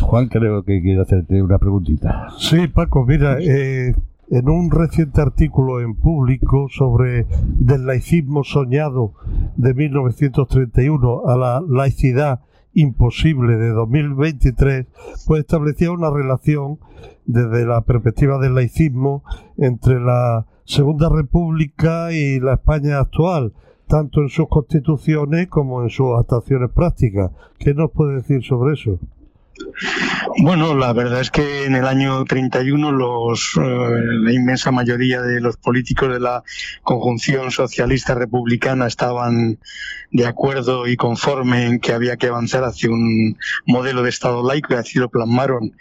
Juan, 0.00 0.28
creo 0.28 0.62
que 0.62 0.80
quiere 0.82 1.02
hacerte 1.02 1.42
una 1.42 1.58
preguntita. 1.58 2.28
Sí, 2.38 2.68
Paco, 2.68 3.04
mira, 3.06 3.38
eh, 3.40 3.94
en 4.30 4.48
un 4.48 4.70
reciente 4.70 5.20
artículo 5.20 5.80
en 5.80 5.94
público 5.94 6.68
sobre 6.70 7.26
del 7.44 7.86
laicismo 7.86 8.44
soñado 8.44 9.14
de 9.56 9.74
1931 9.74 11.28
a 11.28 11.36
la 11.36 11.62
laicidad 11.66 12.40
imposible 12.74 13.56
de 13.56 13.70
2023, 13.70 14.86
pues 15.26 15.40
establecía 15.40 15.90
una 15.90 16.10
relación 16.10 16.78
desde 17.26 17.66
la 17.66 17.82
perspectiva 17.82 18.38
del 18.38 18.54
laicismo 18.54 19.22
entre 19.58 20.00
la 20.00 20.46
Segunda 20.64 21.08
República 21.08 22.12
y 22.12 22.40
la 22.40 22.54
España 22.54 23.00
actual, 23.00 23.52
tanto 23.88 24.22
en 24.22 24.28
sus 24.28 24.48
constituciones 24.48 25.48
como 25.48 25.82
en 25.82 25.90
sus 25.90 26.18
actuaciones 26.18 26.70
prácticas. 26.70 27.30
¿Qué 27.58 27.74
nos 27.74 27.90
puede 27.90 28.16
decir 28.16 28.42
sobre 28.42 28.74
eso? 28.74 28.98
Bueno, 30.38 30.74
la 30.74 30.92
verdad 30.92 31.20
es 31.20 31.30
que 31.30 31.64
en 31.64 31.74
el 31.74 31.86
año 31.86 32.24
31 32.24 32.92
los, 32.92 33.52
eh, 33.56 33.60
la 33.60 34.32
inmensa 34.32 34.70
mayoría 34.70 35.22
de 35.22 35.40
los 35.40 35.56
políticos 35.56 36.12
de 36.12 36.20
la 36.20 36.42
conjunción 36.82 37.50
socialista 37.50 38.14
republicana 38.14 38.86
estaban 38.86 39.58
de 40.10 40.26
acuerdo 40.26 40.86
y 40.86 40.96
conforme 40.96 41.66
en 41.66 41.80
que 41.80 41.92
había 41.92 42.16
que 42.16 42.28
avanzar 42.28 42.64
hacia 42.64 42.90
un 42.90 43.36
modelo 43.66 44.02
de 44.02 44.10
Estado 44.10 44.46
laico 44.46 44.74
y 44.74 44.76
así 44.76 44.98
lo 44.98 45.08
plasmaron 45.08 45.72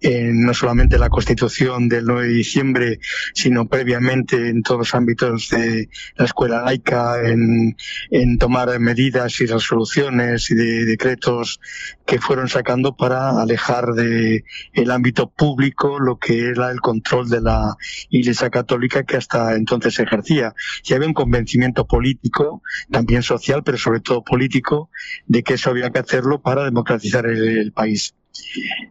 en 0.00 0.42
no 0.42 0.54
solamente 0.54 0.98
la 0.98 1.08
Constitución 1.08 1.88
del 1.88 2.04
9 2.04 2.26
de 2.28 2.32
diciembre, 2.32 3.00
sino 3.34 3.66
previamente 3.66 4.48
en 4.48 4.62
todos 4.62 4.78
los 4.78 4.94
ámbitos 4.94 5.48
de 5.50 5.88
la 6.16 6.24
escuela 6.24 6.62
laica, 6.62 7.28
en, 7.28 7.76
en 8.10 8.38
tomar 8.38 8.78
medidas 8.78 9.40
y 9.40 9.46
resoluciones 9.46 10.50
y 10.50 10.54
de 10.54 10.84
decretos 10.84 11.60
que 12.06 12.20
fueron 12.20 12.48
sacando 12.48 12.96
para 12.96 13.40
alejar 13.40 13.86
de 13.94 14.44
el 14.72 14.90
ámbito 14.90 15.30
público 15.30 15.98
lo 15.98 16.18
que 16.18 16.48
era 16.48 16.70
el 16.70 16.80
control 16.80 17.28
de 17.28 17.40
la 17.40 17.76
Iglesia 18.08 18.50
Católica 18.50 19.04
que 19.04 19.16
hasta 19.16 19.54
entonces 19.56 19.98
ejercía. 19.98 20.54
Y 20.84 20.94
había 20.94 21.08
un 21.08 21.14
convencimiento 21.14 21.86
político, 21.86 22.62
también 22.90 23.22
social, 23.22 23.62
pero 23.64 23.78
sobre 23.78 24.00
todo 24.00 24.22
político, 24.22 24.90
de 25.26 25.42
que 25.42 25.54
eso 25.54 25.70
había 25.70 25.90
que 25.90 25.98
hacerlo 25.98 26.40
para 26.40 26.64
democratizar 26.64 27.26
el 27.26 27.72
país. 27.72 28.14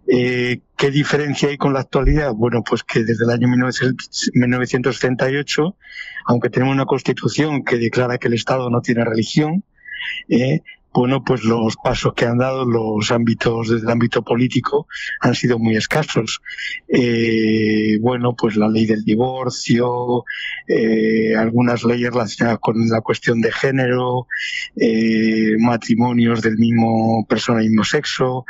Eh, 0.08 0.62
¿Qué 0.76 0.92
diferencia 0.92 1.50
hay 1.50 1.58
con 1.58 1.74
la 1.74 1.82
actualidad? 1.82 2.34
Bueno, 2.34 2.64
pues 2.64 2.84
que 2.84 3.04
desde 3.04 3.26
el 3.26 3.32
año 3.32 3.48
1978, 3.48 5.76
aunque 6.26 6.50
tenemos 6.50 6.74
una 6.74 6.86
constitución 6.86 7.64
que 7.64 7.78
declara 7.78 8.18
que 8.18 8.28
el 8.28 8.36
Estado 8.36 8.70
no 8.70 8.82
tiene 8.82 9.04
religión, 9.04 9.64
eh, 10.30 10.62
bueno, 10.98 11.24
pues 11.24 11.44
los 11.44 11.78
pasos 11.78 12.16
que 12.16 12.26
han 12.26 12.40
dado 12.40 12.66
los 12.66 13.12
ámbitos 13.12 13.70
desde 13.70 13.86
el 13.86 13.92
ámbito 13.92 14.24
político 14.24 14.88
han 15.22 15.36
sido 15.36 15.60
muy 15.60 15.76
escasos. 15.76 16.42
Eh, 16.88 18.00
bueno, 18.02 18.36
pues 18.36 18.56
la 18.56 18.68
ley 18.68 18.88
del 18.88 19.04
divorcio, 19.04 20.24
eh, 20.68 21.36
algunas 21.36 21.84
leyes 21.84 22.10
relacionadas 22.10 22.58
con 22.60 22.78
la 22.90 23.02
cuestión 23.02 23.42
de 23.42 23.52
género, 23.52 24.26
eh, 24.76 25.56
matrimonios 25.60 26.42
del 26.42 26.58
mismo 26.58 27.28
persona 27.30 27.64
y 27.64 27.68
mismo 27.68 27.84
sexo, 27.84 28.46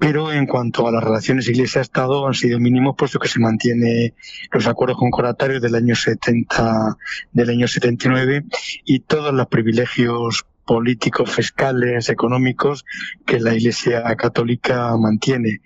pero 0.00 0.32
en 0.32 0.46
cuanto 0.46 0.88
a 0.88 0.92
las 0.92 1.04
relaciones 1.04 1.46
Iglesia-Estado 1.46 2.26
han 2.26 2.32
sido 2.32 2.58
mínimos 2.58 2.96
puesto 2.96 3.18
que 3.18 3.28
se 3.28 3.38
mantiene 3.38 4.14
los 4.50 4.66
acuerdos 4.66 4.96
concordatarios 4.96 5.60
del 5.60 5.74
año 5.74 5.94
70, 5.94 6.96
del 7.32 7.50
año 7.50 7.68
79 7.68 8.44
y 8.86 9.00
todos 9.00 9.34
los 9.34 9.46
privilegios 9.48 10.46
políticos, 10.64 11.30
fiscales, 11.30 12.08
económicos 12.08 12.86
que 13.26 13.40
la 13.40 13.54
Iglesia 13.54 14.02
Católica 14.16 14.96
mantiene. 14.96 15.60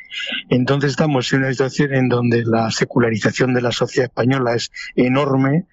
Entonces 0.48 0.90
estamos 0.90 1.32
en 1.32 1.40
una 1.40 1.52
situación 1.52 1.94
en 1.94 2.08
donde 2.08 2.42
la 2.44 2.72
secularización 2.72 3.54
de 3.54 3.62
la 3.62 3.70
sociedad 3.70 4.06
española 4.06 4.54
es 4.56 4.72
enorme, 4.96 5.66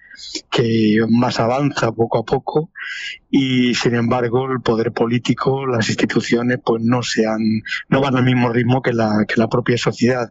que 0.50 0.98
más 1.08 1.40
avanza 1.40 1.90
poco 1.90 2.18
a 2.18 2.24
poco 2.24 2.70
y 3.34 3.74
sin 3.74 3.94
embargo 3.94 4.50
el 4.52 4.60
poder 4.60 4.92
político, 4.92 5.66
las 5.66 5.88
instituciones 5.88 6.58
pues 6.62 6.82
no 6.82 7.02
sean, 7.02 7.40
no 7.88 8.00
van 8.02 8.14
al 8.14 8.24
mismo 8.24 8.50
ritmo 8.50 8.82
que 8.82 8.92
la, 8.92 9.24
que 9.26 9.40
la 9.40 9.48
propia 9.48 9.78
sociedad. 9.78 10.30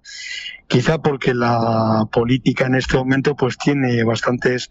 Quizá 0.67 0.99
porque 1.01 1.33
la 1.33 2.05
política 2.13 2.65
en 2.65 2.75
este 2.75 2.95
momento 2.95 3.35
pues 3.35 3.57
tiene 3.57 4.05
bastantes 4.05 4.69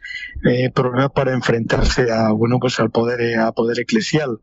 eh, 0.49 0.71
problemas 0.71 1.11
para 1.11 1.35
enfrentarse 1.35 2.11
a 2.11 2.31
bueno 2.31 2.59
pues 2.59 2.81
al 2.81 2.91
poder 2.91 3.21
eh, 3.21 3.37
a 3.37 3.53
poder 3.53 3.81
eclesial 3.81 4.39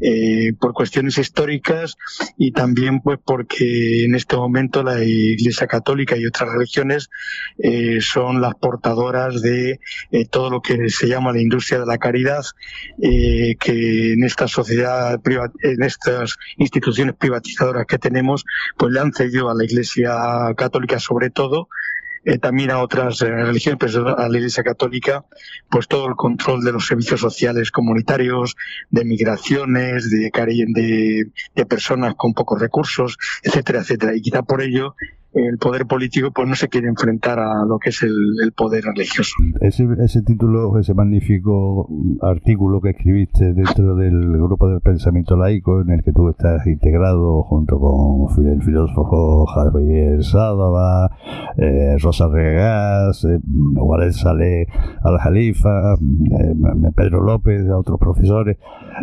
eh, 0.00 0.52
por 0.58 0.72
cuestiones 0.72 1.16
históricas 1.16 1.96
y 2.36 2.50
también 2.50 3.02
pues 3.02 3.20
porque 3.24 4.04
en 4.04 4.16
este 4.16 4.34
momento 4.34 4.82
la 4.82 5.04
Iglesia 5.04 5.68
Católica 5.68 6.16
y 6.16 6.26
otras 6.26 6.50
religiones 6.52 7.08
eh, 7.58 8.00
son 8.00 8.40
las 8.40 8.56
portadoras 8.56 9.40
de 9.42 9.78
todo 10.32 10.50
lo 10.50 10.60
que 10.60 10.88
se 10.88 11.06
llama 11.06 11.32
la 11.32 11.40
industria 11.40 11.78
de 11.78 11.86
la 11.86 11.98
caridad 11.98 12.42
eh, 13.02 13.56
que 13.58 14.12
en 14.14 14.24
esta 14.24 14.48
sociedad 14.48 15.20
en 15.62 15.82
estas 15.82 16.36
instituciones 16.56 17.14
privatizadoras 17.14 17.86
que 17.86 17.98
tenemos 17.98 18.44
pues 18.76 18.92
le 18.92 19.00
han 19.00 19.12
cedido 19.12 19.50
a 19.50 19.54
la 19.54 19.64
Iglesia 19.64 20.14
Católica 20.56 20.98
sobre 20.98 21.30
todo 21.30 21.68
eh, 22.28 22.38
también 22.38 22.72
a 22.72 22.80
otras 22.80 23.22
eh, 23.22 23.26
religiones, 23.26 23.78
pero 23.78 24.18
a 24.18 24.28
la 24.28 24.36
Iglesia 24.36 24.64
Católica, 24.64 25.24
pues 25.70 25.86
todo 25.86 26.08
el 26.08 26.16
control 26.16 26.64
de 26.64 26.72
los 26.72 26.84
servicios 26.84 27.20
sociales 27.20 27.70
comunitarios, 27.70 28.56
de 28.90 29.04
migraciones, 29.04 30.10
de, 30.10 30.32
de, 30.74 31.30
de 31.54 31.66
personas 31.66 32.14
con 32.16 32.34
pocos 32.34 32.60
recursos, 32.60 33.16
etcétera, 33.44 33.78
etcétera. 33.78 34.16
Y 34.16 34.22
quizá 34.22 34.42
por 34.42 34.60
ello 34.60 34.96
el 35.34 35.58
poder 35.58 35.86
político 35.86 36.30
pues 36.30 36.48
no 36.48 36.54
se 36.54 36.68
quiere 36.68 36.88
enfrentar 36.88 37.38
a 37.38 37.64
lo 37.66 37.78
que 37.78 37.90
es 37.90 38.02
el, 38.02 38.14
el 38.42 38.52
poder 38.52 38.84
religioso. 38.84 39.32
Ese, 39.60 39.86
ese 40.02 40.22
título, 40.22 40.78
ese 40.78 40.94
magnífico 40.94 41.88
artículo 42.22 42.80
que 42.80 42.90
escribiste 42.90 43.52
dentro 43.52 43.96
del 43.96 44.32
grupo 44.32 44.68
del 44.68 44.80
pensamiento 44.80 45.36
laico 45.36 45.82
en 45.82 45.90
el 45.90 46.02
que 46.02 46.12
tú 46.12 46.28
estás 46.30 46.66
integrado 46.66 47.42
junto 47.42 47.78
con 47.78 48.46
el 48.46 48.62
filósofo 48.62 49.46
Javier 49.46 50.24
Sádava, 50.24 51.10
eh, 51.58 51.96
Rosa 51.98 52.28
Regas, 52.28 53.24
eh, 53.24 53.38
Saleh 54.12 54.66
Al-Jalifa, 55.02 55.94
eh, 55.94 56.54
Pedro 56.94 57.22
López, 57.22 57.68
otros 57.70 57.98
profesores, 57.98 58.56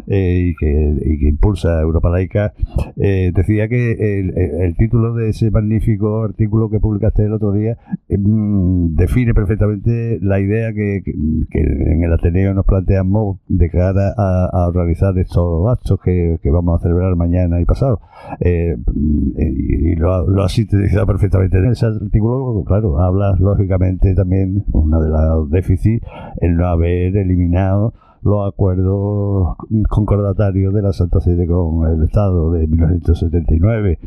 eh, 0.08 0.50
y, 0.50 0.56
que, 0.56 0.98
y 1.06 1.20
que 1.20 1.30
impulsa 1.30 1.80
Europa 1.82 2.10
Laica, 2.10 2.54
eh, 2.98 3.32
decía 3.34 3.68
que 3.68 4.20
el, 4.20 4.38
el 4.38 4.76
título 4.76 5.14
de 5.14 5.30
ese 5.30 5.52
magnífico 5.52 6.23
artículo 6.24 6.70
que 6.70 6.80
publicaste 6.80 7.26
el 7.26 7.34
otro 7.34 7.52
día 7.52 7.78
eh, 8.10 8.18
mm, 8.18 8.96
define 8.96 9.34
perfectamente 9.34 10.20
la 10.22 10.40
idea 10.40 10.74
que, 10.74 11.02
que- 11.04 11.60
en 11.60 12.04
el 12.04 12.14
Ateneo 12.14 12.54
nos 12.54 12.66
planteamos 12.66 13.38
de 13.48 13.70
cara 13.70 14.14
a, 14.18 14.46
a 14.52 14.68
organizar 14.68 15.18
estos 15.18 15.70
actos 15.72 16.00
que, 16.04 16.40
vamos 16.52 16.80
a 16.80 16.84
celebrar 16.84 17.16
mañana 17.16 17.60
y 17.62 17.66
pasado. 17.66 18.00
Eh, 18.40 18.76
mm, 18.78 19.30
y 19.38 19.74
y 19.94 19.96
lo, 19.96 20.28
lo 20.30 20.44
has 20.44 20.52
sintetizado 20.54 21.06
perfectamente 21.08 21.58
en 21.58 21.66
ese 21.72 21.86
artículo. 21.86 22.64
Claro, 22.66 23.00
hablas 23.00 23.40
lógicamente 23.40 24.14
también, 24.16 24.64
una 24.72 25.00
de 25.00 25.10
los 25.10 25.50
déficits, 25.50 26.06
el 26.42 26.56
no 26.56 26.68
haber 26.68 27.16
eliminado 27.18 27.94
los 28.24 28.48
acuerdos 28.48 29.56
concordatarios 29.90 30.74
de 30.74 30.82
la 30.82 30.94
Santa 30.94 31.20
Sede 31.20 31.48
con 31.48 31.88
el 31.88 32.04
Estado 32.04 32.52
de 32.52 32.68
1979. 32.68 34.00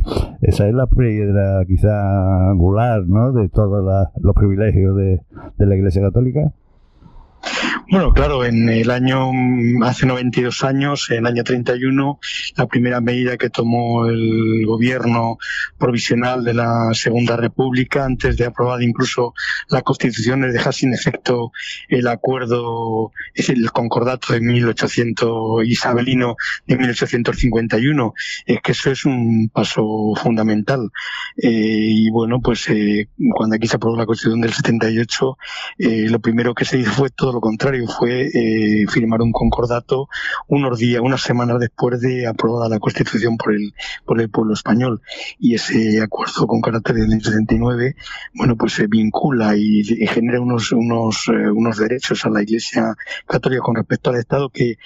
Esa 0.42 0.68
es 0.68 0.74
la 0.74 0.86
piedra 0.86 1.64
quizá 1.66 2.50
angular 2.50 3.06
¿no? 3.06 3.32
de 3.32 3.48
todos 3.48 4.08
los 4.20 4.34
privilegios 4.34 4.96
de, 4.96 5.22
de 5.58 5.66
la 5.66 5.76
Iglesia 5.76 6.02
Católica. 6.02 6.52
Bueno, 7.90 8.12
claro, 8.12 8.44
en 8.44 8.68
el 8.68 8.90
año, 8.90 9.30
hace 9.82 10.06
92 10.06 10.64
años, 10.64 11.10
en 11.10 11.18
el 11.18 11.26
año 11.26 11.44
31, 11.44 12.18
la 12.56 12.66
primera 12.66 13.00
medida 13.00 13.36
que 13.36 13.50
tomó 13.50 14.06
el 14.06 14.64
gobierno 14.66 15.38
provisional 15.78 16.44
de 16.44 16.54
la 16.54 16.90
Segunda 16.92 17.36
República, 17.36 18.04
antes 18.04 18.36
de 18.36 18.46
aprobar 18.46 18.82
incluso 18.82 19.34
la 19.68 19.82
Constitución, 19.82 20.44
es 20.44 20.52
dejar 20.52 20.74
sin 20.74 20.94
efecto 20.94 21.52
el 21.88 22.08
acuerdo, 22.08 23.12
es 23.34 23.48
el 23.50 23.70
concordato 23.70 24.32
de 24.32 24.40
1800 24.40 25.64
isabelino 25.64 26.36
de 26.66 26.76
1851. 26.76 28.14
Es 28.46 28.60
que 28.62 28.72
eso 28.72 28.90
es 28.90 29.04
un 29.04 29.50
paso 29.52 30.12
fundamental. 30.16 30.90
Eh, 31.36 31.50
y 31.50 32.10
bueno, 32.10 32.40
pues 32.40 32.68
eh, 32.68 33.08
cuando 33.34 33.56
aquí 33.56 33.66
se 33.66 33.76
aprobó 33.76 33.96
la 33.96 34.06
Constitución 34.06 34.40
del 34.40 34.52
78, 34.52 35.38
eh, 35.78 36.06
lo 36.08 36.20
primero 36.20 36.54
que 36.54 36.64
se 36.64 36.78
hizo 36.78 36.90
fue 36.90 37.10
todo 37.10 37.32
lo 37.32 37.40
contrario, 37.40 37.65
fue 37.86 38.28
eh, 38.32 38.86
firmar 38.88 39.22
un 39.22 39.32
concordato 39.32 40.08
unos 40.48 40.78
días, 40.78 41.00
unas 41.02 41.22
semanas 41.22 41.58
después 41.60 42.00
de 42.00 42.26
aprobada 42.26 42.68
la 42.68 42.78
Constitución 42.78 43.36
por 43.36 43.54
el, 43.54 43.74
por 44.04 44.20
el 44.20 44.30
pueblo 44.30 44.54
español. 44.54 45.00
Y 45.38 45.54
ese 45.54 46.00
acuerdo 46.00 46.46
con 46.46 46.60
carácter 46.60 46.96
del 46.96 47.20
79, 47.22 47.96
bueno, 48.34 48.56
pues 48.56 48.72
se 48.74 48.86
vincula 48.86 49.56
y, 49.56 49.80
y 49.80 50.06
genera 50.06 50.40
unos, 50.40 50.72
unos, 50.72 51.28
eh, 51.28 51.50
unos 51.50 51.78
derechos 51.78 52.24
a 52.24 52.30
la 52.30 52.42
Iglesia 52.42 52.94
Católica 53.26 53.62
con 53.62 53.76
respecto 53.76 54.10
al 54.10 54.16
Estado 54.16 54.48
que 54.50 54.76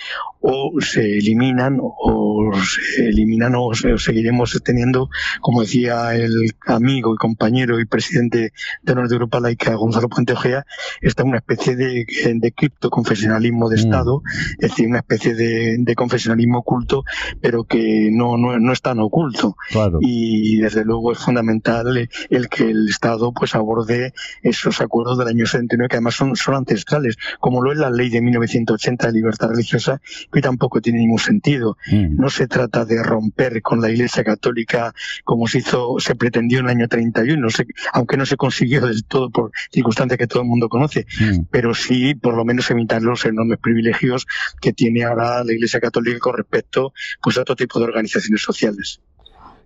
o 0.41 0.73
se 0.81 1.19
eliminan 1.19 1.79
o 1.81 2.51
se 2.65 3.09
eliminan 3.09 3.55
o, 3.57 3.75
se- 3.75 3.93
o 3.93 3.99
seguiremos 3.99 4.59
teniendo, 4.65 5.11
como 5.41 5.61
decía 5.61 6.15
el 6.15 6.33
amigo 6.67 7.15
y 7.15 7.19
compañero 7.19 7.79
y 7.79 7.85
presidente 7.85 8.53
de 8.83 8.93
honor 8.93 9.09
de 9.09 9.15
Europa 9.17 9.41
Laica, 9.41 9.75
Gonzalo 9.75 10.09
Puente 10.09 10.33
Ojea, 10.33 10.65
está 11.03 11.25
una 11.25 11.39
especie 11.39 11.77
de, 11.77 12.07
de 12.35 12.53
supuesto 12.67 12.91
confesionalismo 12.91 13.69
de 13.69 13.77
Mm. 13.77 13.81
Estado, 13.81 14.23
es 14.59 14.71
decir, 14.71 14.87
una 14.89 14.99
especie 14.99 15.35
de, 15.35 15.77
de 15.79 15.95
confesionalismo 15.95 16.59
oculto, 16.59 17.05
pero 17.41 17.65
que 17.65 18.11
no, 18.13 18.37
no, 18.37 18.59
no 18.59 18.73
es 18.73 18.83
tan 18.83 18.99
oculto. 19.01 19.57
Claro. 19.71 19.99
Y 20.03 20.59
desde 20.59 20.85
luego 20.85 21.13
es 21.13 21.19
fundamental 21.19 22.09
el 22.29 22.49
que 22.49 22.71
el 22.71 22.89
Estado 22.89 23.33
pues 23.33 23.55
aborde 23.55 24.13
esos 24.43 24.81
acuerdos 24.81 25.19
del 25.19 25.29
año 25.29 25.47
79 25.47 25.89
que 25.89 25.97
además 25.97 26.15
son, 26.15 26.37
son 26.37 26.57
ancestrales, 26.57 27.17
como 27.39 27.63
lo 27.63 27.73
es 27.73 27.79
la 27.79 27.91
ley 27.91 28.11
de 28.11 28.21
1980 28.21 29.07
de 29.07 29.13
libertad 29.13 29.49
religiosa, 29.51 30.01
que 30.33 30.41
tampoco 30.43 30.81
tiene 30.81 30.99
ningún 30.99 31.19
sentido. 31.19 31.77
Mm. 31.91 32.17
No 32.17 32.29
se 32.29 32.47
trata 32.47 32.85
de 32.85 33.03
romper 33.03 33.63
con 33.63 33.81
la 33.81 33.91
Iglesia 33.91 34.25
Católica 34.25 34.93
como 35.25 35.47
se 35.47 35.59
hizo, 35.59 35.97
se 35.99 36.15
pretendió 36.15 36.59
en 36.59 36.67
el 36.67 36.71
año 36.73 36.89
31, 36.89 37.41
no 37.41 37.51
sé, 37.51 37.67
aunque 37.93 38.17
no 38.17 38.27
se 38.27 38.37
consiguió 38.37 38.87
del 38.87 39.05
todo 39.05 39.31
por 39.31 39.53
circunstancias 39.73 40.19
que 40.19 40.27
todo 40.27 40.43
el 40.43 40.49
mundo 40.49 40.69
conoce, 40.69 41.07
Mm. 41.21 41.45
pero 41.51 41.73
sí 41.75 42.15
por 42.15 42.35
lo 42.35 42.45
menos 42.45 42.50
evitar 42.71 43.03
los 43.03 43.25
enormes 43.25 43.59
privilegios 43.59 44.27
que 44.61 44.73
tiene 44.73 45.05
ahora 45.05 45.45
la 45.45 45.53
Iglesia 45.53 45.81
Católica 45.81 46.19
con 46.19 46.37
respecto 46.37 46.93
pues 47.23 47.39
a 47.39 47.43
otro 47.43 47.57
tipo 47.57 47.79
de 47.79 47.87
organizaciones 47.87 48.43
sociales. 48.43 49.01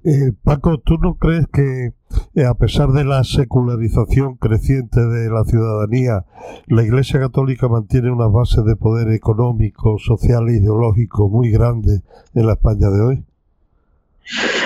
Eh, 0.06 0.32
Paco, 0.42 0.78
¿tú 0.78 0.98
no 0.98 1.14
crees 1.14 1.46
que 1.50 1.94
eh, 2.34 2.44
a 2.44 2.54
pesar 2.54 2.90
de 2.90 3.04
la 3.04 3.24
secularización 3.24 4.36
creciente 4.36 5.00
de 5.00 5.30
la 5.30 5.44
ciudadanía, 5.44 6.26
la 6.66 6.82
Iglesia 6.82 7.20
Católica 7.20 7.68
mantiene 7.68 8.10
unas 8.10 8.30
bases 8.30 8.66
de 8.66 8.76
poder 8.76 9.08
económico, 9.12 9.98
social 9.98 10.48
e 10.50 10.58
ideológico 10.58 11.30
muy 11.30 11.50
grandes 11.50 12.02
en 12.34 12.46
la 12.46 12.52
España 12.52 12.90
de 12.90 13.00
hoy? 13.00 13.24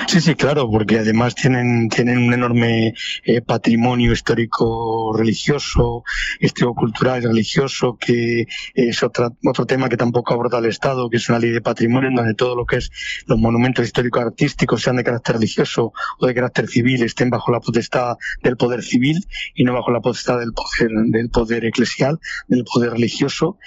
Sí, 0.09 0.21
sí, 0.21 0.33
claro, 0.33 0.67
porque 0.71 0.97
además 0.97 1.35
tienen, 1.35 1.87
tienen 1.87 2.17
un 2.17 2.33
enorme 2.33 2.95
eh, 3.25 3.41
patrimonio 3.41 4.11
histórico 4.11 5.13
religioso, 5.15 6.03
histórico 6.39 6.73
cultural 6.73 7.21
religioso, 7.21 7.95
que 7.95 8.47
es 8.73 9.03
otra, 9.03 9.29
otro 9.45 9.67
tema 9.67 9.87
que 9.87 9.97
tampoco 9.97 10.33
aborda 10.33 10.57
el 10.57 10.65
Estado, 10.65 11.11
que 11.11 11.17
es 11.17 11.29
una 11.29 11.37
ley 11.37 11.51
de 11.51 11.61
patrimonio 11.61 12.09
en 12.09 12.15
donde 12.15 12.33
todo 12.33 12.55
lo 12.55 12.65
que 12.65 12.77
es 12.77 12.89
los 13.27 13.37
monumentos 13.37 13.85
históricos 13.85 14.23
artísticos, 14.23 14.81
sean 14.81 14.95
de 14.95 15.03
carácter 15.03 15.35
religioso 15.35 15.93
o 16.17 16.25
de 16.25 16.33
carácter 16.33 16.67
civil, 16.67 17.03
estén 17.03 17.29
bajo 17.29 17.51
la 17.51 17.59
potestad 17.59 18.15
del 18.41 18.57
poder 18.57 18.81
civil 18.81 19.27
y 19.53 19.63
no 19.63 19.75
bajo 19.75 19.91
la 19.91 20.01
potestad 20.01 20.39
del 20.39 20.53
poder, 20.53 20.89
del 20.89 21.29
poder 21.29 21.65
eclesial, 21.65 22.19
del 22.47 22.63
poder 22.63 22.93
religioso. 22.93 23.59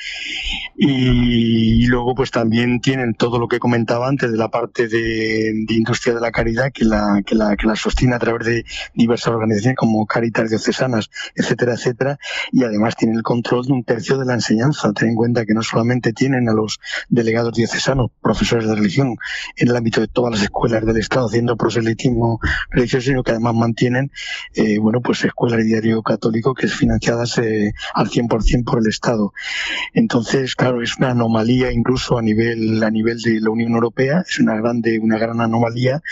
Y, 0.76 1.87
luego 1.87 2.16
pues 2.16 2.33
también 2.33 2.81
tienen 2.81 3.14
todo 3.14 3.38
lo 3.38 3.46
que 3.46 3.61
comentaba 3.61 4.09
antes 4.09 4.33
de 4.33 4.38
la 4.38 4.48
parte 4.48 4.88
de, 4.88 5.52
de 5.68 5.74
industria 5.74 6.14
de 6.14 6.20
la 6.20 6.32
caridad 6.33 6.73
que 6.73 6.85
la, 6.85 7.23
que 7.25 7.35
la, 7.35 7.57
que 7.57 7.66
la 7.66 7.77
sostiene 7.77 8.14
a 8.14 8.18
través 8.18 8.47
de 8.47 8.64
diversas 8.95 9.29
organizaciones 9.29 9.77
como 9.77 10.07
Caritas 10.07 10.51
Diocesanas, 10.51 11.11
etcétera, 11.35 11.75
etcétera, 11.75 12.18
y 12.51 12.64
además 12.64 12.97
tienen 12.97 13.16
el 13.16 13.23
control 13.23 13.66
de 13.66 13.73
un 13.73 13.85
tercio 13.85 14.18
de 14.18 14.27
la 14.27 14.35
enseñanza. 14.35 14.92
Ten 14.92 15.11
en 15.11 15.14
cuenta 15.14 15.47
que 15.47 15.55
no 15.55 15.62
solamente 15.62 16.12
tienen 16.12 16.49
a 16.49 16.53
los 16.53 16.81
delegados 17.09 17.53
diocesanos, 17.53 18.11
profesores 18.21 18.66
de 18.66 18.75
religión, 18.75 19.16
en 19.57 19.68
el 19.68 19.77
ámbito 19.77 20.01
de 20.01 20.09
todas 20.09 20.33
las 20.33 20.42
escuelas 20.42 20.85
del 20.85 20.97
Estado 20.97 21.27
haciendo 21.27 21.57
proselitismo 21.57 22.40
religioso, 22.71 23.07
sino 23.07 23.23
que 23.23 23.33
además 23.33 23.55
mantienen, 23.55 24.11
eh, 24.55 24.79
bueno, 24.79 25.01
pues 25.01 25.25
escuelas 25.25 25.59
de 25.59 25.64
diario 25.64 26.03
católico 26.03 26.55
que 26.55 26.66
es 26.66 26.75
financiadas 26.75 27.38
eh, 27.38 27.73
al 27.95 28.09
100% 28.09 28.64
por 28.64 28.81
el 28.81 28.88
Estado. 28.88 29.33
Entonces, 29.92 30.55
claro, 30.55 30.83
es 30.83 30.97
una 30.99 31.11
anomalía 31.11 31.73
incluso 31.73 32.18
a 32.18 32.23
nivel, 32.23 32.83
a 32.83 32.90
nivel 32.90 33.18
de 33.21 33.40
la 33.40 33.51
Unión 33.51 33.73
Europea, 33.73 34.25
es 34.29 34.38
una 34.38 34.57
grande, 34.57 34.99
una 34.99 35.18
gran 35.18 35.40
anomalía, 35.40 36.03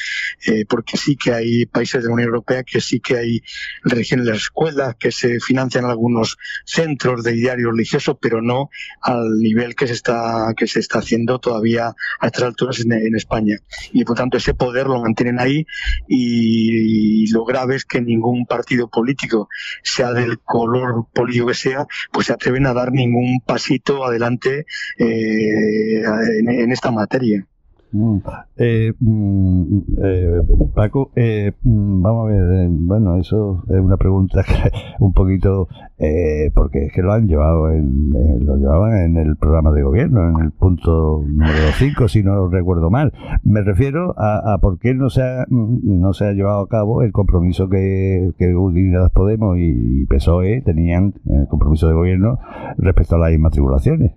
eh, 0.47 0.65
porque 0.69 0.97
sí 0.97 1.17
que 1.17 1.33
hay 1.33 1.67
países 1.67 2.03
de 2.03 2.09
la 2.09 2.15
Unión 2.15 2.29
Europea 2.29 2.63
que 2.63 2.81
sí 2.81 3.01
que 3.01 3.17
hay 3.17 3.43
religiones 3.83 4.27
en 4.27 4.33
las 4.33 4.43
escuelas, 4.43 4.97
que 4.97 5.13
se 5.13 5.41
financian 5.41 5.85
algunos 5.85 6.37
centros 6.65 7.23
de 7.23 7.33
diario 7.33 7.71
religioso, 7.71 8.19
pero 8.19 8.43
no 8.43 8.71
al 9.03 9.39
nivel 9.39 9.75
que 9.75 9.87
se 9.87 9.95
está, 9.95 10.53
que 10.57 10.67
se 10.67 10.81
está 10.81 10.99
haciendo 10.99 11.39
todavía 11.39 11.95
a 12.21 12.27
estas 12.27 12.45
alturas 12.45 12.81
en, 12.81 13.15
España. 13.15 13.57
Y 13.93 14.05
por 14.05 14.17
tanto 14.17 14.37
ese 14.37 14.55
poder 14.55 14.87
lo 14.87 15.01
mantienen 15.01 15.41
ahí 15.41 15.67
y, 16.09 17.31
lo 17.33 17.45
grave 17.45 17.77
es 17.77 17.85
que 17.85 18.01
ningún 18.01 18.47
partido 18.47 18.89
político, 18.89 19.49
sea 19.83 20.13
del 20.13 20.39
color 20.41 21.07
político 21.13 21.47
que 21.47 21.55
sea, 21.55 21.87
pues 22.13 22.27
se 22.27 22.33
atreven 22.33 22.67
a 22.67 22.73
dar 22.73 22.93
ningún 22.93 23.41
pasito 23.41 24.05
adelante 24.05 24.67
eh, 24.99 26.03
en 26.47 26.73
esta 26.73 26.91
materia. 26.91 27.47
Mm. 27.93 28.19
Eh, 28.57 28.93
mm, 29.01 29.79
eh, 30.03 30.43
Paco, 30.75 31.11
eh, 31.17 31.53
mm, 31.63 32.03
vamos 32.03 32.29
a 32.29 32.33
ver, 32.33 32.53
eh, 32.53 32.69
bueno, 32.71 33.17
eso 33.17 33.65
es 33.69 33.81
una 33.81 33.97
pregunta 33.97 34.45
que 34.45 34.71
un 35.01 35.13
poquito, 35.13 35.69
eh, 35.99 36.51
porque 36.55 36.87
es 36.87 36.93
que 36.93 37.03
lo 37.03 37.13
han 37.13 37.27
llevado, 37.27 37.71
en, 37.71 38.13
eh, 38.15 38.39
lo 38.41 38.57
llevaban 38.57 38.97
en 38.97 39.17
el 39.17 39.37
programa 39.37 39.73
de 39.73 39.83
gobierno, 39.83 40.29
en 40.29 40.45
el 40.45 40.51
punto 40.53 41.25
número 41.27 41.73
5, 41.79 42.09
si 42.09 42.23
no 42.23 42.49
recuerdo 42.49 42.91
mal. 42.91 43.13
Me 43.43 43.63
refiero 43.63 44.15
a, 44.17 44.55
a 44.55 44.59
por 44.59 44.79
qué 44.79 44.95
no 44.95 45.11
se, 45.11 45.23
ha, 45.23 45.47
no 45.49 46.13
se 46.13 46.27
ha 46.27 46.33
llevado 46.33 46.61
a 46.61 46.69
cabo 46.69 47.03
el 47.03 47.13
compromiso 47.13 47.69
que, 47.69 48.33
que 48.39 48.55
Unidas 48.55 49.11
Podemos 49.11 49.59
y, 49.59 50.03
y 50.03 50.07
PSOE 50.07 50.63
tenían, 50.63 51.15
en 51.27 51.41
el 51.41 51.49
compromiso 51.49 51.89
de 51.89 51.95
gobierno, 51.95 52.39
respecto 52.79 53.17
a 53.17 53.19
las 53.19 53.33
inmatriculaciones. 53.33 54.13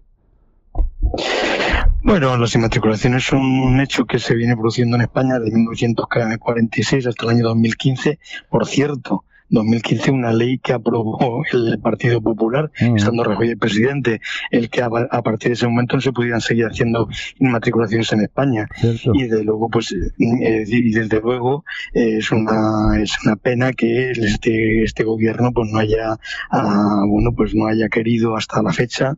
Bueno, 2.04 2.36
las 2.38 2.54
inmatriculaciones 2.54 3.24
son 3.24 3.40
un 3.42 3.80
hecho 3.80 4.06
que 4.06 4.20
se 4.20 4.36
viene 4.36 4.56
produciendo 4.56 4.98
en 4.98 5.04
España 5.04 5.40
desde 5.40 5.56
1946 5.56 7.08
hasta 7.08 7.24
el 7.26 7.32
año 7.32 7.44
2015. 7.46 8.20
Por 8.50 8.68
cierto, 8.68 9.24
2015 9.50 10.12
una 10.12 10.34
ley 10.34 10.58
que 10.58 10.74
aprobó 10.74 11.44
el 11.54 11.80
Partido 11.80 12.22
Popular, 12.22 12.72
Mm. 12.82 12.98
estando 12.98 13.24
Rajoy 13.24 13.50
el 13.50 13.58
presidente, 13.58 14.20
el 14.52 14.70
que 14.70 14.82
a, 14.82 14.88
a 14.88 15.22
partir 15.22 15.50
de 15.50 15.54
ese 15.54 15.68
momento 15.68 15.96
no 15.96 16.02
se 16.02 16.12
pudieran 16.12 16.42
seguir 16.42 16.66
haciendo 16.66 17.08
inmatriculaciones 17.40 18.12
en 18.12 18.22
España. 18.22 18.68
¿Cierto? 18.76 19.12
Y 19.14 19.28
de 19.28 19.44
luego, 19.44 19.70
pues, 19.70 19.94
eh, 19.94 20.64
y 20.68 20.92
desde 20.92 21.22
luego 21.22 21.64
eh, 21.94 22.18
es 22.18 22.32
una 22.32 23.00
es 23.02 23.16
una 23.26 23.36
pena 23.38 23.72
que 23.72 24.12
este 24.12 24.84
este 24.84 25.04
gobierno 25.04 25.52
pues 25.54 25.72
no 25.72 25.80
haya 25.80 26.18
ah, 26.52 27.04
bueno 27.08 27.32
pues 27.32 27.56
no 27.56 27.68
haya 27.68 27.88
querido 27.90 28.36
hasta 28.36 28.62
la 28.62 28.74
fecha 28.74 29.16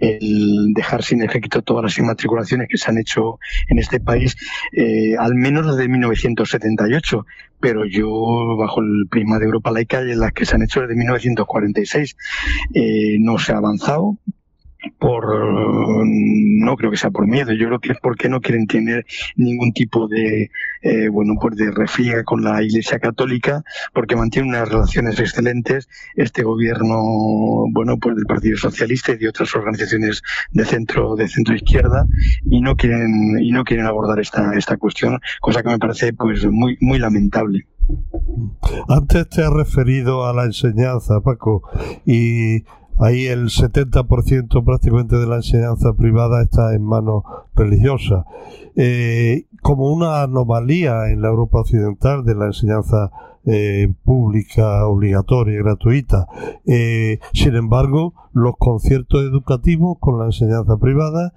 el 0.00 0.72
dejar 0.74 1.02
sin 1.02 1.22
efecto 1.22 1.62
todas 1.62 1.84
las 1.84 1.98
inmatriculaciones 1.98 2.68
que 2.68 2.78
se 2.78 2.90
han 2.90 2.98
hecho 2.98 3.38
en 3.68 3.78
este 3.78 4.00
país, 4.00 4.36
eh, 4.72 5.16
al 5.18 5.34
menos 5.34 5.66
desde 5.66 5.88
1978, 5.88 7.26
pero 7.60 7.84
yo 7.84 8.56
bajo 8.56 8.80
el 8.80 9.06
prisma 9.08 9.38
de 9.38 9.46
Europa 9.46 9.70
laica 9.70 10.00
las 10.02 10.32
que 10.32 10.44
se 10.44 10.56
han 10.56 10.62
hecho 10.62 10.82
desde 10.82 10.94
1946 10.94 12.16
eh, 12.74 13.16
no 13.20 13.38
se 13.38 13.52
ha 13.52 13.56
avanzado 13.56 14.18
por 14.98 15.26
no 16.06 16.76
creo 16.76 16.90
que 16.90 16.96
sea 16.96 17.10
por 17.10 17.26
miedo 17.26 17.52
yo 17.52 17.66
creo 17.66 17.80
que 17.80 17.92
es 17.92 17.98
porque 18.02 18.28
no 18.28 18.40
quieren 18.40 18.66
tener 18.66 19.04
ningún 19.36 19.72
tipo 19.72 20.08
de 20.08 20.50
eh, 20.82 21.08
bueno 21.08 21.34
pues 21.40 21.56
de 21.56 21.70
refriega 21.70 22.24
con 22.24 22.42
la 22.42 22.62
Iglesia 22.62 22.98
Católica 22.98 23.62
porque 23.92 24.16
mantiene 24.16 24.48
unas 24.48 24.68
relaciones 24.68 25.18
excelentes. 25.18 25.88
Este 26.14 26.42
gobierno 26.42 26.96
bueno 27.72 27.98
pues 27.98 28.16
del 28.16 28.26
Partido 28.26 28.56
Socialista 28.56 29.12
y 29.12 29.18
de 29.18 29.28
otras 29.28 29.54
organizaciones 29.54 30.22
de 30.52 30.64
centro 30.64 31.16
de 31.16 31.28
centro 31.28 31.54
izquierda 31.54 32.06
y 32.44 32.60
no 32.60 32.76
quieren 32.76 33.38
y 33.40 33.50
no 33.50 33.64
quieren 33.64 33.86
abordar 33.86 34.20
esta 34.20 34.52
esta 34.54 34.76
cuestión 34.76 35.20
cosa 35.40 35.62
que 35.62 35.68
me 35.68 35.78
parece 35.78 36.12
pues 36.12 36.44
muy 36.46 36.76
muy 36.80 36.98
lamentable. 36.98 37.66
Antes 38.88 39.28
te 39.28 39.42
has 39.42 39.52
referido 39.52 40.26
a 40.26 40.32
la 40.32 40.44
enseñanza, 40.44 41.20
Paco, 41.20 41.62
y 42.04 42.64
ahí 42.98 43.26
el 43.26 43.46
70% 43.46 44.64
prácticamente 44.64 45.16
de 45.16 45.26
la 45.26 45.36
enseñanza 45.36 45.94
privada 45.94 46.42
está 46.42 46.74
en 46.74 46.82
manos 46.82 47.24
religiosas. 47.54 48.24
Eh, 48.74 49.46
como 49.62 49.92
una 49.92 50.22
anomalía 50.22 51.10
en 51.10 51.22
la 51.22 51.28
Europa 51.28 51.60
occidental 51.60 52.24
de 52.24 52.34
la 52.34 52.46
enseñanza 52.46 53.10
eh, 53.46 53.92
pública, 54.04 54.86
obligatoria 54.86 55.54
y 55.54 55.62
gratuita. 55.62 56.26
Eh, 56.66 57.20
sin 57.32 57.54
embargo, 57.54 58.14
los 58.32 58.56
conciertos 58.58 59.22
educativos 59.22 59.98
con 60.00 60.18
la 60.18 60.26
enseñanza 60.26 60.76
privada 60.78 61.32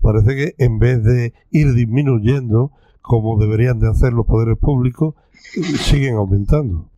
parece 0.00 0.34
que 0.34 0.54
en 0.64 0.78
vez 0.78 1.02
de 1.02 1.34
ir 1.50 1.74
disminuyendo, 1.74 2.72
como 3.00 3.38
deberían 3.38 3.80
de 3.80 3.90
hacer 3.90 4.12
los 4.12 4.26
poderes 4.26 4.56
públicos, 4.58 5.14
siguen 5.80 6.16
aumentando. 6.16 6.91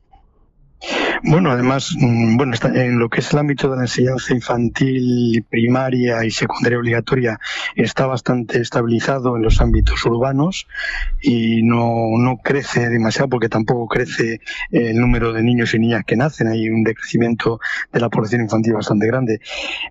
Bueno, 1.26 1.50
además, 1.50 1.94
mm, 1.98 2.36
bueno, 2.36 2.52
en 2.74 2.98
lo 2.98 3.08
que 3.08 3.20
es 3.20 3.32
el 3.32 3.38
ámbito 3.38 3.70
de 3.70 3.76
la 3.76 3.82
enseñanza 3.84 4.34
infantil, 4.34 5.44
primaria 5.48 6.22
y 6.24 6.30
secundaria 6.30 6.78
obligatoria 6.78 7.38
está 7.74 8.06
bastante 8.06 8.60
estabilizado 8.60 9.36
en 9.36 9.42
los 9.42 9.60
ámbitos 9.60 10.04
urbanos 10.04 10.66
y 11.22 11.62
no, 11.62 12.18
no 12.18 12.36
crece 12.36 12.90
demasiado 12.90 13.30
porque 13.30 13.48
tampoco 13.48 13.88
crece 13.88 14.40
el 14.70 14.96
número 14.96 15.32
de 15.32 15.42
niños 15.42 15.72
y 15.72 15.78
niñas 15.78 16.04
que 16.06 16.16
nacen. 16.16 16.48
Hay 16.48 16.68
un 16.68 16.84
decrecimiento 16.84 17.58
de 17.90 18.00
la 18.00 18.10
población 18.10 18.42
infantil 18.42 18.74
bastante 18.74 19.06
grande. 19.06 19.40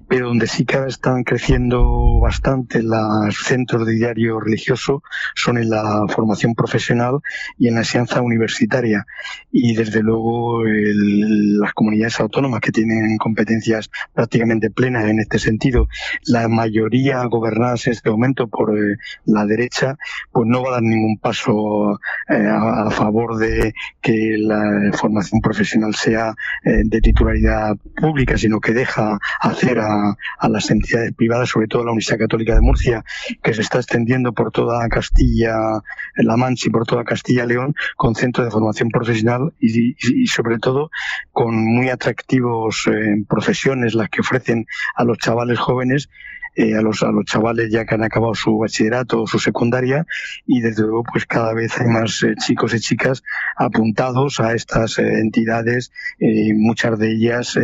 Pero 0.08 0.28
donde 0.28 0.46
sí 0.46 0.66
que 0.66 0.78
están 0.88 1.24
creciendo 1.24 2.20
bastante 2.20 2.84
los 2.84 3.36
centros 3.44 3.88
de 3.88 3.94
diario 3.94 4.39
religioso 4.39 5.02
son 5.36 5.58
en 5.58 5.72
la 5.72 6.06
formación 6.10 6.54
profesional 6.54 7.20
y 7.58 7.70
en 7.70 7.76
la 7.76 7.82
enseñanza 7.82 8.22
universitaria. 8.22 9.06
Y 9.52 9.76
desde 9.76 10.04
luego 10.04 10.64
las 10.94 11.74
comunidades 11.74 12.20
autónomas 12.20 12.62
que 12.62 12.72
tienen 12.72 13.18
competencias 13.18 13.90
prácticamente 14.14 14.70
plenas 14.70 15.06
en 15.06 15.20
este 15.20 15.40
sentido, 15.40 15.88
la 16.26 16.48
mayoría 16.48 17.24
gobernadas 17.26 17.88
en 17.88 17.94
este 17.94 18.10
momento 18.10 18.48
por 18.48 18.78
eh, 18.78 18.98
la 19.26 19.46
derecha, 19.46 19.98
pues 20.32 20.48
no 20.48 20.64
va 20.64 20.70
a 20.70 20.74
dar 20.74 20.84
ningún 20.84 21.18
paso 21.18 22.00
eh, 22.30 22.48
a, 22.48 22.90
favor 22.92 23.38
de 23.38 23.74
que 24.02 24.36
la 24.38 24.92
formación 24.94 25.42
profesional 25.42 25.96
sea 25.96 26.36
eh, 26.64 26.82
de 26.86 27.02
titularidad 27.02 27.76
pública, 27.96 28.38
sino 28.38 28.60
que 28.60 28.74
deja 28.74 29.20
hacer 29.40 29.80
a, 29.80 30.16
las 30.48 30.70
entidades 30.70 31.14
privadas, 31.14 31.50
sobre 31.50 31.68
todo 31.68 31.84
la 31.84 31.92
Universidad 31.92 32.20
Católica 32.20 32.54
de 32.54 32.62
Murcia, 32.62 33.04
que 33.42 33.54
se 33.54 33.62
está 33.62 33.80
extendiendo 33.80 34.34
por 34.34 34.52
toda 34.52 34.88
Castilla-La 34.90 36.38
Mancha 36.38 36.68
y 36.68 36.72
por 36.72 36.86
toda 36.86 37.04
Castilla-León, 37.04 37.74
con 37.96 38.16
centros 38.16 38.46
de 38.46 38.52
formación 38.52 38.90
profesional 38.90 39.54
y, 39.60 39.92
y, 39.92 39.96
y 40.24 40.28
sobre 40.28 40.60
todo 40.64 40.89
con 41.32 41.55
muy 41.55 41.89
atractivos 41.89 42.88
eh, 42.88 43.24
profesiones 43.28 43.93
las 43.93 44.09
que 44.09 44.22
ofrecen 44.22 44.66
a 44.95 45.03
los 45.03 45.18
chavales 45.18 45.59
jóvenes 45.59 46.09
eh, 46.55 46.76
a, 46.76 46.82
los, 46.82 47.01
a 47.01 47.11
los 47.11 47.26
chavales 47.26 47.72
ya 47.72 47.84
que 47.84 47.95
han 47.95 48.03
acabado 48.03 48.36
su 48.36 48.59
bachillerato 48.59 49.24
o 49.24 49.28
su 49.28 49.39
secundaria 49.39 50.05
y 50.45 50.61
desde 50.61 50.84
luego 50.84 51.01
pues 51.01 51.26
cada 51.26 51.51
vez 51.51 51.80
hay 51.82 51.88
más 51.88 52.22
eh, 52.22 52.36
chicos 52.38 52.76
y 52.76 52.80
chicas 52.80 53.24
apuntados 53.57 54.39
a 54.39 54.53
estas 54.53 54.99
eh, 54.99 55.20
entidades, 55.20 55.91
muchas 56.20 56.99
de 56.99 57.11
ellas 57.11 57.57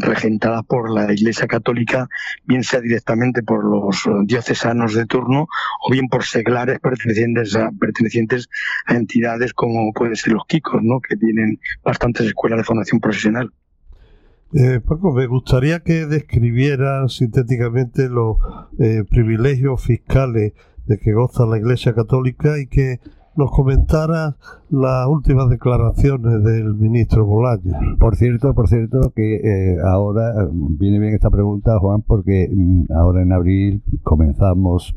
regentadas 0.00 0.64
por 0.64 0.90
la 0.90 1.12
Iglesia 1.12 1.46
Católica, 1.46 2.08
bien 2.44 2.62
sea 2.62 2.80
directamente 2.80 3.42
por 3.42 3.64
los 3.64 4.08
diocesanos 4.26 4.94
de 4.94 5.06
turno 5.06 5.48
o 5.86 5.90
bien 5.90 6.08
por 6.08 6.24
seglares 6.24 6.78
pertenecientes 6.80 7.56
a, 7.56 7.70
pertenecientes 7.78 8.48
a 8.86 8.94
entidades 8.94 9.52
como 9.52 9.92
pueden 9.92 10.16
ser 10.16 10.32
los 10.34 10.46
Kikos, 10.46 10.82
¿no? 10.82 11.00
que 11.00 11.16
tienen 11.16 11.58
bastantes 11.84 12.26
escuelas 12.26 12.58
de 12.58 12.64
formación 12.64 13.00
profesional. 13.00 13.52
Eh, 14.54 14.80
Paco, 14.86 15.12
me 15.14 15.26
gustaría 15.26 15.80
que 15.80 16.04
describiera 16.06 17.08
sintéticamente 17.08 18.10
los 18.10 18.36
eh, 18.78 19.02
privilegios 19.08 19.82
fiscales 19.82 20.52
de 20.84 20.98
que 20.98 21.12
goza 21.12 21.46
la 21.46 21.56
Iglesia 21.56 21.94
Católica 21.94 22.58
y 22.58 22.66
que 22.66 23.00
nos 23.34 23.50
comentara 23.50 24.36
las 24.72 25.06
últimas 25.06 25.50
declaraciones 25.50 26.42
del 26.42 26.74
ministro 26.74 27.26
Bolaños. 27.26 27.76
Por 27.98 28.16
cierto, 28.16 28.54
por 28.54 28.68
cierto, 28.68 29.12
que 29.14 29.36
eh, 29.36 29.76
ahora 29.84 30.48
viene 30.50 30.98
bien 30.98 31.12
esta 31.12 31.28
pregunta, 31.28 31.78
Juan, 31.78 32.00
porque 32.00 32.48
mm, 32.50 32.84
ahora 32.90 33.22
en 33.22 33.32
abril 33.32 33.82
comenzamos, 34.02 34.94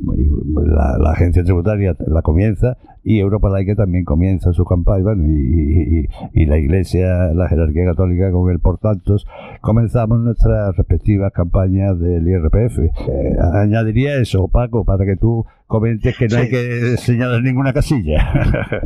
la, 0.56 0.98
la, 0.98 1.12
agencia 1.12 1.44
tributaria 1.44 1.96
la 2.08 2.22
comienza 2.22 2.78
y 3.04 3.20
Europa 3.20 3.50
Laica 3.50 3.76
también 3.76 4.06
comienza 4.06 4.54
su 4.54 4.64
campaña, 4.64 5.04
bueno, 5.04 5.26
y, 5.28 6.08
y, 6.34 6.42
y, 6.42 6.46
la 6.46 6.58
Iglesia, 6.58 7.34
la 7.34 7.50
jerarquía 7.50 7.86
católica 7.86 8.32
con 8.32 8.50
el 8.50 8.60
por 8.60 8.78
tantos, 8.78 9.28
comenzamos 9.60 10.22
nuestras 10.22 10.76
respectivas 10.78 11.34
campañas 11.34 12.00
del 12.00 12.26
IRPF. 12.28 12.80
Eh, 12.80 13.36
añadiría 13.54 14.16
eso, 14.16 14.48
Paco, 14.48 14.86
para 14.86 15.06
que 15.06 15.18
tú 15.18 15.46
comentes 15.68 16.18
que 16.18 16.28
no 16.28 16.36
sí. 16.36 16.42
hay 16.42 16.50
que 16.50 16.98
señalar 16.98 17.42
ninguna 17.42 17.74
casilla. 17.74 18.32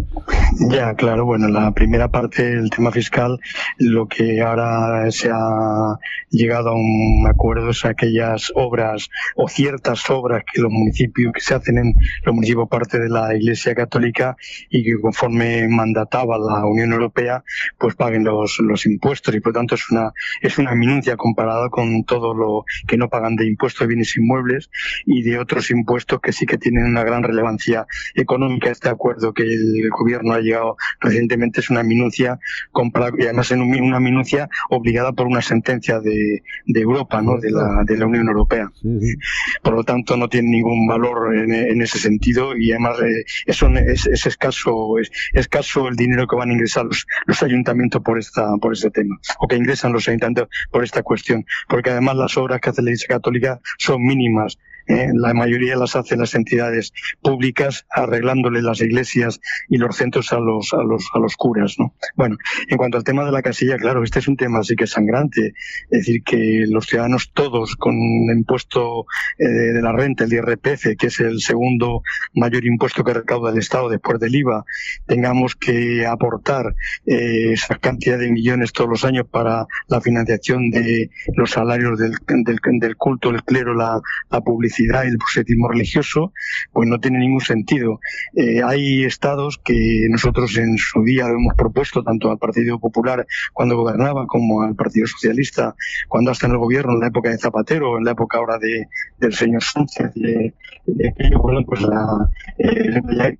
claro, 0.95 1.25
bueno, 1.25 1.47
la 1.49 1.71
primera 1.71 2.09
parte 2.09 2.55
del 2.55 2.69
tema 2.69 2.91
fiscal, 2.91 3.39
lo 3.77 4.07
que 4.07 4.41
ahora 4.41 5.11
se 5.11 5.30
ha 5.32 5.97
llegado 6.30 6.69
a 6.69 6.75
un 6.75 7.25
acuerdo 7.27 7.71
es 7.71 7.84
aquellas 7.86 8.51
obras 8.55 9.09
o 9.36 9.49
ciertas 9.49 10.09
obras 10.09 10.43
que 10.51 10.61
los 10.61 10.71
municipios, 10.71 11.34
que 11.34 11.41
se 11.41 11.53
hacen 11.53 11.77
en 11.77 11.95
los 12.23 12.34
municipios 12.34 12.69
parte 12.69 12.99
de 12.99 13.09
la 13.09 13.36
Iglesia 13.36 13.75
Católica, 13.75 14.38
y 14.69 14.84
que 14.84 14.99
conforme 15.01 15.67
mandataba 15.67 16.38
la 16.38 16.65
Unión 16.65 16.93
Europea, 16.93 17.43
pues 17.77 17.95
paguen 17.95 18.23
los, 18.23 18.59
los 18.59 18.86
impuestos 18.86 19.36
y 19.36 19.41
por 19.41 19.53
tanto 19.53 19.75
es 19.75 19.89
una, 19.91 20.13
es 20.41 20.57
una 20.57 20.75
minucia 20.75 21.17
comparada 21.17 21.69
con 21.69 22.03
todo 22.05 22.34
lo 22.34 22.63
que 22.88 22.97
no 22.97 23.09
pagan 23.09 23.36
de 23.36 23.47
impuestos 23.47 23.82
de 23.82 23.88
bienes 23.88 24.15
inmuebles 24.15 24.69
y 25.05 25.23
de 25.23 25.39
otros 25.39 25.71
impuestos 25.71 26.21
que 26.21 26.32
sí 26.32 26.45
que 26.45 26.57
tienen 26.57 26.86
una 26.86 27.03
gran 27.03 27.23
relevancia 27.23 27.86
económica. 28.15 28.69
Este 28.69 28.89
acuerdo 28.89 29.34
que 29.34 29.43
el 29.43 29.89
gobierno 29.89 30.34
ha 30.34 30.39
llegado 30.39 30.68
recientemente 30.99 31.59
es 31.59 31.70
una 31.70 31.84
minucia 31.84 32.39
comparada 32.72 33.13
y 33.17 33.24
además 33.24 33.51
en 33.51 33.61
una 33.61 33.99
minucia 33.99 34.49
obligada 34.70 35.11
por 35.13 35.28
una 35.28 35.41
sentencia 35.41 35.99
de, 35.99 36.43
de 36.65 36.82
Europa, 36.82 37.22
¿no? 37.22 37.38
de, 37.38 37.51
la, 37.51 37.84
de 37.86 37.97
la 37.97 38.05
Unión 38.05 38.28
Europea. 38.28 38.72
Sí, 38.82 38.99
sí. 38.99 39.15
Por 39.63 39.74
lo 39.74 39.84
tanto, 39.84 40.17
no 40.17 40.30
tiene 40.30 40.49
ningún 40.49 40.88
valor 40.88 41.36
en, 41.36 41.53
en 41.53 41.82
ese 41.82 41.99
sentido 41.99 42.55
y 42.55 42.72
además 42.72 42.99
eh, 43.01 43.26
es, 43.45 44.07
es, 44.07 44.26
escaso 44.26 44.97
es 44.99 45.11
escaso 45.34 45.88
el 45.88 45.95
dinero 45.95 46.28
que 46.28 46.36
van 46.36 46.49
a 46.49 46.53
ingresar 46.53 46.86
los, 46.86 47.05
los 47.26 47.43
ayuntamientos 47.43 48.01
por 48.01 48.20
esta 48.20 48.57
por 48.57 48.74
este 48.74 48.91
tema 48.91 49.20
o 49.39 49.47
que 49.47 49.55
ingresan 49.55 49.93
los 49.93 50.07
ayuntamientos 50.07 50.49
por 50.72 50.84
esta 50.84 51.03
cuestión 51.03 51.45
porque 51.67 51.89
además 51.91 52.15
las 52.15 52.38
obras 52.38 52.61
que 52.61 52.70
hace 52.70 52.82
la 52.82 52.89
Iglesia 52.89 53.07
Católica 53.07 53.59
son 53.78 54.03
mínimas 54.03 54.57
eh, 54.89 55.09
la 55.13 55.35
mayoría 55.35 55.75
las 55.75 55.95
hacen 55.95 56.19
las 56.19 56.33
entidades 56.33 56.93
públicas 57.21 57.85
arreglándole 57.91 58.63
las 58.63 58.81
iglesias 58.81 59.39
y 59.69 59.77
los 59.77 59.95
centros 59.95 60.33
a 60.33 60.39
los 60.39 60.73
a 60.73 60.81
los 60.81 61.07
a 61.13 61.19
los 61.19 61.35
curas 61.35 61.75
no 61.77 61.93
bueno 62.15 62.37
en 62.67 62.77
cuanto 62.77 62.97
al 62.97 63.03
tema 63.03 63.23
de 63.23 63.31
la 63.31 63.43
casilla 63.43 63.77
claro 63.77 64.03
este 64.03 64.17
es 64.17 64.27
un 64.27 64.35
tema 64.35 64.59
así 64.59 64.75
que 64.75 64.87
sangrante. 64.87 65.53
Es 65.91 65.99
decir 65.99 66.23
que 66.23 66.65
los 66.67 66.87
ciudadanos 66.87 67.31
todos 67.33 67.75
con 67.75 67.93
el 67.93 68.37
impuesto 68.39 69.05
eh, 69.37 69.47
de 69.47 69.81
la 69.81 69.91
renta 69.91 70.23
el 70.23 70.33
IRPF 70.33 70.97
que 70.97 71.07
es 71.07 71.19
el 71.19 71.39
segundo 71.39 72.01
mayor 72.33 72.65
impuesto 72.65 73.03
que 73.03 73.13
recauda 73.13 73.51
el 73.51 73.59
Estado 73.59 73.89
después 73.89 74.19
del 74.19 74.35
IVA 74.35 74.65
tengamos 75.05 75.55
que 75.55 76.07
aportar 76.07 76.73
eh, 77.05 77.53
esa 77.53 77.75
cantidad 77.75 78.17
de 78.17 78.31
millones 78.31 78.73
todos 78.73 78.89
los 78.89 79.05
años 79.05 79.27
para 79.29 79.67
la 79.87 80.01
financiación 80.01 80.71
de 80.71 81.11
los 81.35 81.51
salarios 81.51 81.99
del, 81.99 82.15
del, 82.27 82.59
del 82.79 82.95
culto 82.95 83.29
el 83.29 83.43
clero 83.43 83.75
la, 83.75 84.01
la 84.31 84.41
publicidad 84.41 84.78
y 84.80 85.07
el 85.07 85.17
proselitismo 85.17 85.67
religioso, 85.67 86.34
pues 86.71 86.88
no 86.88 86.99
tiene 86.99 87.19
ningún 87.19 87.41
sentido. 87.41 87.99
Eh, 88.36 88.61
hay 88.63 89.03
estados 89.03 89.59
que 89.63 90.07
nosotros 90.09 90.57
en 90.57 90.77
su 90.77 91.03
día 91.03 91.27
hemos 91.27 91.53
propuesto 91.55 92.03
tanto 92.03 92.32
al 92.32 92.38
Partido 92.38 92.80
Popular 92.80 93.25
cuando 93.53 93.77
gobernaba 93.77 94.27
como 94.27 94.61
al 94.61 94.75
Partido 94.75 95.07
Socialista 95.07 95.75
cuando 96.07 96.32
hasta 96.32 96.47
en 96.47 96.53
el 96.53 96.57
gobierno 96.57 96.93
en 96.93 96.99
la 96.99 97.07
época 97.07 97.30
de 97.30 97.38
Zapatero, 97.38 97.97
en 97.97 98.03
la 98.03 98.11
época 98.11 98.38
ahora 98.38 98.57
de, 98.57 98.88
del 99.19 99.34
señor 99.34 99.63
Sánchez, 99.63 100.13
de, 100.15 100.53
de 100.86 101.13
bueno, 101.41 101.61
pues 101.65 101.82
la... 101.82 102.30
Eh, 102.57 103.38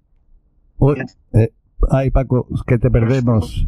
Uy, 0.78 0.96
eh, 1.34 1.52
ay, 1.90 2.10
Paco, 2.10 2.48
que 2.66 2.78
te 2.78 2.90
perdemos 2.90 3.68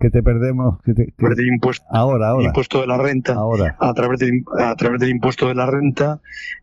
que 0.00 0.10
te 0.10 0.22
perdemos 0.22 0.80
que 0.82 0.94
te, 0.94 1.06
que... 1.06 1.46
Impuesto 1.46 1.84
ahora 1.90 2.30
ahora. 2.30 2.46
impuesto 2.46 2.80
de 2.80 2.86
la 2.86 2.96
renta. 2.96 3.34
Ahora. 3.34 3.76
A 3.78 3.92
través 3.92 4.18
del 4.18 4.44
a 4.58 4.74
través 4.74 5.00
del 5.00 5.10
impuesto 5.10 5.46
de 5.46 5.54
la 5.54 5.66
renta 5.66 6.20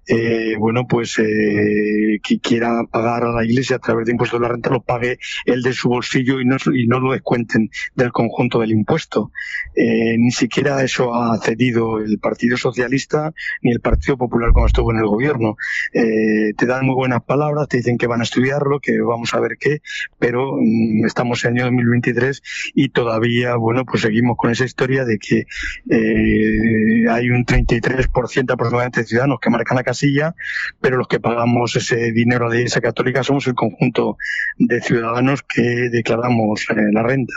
eh, 0.07 0.55
bueno 0.57 0.87
pues 0.87 1.19
eh, 1.19 2.19
que 2.23 2.39
quiera 2.39 2.83
pagar 2.89 3.23
a 3.23 3.31
la 3.31 3.45
iglesia 3.45 3.75
a 3.75 3.79
través 3.79 4.05
del 4.05 4.13
impuesto 4.13 4.37
de 4.37 4.43
la 4.43 4.49
renta 4.49 4.71
lo 4.71 4.81
pague 4.81 5.19
el 5.45 5.61
de 5.61 5.73
su 5.73 5.89
bolsillo 5.89 6.41
y 6.41 6.45
no 6.45 6.57
y 6.73 6.87
no 6.87 6.99
lo 6.99 7.11
descuenten 7.11 7.69
del 7.95 8.11
conjunto 8.11 8.59
del 8.59 8.71
impuesto. 8.71 9.31
Eh, 9.75 10.17
ni 10.17 10.31
siquiera 10.31 10.83
eso 10.83 11.13
ha 11.13 11.37
cedido 11.37 11.99
el 11.99 12.17
Partido 12.17 12.57
Socialista 12.57 13.33
ni 13.61 13.71
el 13.71 13.81
Partido 13.81 14.17
Popular 14.17 14.51
cuando 14.51 14.67
estuvo 14.67 14.91
en 14.91 14.97
el 14.97 15.05
gobierno. 15.05 15.57
Eh, 15.93 16.53
te 16.57 16.65
dan 16.65 16.85
muy 16.85 16.95
buenas 16.95 17.23
palabras 17.23 17.67
te 17.67 17.77
dicen 17.77 17.97
que 17.97 18.07
van 18.07 18.21
a 18.21 18.23
estudiarlo 18.23 18.79
que 18.79 18.99
vamos 18.99 19.33
a 19.35 19.39
ver 19.39 19.57
qué 19.59 19.81
pero 20.17 20.53
mmm, 20.59 21.05
estamos 21.05 21.45
en 21.45 21.57
el 21.57 21.63
año 21.63 21.71
2023 21.71 22.41
y 22.73 22.89
todavía 22.89 23.26
todavía, 23.27 23.55
bueno, 23.55 23.85
pues 23.85 24.01
seguimos 24.01 24.37
con 24.37 24.51
esa 24.51 24.65
historia 24.65 25.05
de 25.05 25.17
que 25.19 25.45
eh, 25.89 27.09
hay 27.09 27.29
un 27.29 27.45
33% 27.45 28.51
aproximadamente 28.51 29.01
de 29.01 29.07
ciudadanos 29.07 29.39
que 29.41 29.49
marcan 29.49 29.77
la 29.77 29.83
casilla, 29.83 30.35
pero 30.79 30.97
los 30.97 31.07
que 31.07 31.19
pagamos 31.19 31.75
ese 31.75 32.11
dinero 32.11 32.45
a 32.45 32.49
la 32.49 32.55
Iglesia 32.55 32.81
Católica 32.81 33.23
somos 33.23 33.47
el 33.47 33.55
conjunto 33.55 34.17
de 34.57 34.81
ciudadanos 34.81 35.43
que 35.43 35.89
declaramos 35.91 36.65
eh, 36.69 36.75
la 36.93 37.03
renta. 37.03 37.33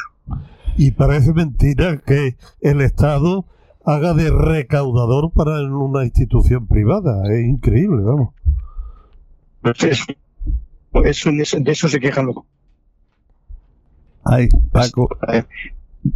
Y 0.77 0.93
parece 0.93 1.33
mentira 1.33 1.99
que 1.99 2.37
el 2.61 2.81
Estado 2.81 3.47
haga 3.85 4.15
de 4.15 4.31
recaudador 4.31 5.33
para 5.33 5.61
una 5.63 6.05
institución 6.05 6.67
privada. 6.67 7.23
Es 7.33 7.45
increíble, 7.45 8.03
vamos. 8.03 8.35
Eso, 11.05 11.31
eso, 11.31 11.31
de 11.59 11.73
eso 11.73 11.89
se 11.89 12.01
quejan 12.01 12.27
los 12.27 12.37
Ay, 14.25 14.49
Paco. 14.71 15.09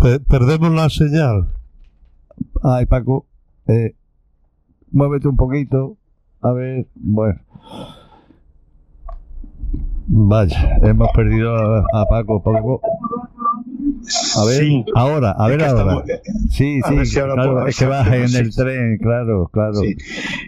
Per 0.01 0.23
perdemos 0.25 0.73
la 0.73 0.89
señal. 0.89 1.53
Ay, 2.63 2.87
Paco. 2.87 3.27
Eh, 3.67 3.95
muévete 4.91 5.29
un 5.29 5.37
poquito. 5.37 5.97
A 6.41 6.53
ver, 6.53 6.87
bueno. 6.95 7.41
Vaya, 10.07 10.79
hemos 10.83 11.09
perdido 11.15 11.55
a 11.95 12.07
Paco. 12.07 12.43
Paco. 12.43 12.81
A 14.37 14.45
ver, 14.45 14.61
Sí. 14.63 14.85
ahora, 14.95 15.31
a 15.33 15.49
ver 15.49 15.63
ahora. 15.65 15.81
estamos- 15.83 16.09
eh, 16.11 16.21
Sí, 16.51 16.81
a 16.85 16.89
sí, 16.89 16.95
ver 16.97 17.07
si 17.07 17.19
ahora 17.21 17.35
claro, 17.35 17.67
es 17.67 17.79
que 17.79 17.87
vas 17.87 18.13
en 18.13 18.29
sí. 18.29 18.37
el 18.39 18.55
tren, 18.55 18.99
claro, 18.99 19.49
claro. 19.53 19.75
Sí. 19.75 19.97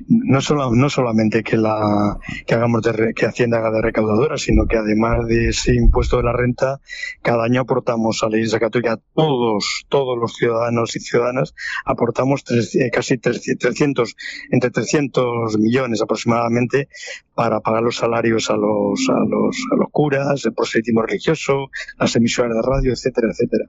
No, 0.09 0.41
solo, 0.41 0.75
no 0.75 0.89
solamente 0.91 1.43
que 1.43 1.57
la 1.57 2.19
que 2.47 2.55
hagamos 2.55 2.83
de 2.83 3.13
que 3.15 3.27
Hacienda 3.27 3.59
haga 3.59 3.71
de 3.71 3.83
recaudadora, 3.83 4.37
sino 4.39 4.67
que 4.67 4.77
además 4.77 5.27
de 5.27 5.49
ese 5.49 5.75
impuesto 5.75 6.19
de 6.19 6.25
la 6.25 6.33
renta, 6.33 6.81
cada 7.23 7.45
año 7.45 7.63
aportamos 7.63 8.23
a 8.23 8.29
la 8.29 8.37
Iglesia 8.37 8.61
Católica, 8.61 8.99
todos, 9.15 9.85
todos 9.89 10.19
los 10.19 10.35
ciudadanos 10.35 10.95
y 10.97 11.01
ciudadanas, 11.01 11.55
aportamos 11.85 12.45
tres- 12.45 12.75
eh, 12.77 12.91
casi 12.93 13.19
300, 13.19 14.17
entre 14.51 14.71
300 14.71 15.59
millones 15.59 16.03
aproximadamente 16.03 16.89
para 17.37 17.61
pagar 17.61 17.83
los 17.83 17.97
salarios 17.97 18.51
a 18.51 18.57
los, 18.57 19.09
a 19.11 19.21
los, 19.29 19.57
a 19.71 19.77
los 19.77 19.89
curas, 19.93 20.45
el 20.47 20.55
proselitismo 20.55 21.03
religioso, 21.03 21.71
las 21.99 22.17
emisoras 22.17 22.57
de 22.57 22.63
radio, 22.63 22.93
etcétera, 22.93 23.29
etcétera. 23.31 23.67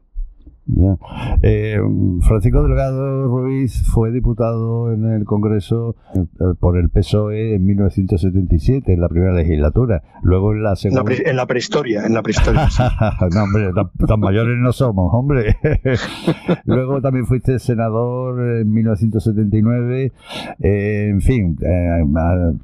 Ya. 0.67 0.97
Eh, 1.43 1.79
Francisco 2.21 2.61
Delgado 2.63 3.27
Ruiz 3.27 3.83
fue 3.91 4.11
diputado 4.11 4.91
en 4.93 5.05
el 5.05 5.23
Congreso 5.25 5.95
eh, 6.13 6.25
por 6.59 6.77
el 6.77 6.89
PSOE 6.89 7.55
en 7.55 7.65
1977, 7.65 8.93
en 8.93 9.01
la 9.01 9.07
primera 9.09 9.33
legislatura. 9.33 10.03
Luego 10.23 10.51
en 10.53 10.63
la 10.63 10.67
la, 10.71 10.75
segunda. 10.75 11.03
pre- 11.05 11.29
en 11.29 11.35
la 11.37 11.45
prehistoria, 11.45 12.05
en 12.05 12.13
la 12.13 12.21
prehistoria. 12.21 12.69
sí. 12.69 12.83
no, 13.33 13.43
hombre, 13.43 13.71
tan, 13.73 13.89
tan 14.07 14.19
mayores 14.19 14.57
no 14.57 14.73
somos, 14.73 15.13
hombre. 15.13 15.55
Luego 16.65 17.01
también 17.01 17.25
fuiste 17.25 17.57
senador 17.59 18.41
en 18.61 18.71
1979. 18.73 20.11
Eh, 20.59 21.07
en 21.11 21.21
fin, 21.21 21.57
eh, 21.61 22.03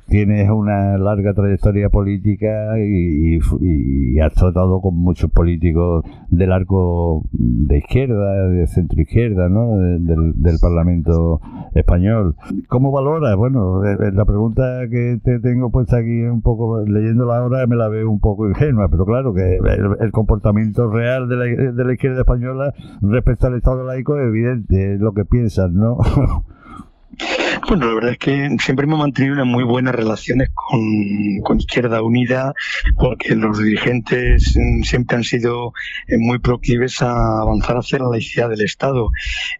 tienes 0.09 0.49
una 0.49 0.97
larga 0.97 1.33
trayectoria 1.33 1.89
política 1.89 2.77
y, 2.79 3.35
y 3.35 3.39
y 4.13 4.19
has 4.19 4.33
tratado 4.33 4.81
con 4.81 4.95
muchos 4.95 5.31
políticos 5.31 6.03
del 6.29 6.51
arco 6.51 7.23
de 7.31 7.77
izquierda, 7.77 7.92
de 7.93 8.67
centro 8.67 9.01
izquierda, 9.01 9.49
¿no? 9.49 9.77
De- 9.77 9.99
del, 9.99 10.33
del 10.35 10.55
Parlamento 10.59 11.39
español. 11.75 12.35
¿Cómo 12.67 12.91
valoras? 12.91 13.35
Bueno, 13.35 13.85
eh, 13.85 13.97
eh, 13.99 14.11
la 14.13 14.25
pregunta 14.25 14.81
que 14.89 15.19
te 15.23 15.39
tengo 15.39 15.69
puesta 15.71 15.97
aquí 15.97 16.21
un 16.23 16.41
poco, 16.41 16.83
leyéndola 16.85 17.37
ahora 17.37 17.67
me 17.67 17.75
la 17.75 17.87
veo 17.89 18.09
un 18.09 18.19
poco 18.19 18.47
ingenua, 18.47 18.89
pero 18.89 19.05
claro 19.05 19.33
que 19.33 19.57
el, 19.57 19.95
el 19.99 20.11
comportamiento 20.11 20.89
real 20.89 21.29
de 21.29 21.35
la, 21.35 21.43
de 21.71 21.83
la 21.85 21.93
izquierda 21.93 22.21
española 22.21 22.73
respecto 23.01 23.47
al 23.47 23.55
Estado 23.55 23.83
laico 23.85 24.17
es 24.17 24.27
evidente, 24.27 24.95
es 24.95 24.99
lo 24.99 25.13
que 25.13 25.25
piensan, 25.25 25.75
¿no? 25.75 25.97
Bueno, 27.67 27.87
la 27.87 27.93
verdad 27.93 28.11
es 28.11 28.17
que 28.17 28.55
siempre 28.59 28.85
hemos 28.85 28.99
mantenido 28.99 29.35
unas 29.35 29.45
muy 29.45 29.63
buenas 29.63 29.93
relaciones 29.93 30.49
con, 30.53 31.59
Izquierda 31.59 32.01
Unida, 32.01 32.53
porque 32.97 33.35
los 33.35 33.59
dirigentes 33.59 34.57
siempre 34.81 35.17
han 35.17 35.23
sido 35.23 35.73
eh, 36.07 36.17
muy 36.17 36.39
proclives 36.39 37.01
a 37.01 37.41
avanzar 37.41 37.77
hacia 37.77 37.99
la 37.99 38.09
laicidad 38.09 38.49
del 38.49 38.61
Estado. 38.61 39.11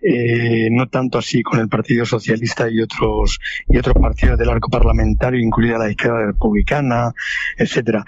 Eh, 0.01 0.70
no 0.72 0.88
tanto 0.88 1.20
así 1.20 1.43
con 1.43 1.60
el 1.60 1.70
Partido 1.70 2.06
Socialista 2.06 2.70
y 2.70 2.82
otros 2.82 3.39
y 3.70 3.78
otros 3.78 3.95
partidos 3.95 4.39
del 4.39 4.49
arco 4.49 4.70
parlamentario, 4.70 5.39
incluida 5.39 5.78
la 5.78 5.91
izquierda 5.91 6.26
republicana, 6.26 7.14
etcétera. 7.58 8.04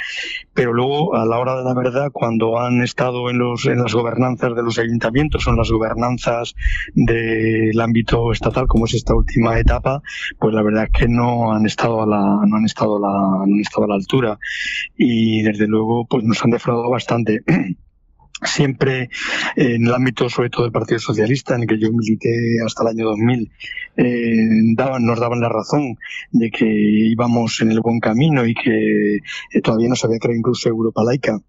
Pero 0.54 0.74
luego, 0.74 1.16
a 1.16 1.26
la 1.26 1.38
hora 1.38 1.58
de 1.58 1.64
la 1.64 1.74
verdad, 1.74 2.10
cuando 2.12 2.60
han 2.60 2.82
estado 2.82 3.30
en 3.30 3.38
los 3.38 3.66
en 3.66 3.82
las 3.82 3.94
gobernanzas 3.94 4.56
de 4.56 4.64
los 4.64 4.80
ayuntamientos 4.80 5.46
o 5.46 5.52
en 5.52 5.58
las 5.58 5.70
gobernanzas 5.70 6.56
del 6.94 7.80
ámbito 7.80 8.32
estatal, 8.32 8.68
como 8.68 8.86
es 8.86 8.96
esta 8.96 9.14
última 9.14 9.35
etapa, 9.60 10.02
pues 10.40 10.54
la 10.54 10.62
verdad 10.62 10.86
es 10.86 11.00
que 11.00 11.08
no 11.08 11.54
han 11.54 11.66
estado 11.66 12.04
a 12.04 12.06
la, 12.06 12.46
no 12.46 12.58
han 12.58 12.66
estado 12.66 12.98
a 12.98 13.00
la, 13.00 13.46
no 13.46 13.56
han 13.56 13.60
estado 13.60 13.86
a 13.86 13.90
la 13.90 13.96
altura 13.96 14.40
y 14.98 15.42
desde 15.42 15.68
luego 15.68 16.06
pues 16.08 16.24
nos 16.24 16.44
han 16.44 16.52
defraudado 16.52 16.90
bastante. 16.90 17.42
Siempre 18.44 19.10
en 19.56 19.88
el 19.88 19.94
ámbito, 19.94 20.30
sobre 20.30 20.50
todo 20.50 20.64
del 20.64 20.74
Partido 20.74 21.00
Socialista, 21.00 21.56
en 21.56 21.62
el 21.62 21.68
que 21.68 21.80
yo 21.80 21.90
milité 21.92 22.58
hasta 22.66 22.84
el 22.84 22.90
año 22.90 23.06
2000, 23.06 23.52
eh, 23.96 24.36
daban, 24.76 25.06
nos 25.06 25.20
daban 25.20 25.40
la 25.40 25.48
razón 25.48 25.96
de 26.32 26.52
que 26.52 26.66
íbamos 26.68 27.62
en 27.62 27.72
el 27.72 27.80
buen 27.80 28.02
camino 28.02 28.46
y 28.46 28.54
que 28.54 29.16
eh, 29.16 29.62
todavía 29.64 29.88
no 29.88 29.96
se 29.96 30.08
había 30.08 30.20
creado 30.20 30.38
incluso 30.38 30.68
Europa 30.68 31.02
laica 31.04 31.40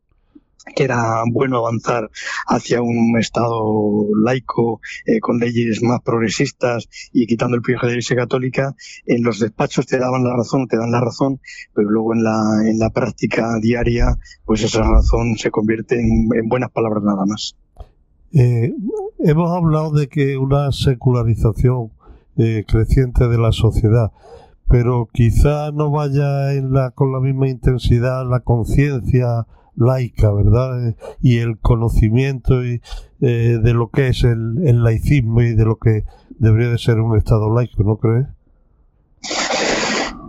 que 0.75 0.85
era 0.85 1.23
bueno 1.31 1.59
avanzar 1.59 2.11
hacia 2.47 2.83
un 2.83 3.17
Estado 3.19 4.07
laico 4.23 4.81
eh, 5.07 5.21
con 5.21 5.39
leyes 5.39 5.83
más 5.83 6.01
progresistas 6.03 6.89
y 7.13 7.27
quitando 7.27 7.57
el 7.57 7.63
privilegio 7.63 7.87
de 7.87 7.93
la 7.93 7.97
Iglesia 7.97 8.17
Católica, 8.17 8.75
en 9.07 9.23
los 9.23 9.39
despachos 9.39 9.87
te 9.87 9.99
daban 9.99 10.25
la 10.25 10.37
razón, 10.37 10.67
te 10.67 10.77
dan 10.77 10.91
la 10.91 11.01
razón, 11.01 11.41
pero 11.75 11.89
luego 11.89 12.15
en 12.15 12.25
la, 12.25 12.41
en 12.65 12.79
la 12.79 12.91
práctica 12.91 13.59
diaria, 13.61 14.19
pues 14.45 14.63
esa 14.63 14.83
razón 14.83 15.37
se 15.37 15.51
convierte 15.51 16.01
en, 16.01 16.29
en 16.35 16.49
buenas 16.49 16.71
palabras 16.71 17.03
nada 17.05 17.25
más. 17.27 17.57
Eh, 18.33 18.75
hemos 19.21 19.51
hablado 19.57 19.93
de 19.93 20.09
que 20.09 20.37
una 20.37 20.73
secularización 20.73 21.93
eh, 22.37 22.65
creciente 22.67 23.29
de 23.29 23.39
la 23.39 23.53
sociedad, 23.53 24.13
pero 24.69 25.09
quizá 25.13 25.71
no 25.73 25.91
vaya 25.91 26.53
en 26.53 26.73
la, 26.73 26.91
con 26.91 27.13
la 27.13 27.21
misma 27.21 27.49
intensidad 27.49 28.29
la 28.29 28.41
conciencia 28.41 29.47
laica, 29.77 30.33
¿verdad? 30.33 30.97
Y 31.21 31.39
el 31.39 31.59
conocimiento 31.59 32.65
y, 32.65 32.81
eh, 33.21 33.59
de 33.63 33.75
lo 33.75 33.91
que 33.91 34.09
es 34.09 34.25
el, 34.25 34.67
el 34.67 34.83
laicismo 34.83 35.43
y 35.43 35.55
de 35.55 35.65
lo 35.65 35.77
que 35.77 36.05
debería 36.39 36.71
de 36.71 36.79
ser 36.79 37.01
un 37.01 37.17
Estado 37.17 37.53
laico, 37.55 37.83
¿no 37.83 37.97
crees? 37.97 38.27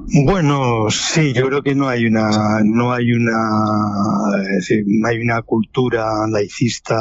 Bueno, 0.10 0.90
sí, 0.90 1.34
yo 1.34 1.48
creo 1.48 1.62
que 1.62 1.76
no 1.76 1.90
hay 1.90 2.06
una, 2.06 2.62
no 2.64 2.94
hay 2.94 3.12
una, 3.12 3.36
no 4.86 5.08
hay 5.08 5.20
una 5.20 5.42
cultura 5.42 6.06
laicista 6.30 6.96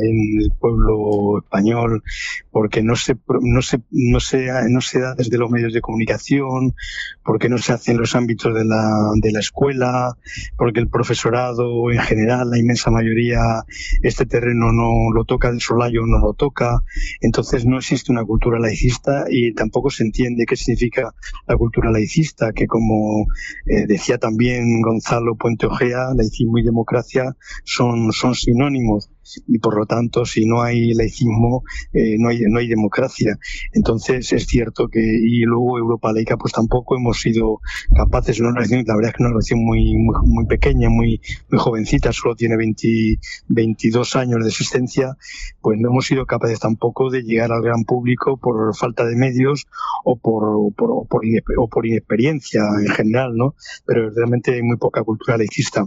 en 0.00 0.40
el 0.40 0.50
pueblo 0.58 1.38
español, 1.44 2.02
porque 2.50 2.82
no 2.82 2.96
se, 2.96 3.14
no 3.42 3.60
se, 3.60 3.82
no 3.90 4.20
se, 4.20 4.48
no 4.70 4.80
se 4.80 5.00
da 5.00 5.14
desde 5.14 5.36
los 5.36 5.50
medios 5.50 5.74
de 5.74 5.82
comunicación, 5.82 6.74
porque 7.22 7.50
no 7.50 7.58
se 7.58 7.74
hace 7.74 7.92
en 7.92 7.98
los 7.98 8.14
ámbitos 8.14 8.54
de 8.54 8.64
la, 8.64 9.10
de 9.20 9.32
la 9.32 9.40
escuela, 9.40 10.16
porque 10.56 10.80
el 10.80 10.88
profesorado 10.88 11.90
en 11.92 12.00
general, 12.00 12.48
la 12.48 12.58
inmensa 12.58 12.90
mayoría, 12.90 13.64
este 14.02 14.24
terreno 14.24 14.72
no 14.72 15.12
lo 15.12 15.24
toca 15.24 15.52
de 15.52 15.60
solayo, 15.60 16.06
no 16.06 16.20
lo 16.20 16.32
toca, 16.32 16.80
entonces 17.20 17.66
no 17.66 17.76
existe 17.76 18.12
una 18.12 18.24
cultura 18.24 18.58
laicista 18.58 19.26
y 19.28 19.52
tampoco 19.52 19.90
se 19.90 20.04
entiende 20.04 20.46
qué 20.46 20.56
significa 20.56 21.12
la 21.46 21.56
cultura 21.58 21.90
laicista, 21.90 22.45
que 22.52 22.66
como 22.66 23.26
eh, 23.66 23.86
decía 23.86 24.18
también 24.18 24.82
Gonzalo 24.82 25.36
Puente 25.36 25.66
Ojea, 25.66 26.14
laicismo 26.16 26.58
y 26.58 26.62
democracia 26.62 27.36
son, 27.64 28.12
son 28.12 28.34
sinónimos 28.34 29.10
y 29.46 29.58
por 29.58 29.76
lo 29.76 29.86
tanto 29.86 30.24
si 30.24 30.46
no 30.46 30.62
hay 30.62 30.94
laicismo 30.94 31.64
eh, 31.92 32.16
no, 32.18 32.28
hay, 32.28 32.40
no 32.48 32.58
hay 32.58 32.68
democracia. 32.68 33.38
Entonces 33.72 34.32
es 34.32 34.46
cierto 34.46 34.88
que 34.88 35.00
y 35.00 35.42
luego 35.42 35.78
Europa 35.78 36.12
laica 36.12 36.36
pues 36.36 36.52
tampoco 36.52 36.96
hemos 36.96 37.20
sido 37.20 37.60
capaces, 37.94 38.40
una 38.40 38.52
relación, 38.52 38.84
la 38.86 38.96
verdad 38.96 39.10
es 39.10 39.16
que 39.16 39.22
una 39.22 39.30
relación 39.30 39.64
muy, 39.64 39.96
muy, 39.96 40.14
muy 40.24 40.46
pequeña, 40.46 40.88
muy, 40.88 41.20
muy 41.50 41.58
jovencita, 41.58 42.12
solo 42.12 42.34
tiene 42.34 42.56
20, 42.56 43.18
22 43.48 44.16
años 44.16 44.42
de 44.42 44.48
existencia, 44.48 45.16
pues 45.60 45.78
no 45.80 45.90
hemos 45.90 46.06
sido 46.06 46.26
capaces 46.26 46.60
tampoco 46.60 47.10
de 47.10 47.22
llegar 47.22 47.52
al 47.52 47.62
gran 47.62 47.84
público 47.84 48.36
por 48.36 48.74
falta 48.76 49.04
de 49.04 49.16
medios 49.16 49.66
o 50.04 50.16
por, 50.16 50.74
por, 50.74 51.06
por, 51.08 51.22
o 51.58 51.68
por 51.68 51.86
inexperiencia 51.86 52.62
en 52.80 52.88
general, 52.88 53.36
¿no? 53.36 53.54
Pero 53.86 54.10
realmente 54.10 54.54
hay 54.54 54.62
muy 54.62 54.76
poca 54.76 55.02
cultura 55.02 55.36
laicista. 55.36 55.86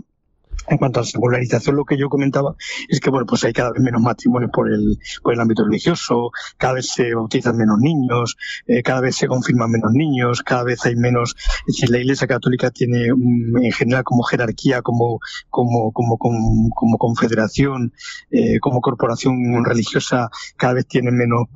En 0.67 0.77
cuanto 0.77 0.99
a 0.99 1.03
la 1.03 1.07
secularización, 1.07 1.75
lo 1.75 1.85
que 1.85 1.97
yo 1.97 2.09
comentaba 2.09 2.55
es 2.87 2.99
que 2.99 3.09
bueno, 3.09 3.25
pues 3.25 3.43
hay 3.43 3.53
cada 3.53 3.71
vez 3.71 3.81
menos 3.81 4.01
matrimonios 4.01 4.51
por 4.51 4.71
el, 4.71 4.99
por 5.23 5.33
el 5.33 5.39
ámbito 5.39 5.63
religioso, 5.65 6.31
cada 6.57 6.73
vez 6.73 6.91
se 6.91 7.13
bautizan 7.13 7.57
menos 7.57 7.79
niños, 7.79 8.37
eh, 8.67 8.83
cada 8.83 9.01
vez 9.01 9.15
se 9.15 9.27
confirman 9.27 9.71
menos 9.71 9.91
niños, 9.93 10.41
cada 10.43 10.63
vez 10.63 10.85
hay 10.85 10.95
menos. 10.95 11.35
Es 11.67 11.75
decir, 11.75 11.89
la 11.89 11.99
Iglesia 11.99 12.27
Católica 12.27 12.71
tiene 12.71 13.07
en 13.07 13.71
general 13.71 14.03
como 14.03 14.23
jerarquía, 14.23 14.81
como, 14.81 15.19
como, 15.49 15.91
como, 15.91 16.17
como, 16.17 16.69
como 16.69 16.97
confederación, 16.97 17.93
eh, 18.31 18.59
como 18.59 18.81
corporación 18.81 19.63
religiosa, 19.65 20.29
cada 20.57 20.73
vez 20.73 20.87
tiene 20.87 21.11
menos, 21.11 21.47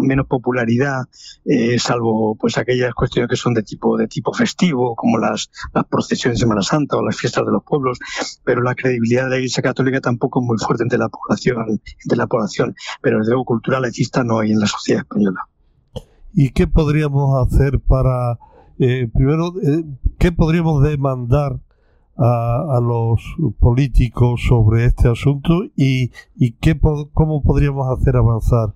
menos 0.00 0.26
popularidad, 0.26 1.02
eh, 1.44 1.78
salvo 1.78 2.36
pues 2.36 2.58
aquellas 2.58 2.94
cuestiones 2.94 3.28
que 3.28 3.36
son 3.36 3.54
de 3.54 3.62
tipo, 3.62 3.96
de 3.96 4.08
tipo 4.08 4.32
festivo, 4.32 4.94
como 4.96 5.18
las, 5.18 5.50
las 5.74 5.84
procesiones 5.84 6.38
de 6.38 6.44
Semana 6.44 6.62
Santa 6.62 6.96
o 6.96 7.04
las 7.04 7.16
fiestas 7.16 7.44
de 7.44 7.52
los 7.52 7.62
pueblos, 7.64 7.98
la 8.60 8.74
credibilidad 8.74 9.24
de 9.24 9.30
la 9.30 9.36
Iglesia 9.36 9.62
Católica 9.62 10.00
tampoco 10.00 10.40
es 10.40 10.46
muy 10.46 10.58
fuerte 10.58 10.82
entre 10.82 10.98
la 10.98 11.08
población, 11.08 11.80
entre 12.02 12.18
la 12.18 12.26
población, 12.26 12.74
pero 13.00 13.18
desde 13.18 13.30
luego 13.30 13.44
cultura 13.44 13.80
laicista 13.80 14.22
no 14.24 14.40
hay 14.40 14.52
en 14.52 14.60
la 14.60 14.66
sociedad 14.66 15.02
española. 15.02 15.48
¿Y 16.34 16.50
qué 16.50 16.66
podríamos 16.66 17.46
hacer 17.46 17.80
para, 17.80 18.38
eh, 18.78 19.08
primero, 19.12 19.54
eh, 19.62 19.84
qué 20.18 20.32
podríamos 20.32 20.82
demandar 20.82 21.60
a, 22.16 22.78
los 22.82 23.20
políticos 23.58 24.42
sobre 24.46 24.84
este 24.84 25.08
asunto 25.08 25.64
y, 25.76 26.10
y 26.36 26.52
qué, 26.52 26.78
cómo 26.78 27.42
podríamos 27.42 27.88
hacer 27.98 28.16
avanzar 28.16 28.74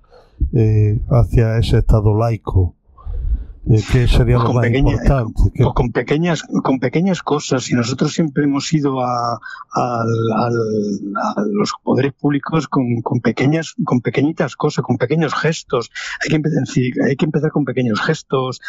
eh, 0.53 1.01
hacia 1.09 1.57
ese 1.57 1.79
Estado 1.79 2.17
laico? 2.17 2.76
Eh, 3.69 3.81
¿Qué 3.91 4.07
sería 4.07 4.37
Pues 4.37 4.47
lo 4.47 4.53
más 4.53 4.65
pequeña- 4.65 4.91
importante? 4.93 5.33
¿Qué- 5.53 5.63
pues 5.63 5.73
con 5.75 5.91
pequeñas 5.91 6.43
con 6.63 6.79
pequeñas 6.79 7.21
cosas. 7.21 7.69
Y 7.69 7.73
nosotros 7.73 8.13
siempre 8.13 8.45
hemos 8.45 8.71
ido 8.71 9.01
a, 9.01 9.39
al- 9.73 10.31
a 10.35 11.41
los 11.51 11.71
poderes 11.83 12.13
públicos 12.13 12.67
con, 12.67 13.01
con 13.01 13.19
pequeñas 13.19 13.73
con 13.83 13.99
pequeñitas 14.01 14.55
cosas 14.55 14.85
con 14.85 14.97
pequeños 14.97 15.33
gestos. 15.33 15.91
Hay 16.23 16.29
que 16.29 16.35
empezar 16.37 16.63
hay 17.07 17.15
que 17.15 17.25
empezar 17.25 17.51
con 17.51 17.65
pequeños 17.65 17.99
gestos. 17.99 18.61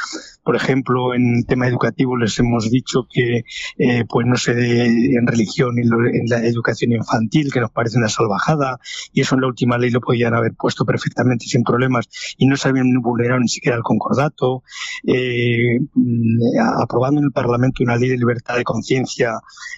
Por 0.42 0.56
ejemplo 0.56 1.14
en 1.14 1.44
tema 1.44 1.68
educativo 1.68 2.16
les 2.16 2.38
hemos 2.40 2.70
dicho 2.70 3.06
que 3.08 3.44
eh, 3.78 4.04
pues 4.08 4.26
no 4.26 4.36
se 4.36 4.54
dé 4.54 4.86
en 5.16 5.26
religión 5.26 5.78
en, 5.78 5.90
lo- 5.90 6.06
en 6.08 6.26
la 6.28 6.44
educación 6.44 6.92
infantil 6.92 7.52
que 7.52 7.60
nos 7.60 7.70
parece 7.70 7.98
una 7.98 8.08
salvajada. 8.08 8.78
Y 9.12 9.20
eso 9.20 9.36
en 9.36 9.42
la 9.42 9.46
última 9.46 9.78
ley 9.78 9.90
lo 9.90 10.00
podían 10.00 10.34
haber 10.34 10.54
puesto 10.54 10.84
perfectamente 10.84 11.46
sin 11.46 11.62
problemas. 11.62 12.08
Y 12.36 12.46
no 12.46 12.56
se 12.56 12.68
habían 12.68 12.92
vulnerado 13.00 13.38
ni 13.40 13.48
siquiera 13.48 13.76
el 13.76 13.82
concordato 13.82 14.62
eh, 15.06 15.78
mm, 15.94 16.38
aprobando 16.82 17.20
en 17.20 17.26
el 17.26 17.32
Parlamento 17.32 17.82
una 17.82 17.96
ley 17.96 18.08
de 18.10 18.16
libertad 18.18 18.56
de 18.56 18.64
conciencia 18.64 19.32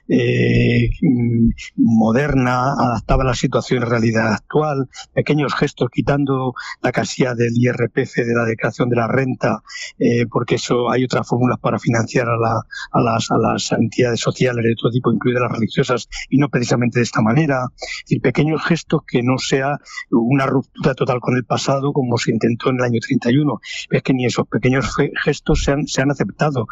eh, 0.09 0.91
mm, 1.03 1.51
moderna, 1.77 2.73
adaptada 2.79 3.23
a 3.23 3.27
la 3.27 3.35
situación 3.35 3.83
y 3.83 3.87
realidad 3.87 4.33
actual, 4.35 4.89
pequeños 5.15 5.55
gestos 5.55 5.89
quitando 5.93 6.55
la 6.83 6.93
casilla 6.93 7.35
del 7.35 7.53
IRPF 7.57 8.17
de 8.17 8.35
la 8.35 8.45
declaración 8.45 8.89
de 8.89 8.97
la 8.97 9.09
renta, 9.09 9.63
eh, 9.99 10.27
porque 10.31 10.57
eso 10.57 10.91
hay 10.91 11.05
otras 11.05 11.27
fórmulas 11.29 11.59
para 11.61 11.79
financiar 11.79 12.29
a, 12.29 12.37
la- 12.37 12.63
a 12.93 13.01
las, 13.01 13.31
a 13.31 13.39
las 13.39 13.73
entidades 13.73 14.21
sociales 14.21 14.65
de 14.65 14.75
todo 14.81 14.91
tipo, 14.91 15.13
incluidas 15.13 15.43
las 15.43 15.53
religiosas, 15.53 16.09
y 16.29 16.39
no 16.39 16.49
precisamente 16.49 16.99
de 16.99 17.05
esta 17.05 17.23
manera. 17.23 17.65
Es 17.77 18.05
decir, 18.05 18.21
pequeños 18.23 18.63
gestos 18.65 19.03
que 19.07 19.23
no 19.23 19.39
sea 19.39 19.79
una 20.11 20.47
ruptura 20.47 20.95
total 20.95 21.21
con 21.21 21.37
el 21.37 21.45
pasado 21.45 21.93
como 21.93 22.19
se 22.19 22.33
intentó 22.33 22.71
en 22.71 22.77
el 22.77 22.83
año 22.85 23.01
31. 23.01 23.61
Es 23.91 24.03
que 24.03 24.13
ni 24.15 24.27
esos 24.27 24.47
pequeños 24.49 24.95
gestos 25.25 25.63
se 25.65 25.73
han, 25.73 25.87
se 25.87 26.03
han 26.03 26.11
aceptado. 26.11 26.67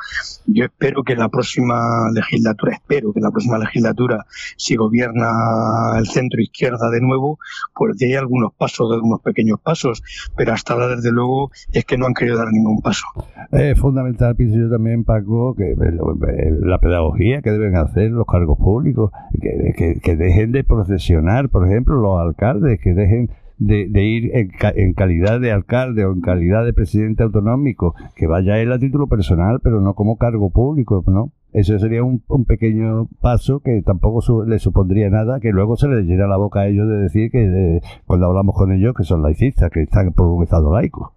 Yo 0.47 0.65
espero 0.65 1.03
que 1.03 1.15
la 1.17 1.29
próxima 1.29 2.11
legislatura, 2.13 2.75
espero 2.75 3.13
que 3.13 3.21
la 3.21 3.31
próxima 3.31 3.59
legislatura, 3.59 4.27
si 4.57 4.77
gobierna 4.77 5.29
el 5.99 6.07
centro 6.07 6.41
izquierda 6.41 6.91
de 6.91 7.01
nuevo, 7.01 7.39
pues 7.75 7.97
dé 7.99 8.17
algunos 8.17 8.53
pasos, 8.55 8.91
dé 8.91 8.99
unos 8.99 9.21
pequeños 9.21 9.61
pasos, 9.61 10.03
pero 10.37 10.53
hasta 10.53 10.75
ahora, 10.75 10.89
desde 10.89 11.13
luego, 11.13 11.51
es 11.73 11.85
que 11.85 11.97
no 11.99 12.07
han 12.07 12.15
querido 12.15 12.37
dar 12.39 12.49
ningún 12.53 12.81
paso. 12.81 13.05
Es 13.53 13.79
fundamental, 13.79 14.37
pienso 14.37 14.59
yo 14.59 14.71
también, 14.71 15.05
Paco, 15.05 15.55
que 15.57 15.73
eh, 15.73 16.57
la 16.61 16.79
pedagogía 16.79 17.41
que 17.43 17.51
deben 17.51 17.77
hacer 17.77 18.11
los 18.11 18.27
cargos 18.27 18.59
públicos, 18.59 19.11
que, 19.41 19.73
que- 19.77 20.01
que 20.01 20.17
dejen 20.17 20.53
de 20.53 20.65
procesionar, 20.65 21.49
por 21.49 21.67
ejemplo, 21.67 21.97
los 22.01 22.21
alcaldes, 22.21 22.81
que 22.81 22.95
dejen 22.95 23.31
de, 23.59 23.89
de 23.89 24.05
ir 24.05 24.31
en, 24.35 24.51
en 24.77 24.95
calidad 24.95 25.41
de 25.41 25.53
alcalde 25.53 26.05
o 26.05 26.13
en 26.13 26.21
calidad 26.21 26.65
de 26.65 26.73
presidente 26.73 27.23
autonómico, 27.23 27.95
que 28.15 28.27
vaya 28.27 28.59
él 28.59 28.73
a 28.73 28.79
título 28.79 29.07
personal, 29.07 29.61
pero 29.63 29.81
no 29.81 29.95
como 29.95 30.17
cargo 30.17 30.51
público, 30.51 31.05
¿no? 31.07 31.33
Eso 31.53 31.79
sería 31.79 32.05
un, 32.05 32.21
pequeño 32.47 33.09
paso 33.21 33.61
que 33.61 33.83
tampoco 33.83 34.45
le 34.45 34.59
supondría 34.59 35.09
nada, 35.09 35.41
que 35.41 35.51
luego 35.51 35.77
se 35.77 35.89
les 35.89 36.05
llena 36.05 36.27
la 36.27 36.37
boca 36.37 36.61
a 36.61 36.69
ellos 36.69 36.87
de 36.89 36.97
decir 36.97 37.31
que 37.31 37.77
eh, 37.77 37.81
cuando 38.07 38.27
hablamos 38.27 38.55
con 38.55 38.71
ellos 38.71 38.95
que 38.95 39.05
son 39.05 39.23
laicistas, 39.23 39.71
que 39.71 39.83
están 39.83 40.13
por 40.13 40.27
un 40.27 40.43
Estado 40.43 40.73
laico. 40.73 41.15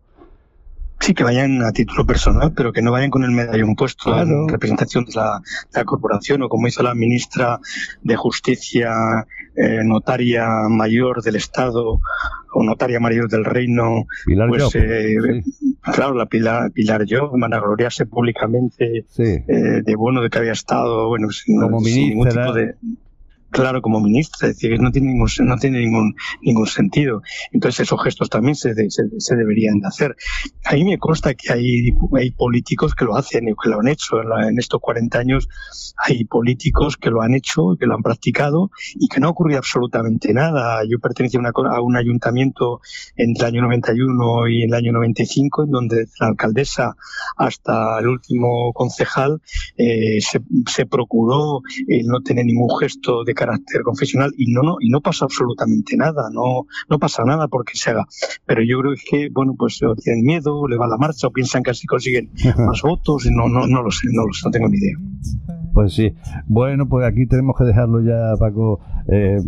Sí, 1.01 1.13
que 1.15 1.23
vayan 1.23 1.63
a 1.63 1.71
título 1.71 2.05
personal, 2.05 2.53
pero 2.55 2.71
que 2.71 2.81
no 2.81 2.91
vayan 2.91 3.09
con 3.09 3.23
el 3.23 3.31
medallón 3.31 3.75
puesto 3.75 4.03
Claro. 4.11 4.43
en 4.43 4.47
representación 4.49 5.03
de 5.05 5.13
la, 5.15 5.41
de 5.73 5.79
la 5.79 5.83
corporación, 5.85 6.43
o 6.43 6.49
como 6.49 6.67
hizo 6.67 6.83
la 6.83 6.93
ministra 6.93 7.59
de 8.03 8.15
Justicia, 8.15 8.93
eh, 9.55 9.81
notaria 9.83 10.47
mayor 10.69 11.21
del 11.23 11.35
Estado 11.37 11.99
o 12.53 12.63
notaria 12.63 12.99
mayor 12.99 13.29
del 13.29 13.43
Reino, 13.45 14.05
Pilar 14.25 14.47
pues 14.49 14.75
eh, 14.75 15.15
sí. 15.43 15.75
claro, 15.81 16.13
la 16.13 16.27
Pilar, 16.27 16.71
Pilar 16.71 17.03
yo, 17.05 17.31
vanagloriarse 17.31 18.05
públicamente 18.05 19.05
Sí. 19.09 19.23
eh, 19.23 19.81
de 19.83 19.95
bueno 19.95 20.21
de 20.21 20.29
que 20.29 20.37
había 20.37 20.51
estado, 20.53 21.07
bueno, 21.07 21.29
sin, 21.31 21.59
Como 21.59 21.81
sin 21.81 21.95
ningún 22.09 22.27
ministra. 22.27 22.43
tipo 22.45 22.55
de 22.57 22.75
claro 23.51 23.81
como 23.81 23.99
ministra, 23.99 24.49
es 24.49 24.55
decir, 24.55 24.79
no 24.79 24.91
tiene 24.91 25.09
ningún 25.09 25.29
no 25.41 25.57
tiene 25.57 25.79
ningún 25.79 26.15
ningún 26.41 26.67
sentido. 26.67 27.21
Entonces 27.51 27.81
esos 27.81 28.01
gestos 28.03 28.29
también 28.29 28.55
se, 28.55 28.73
se, 28.89 29.35
deberían 29.35 29.79
de 29.79 29.87
hacer. 29.87 30.15
A 30.65 30.73
mí 30.73 30.83
me 30.83 30.97
consta 30.97 31.33
que 31.33 31.51
hay, 31.53 31.93
hay 32.17 32.31
políticos 32.31 32.95
que 32.95 33.05
lo 33.05 33.15
hacen 33.15 33.47
y 33.47 33.53
que 33.61 33.69
lo 33.69 33.79
han 33.79 33.87
hecho 33.87 34.21
en, 34.21 34.57
estos 34.57 34.79
40 34.81 35.19
años. 35.19 35.49
Hay 35.97 36.25
políticos 36.25 36.97
que 36.97 37.09
lo 37.09 37.21
han 37.21 37.33
hecho, 37.33 37.75
que 37.79 37.85
lo 37.85 37.95
han 37.95 38.01
practicado 38.01 38.71
y 38.95 39.07
que 39.07 39.19
no 39.19 39.27
ha 39.27 39.31
ocurrido 39.31 39.59
absolutamente 39.59 40.33
nada. 40.33 40.81
Yo 40.89 40.99
pertenecía 40.99 41.39
a, 41.41 41.75
a 41.75 41.81
un 41.81 41.97
ayuntamiento 41.97 42.81
entre 43.15 43.47
el 43.47 43.53
año 43.55 43.61
91 43.63 44.47
y 44.47 44.63
el 44.63 44.73
año 44.73 44.91
95, 44.93 45.63
en 45.65 45.71
donde 45.71 46.07
la 46.19 46.27
alcaldesa 46.27 46.95
hasta 47.37 47.99
el 47.99 48.07
último 48.07 48.71
concejal 48.73 49.41
eh, 49.77 50.19
se, 50.21 50.85
procuró 50.85 51.61
no 52.05 52.21
tener 52.21 52.45
ningún 52.45 52.69
gesto 52.79 53.23
de 53.23 53.33
carácter 53.41 53.81
confesional 53.81 54.31
y 54.37 54.53
no, 54.53 54.61
no, 54.61 54.75
y 54.79 54.89
no 54.89 55.01
pasa 55.01 55.25
absolutamente 55.25 55.97
nada, 55.97 56.29
no, 56.31 56.67
no 56.89 56.99
pasa 56.99 57.23
nada 57.25 57.47
porque 57.47 57.73
se 57.75 57.89
haga. 57.89 58.05
Pero 58.45 58.61
yo 58.63 58.79
creo 58.81 58.93
que, 59.09 59.29
bueno, 59.31 59.55
pues 59.57 59.79
tienen 60.03 60.23
miedo, 60.23 60.67
le 60.67 60.77
va 60.77 60.87
la 60.87 60.97
marcha, 60.97 61.27
o 61.27 61.31
piensan 61.31 61.63
que 61.63 61.71
así 61.71 61.87
consiguen 61.87 62.29
más 62.67 62.81
votos, 62.83 63.25
y 63.25 63.31
no, 63.31 63.49
no, 63.49 63.65
no 63.65 63.81
lo 63.81 63.89
sé, 63.89 64.07
no 64.11 64.27
lo 64.27 64.33
sé, 64.33 64.41
no 64.45 64.51
tengo 64.51 64.69
ni 64.69 64.77
idea. 64.77 64.97
Pues 65.73 65.93
sí. 65.93 66.13
Bueno, 66.47 66.87
pues 66.87 67.05
aquí 67.05 67.25
tenemos 67.25 67.55
que 67.57 67.63
dejarlo 67.63 68.01
ya, 68.01 68.35
Paco. 68.37 68.79
Eh, 69.07 69.39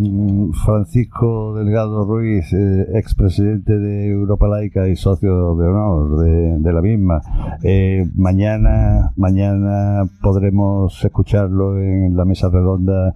Francisco 0.65 1.53
Delgado 1.55 2.05
Ruiz, 2.05 2.51
eh, 2.53 2.87
expresidente 2.95 3.77
de 3.77 4.07
Europa 4.07 4.47
Laica 4.47 4.87
y 4.87 4.95
socio 4.95 5.55
de 5.55 5.67
honor 5.67 6.19
de, 6.19 6.59
de 6.59 6.73
la 6.73 6.81
misma. 6.81 7.21
Eh, 7.61 8.09
mañana, 8.15 9.11
mañana 9.15 10.05
podremos 10.21 11.03
escucharlo 11.03 11.77
en 11.77 12.15
la 12.15 12.25
mesa 12.25 12.49
redonda 12.49 13.15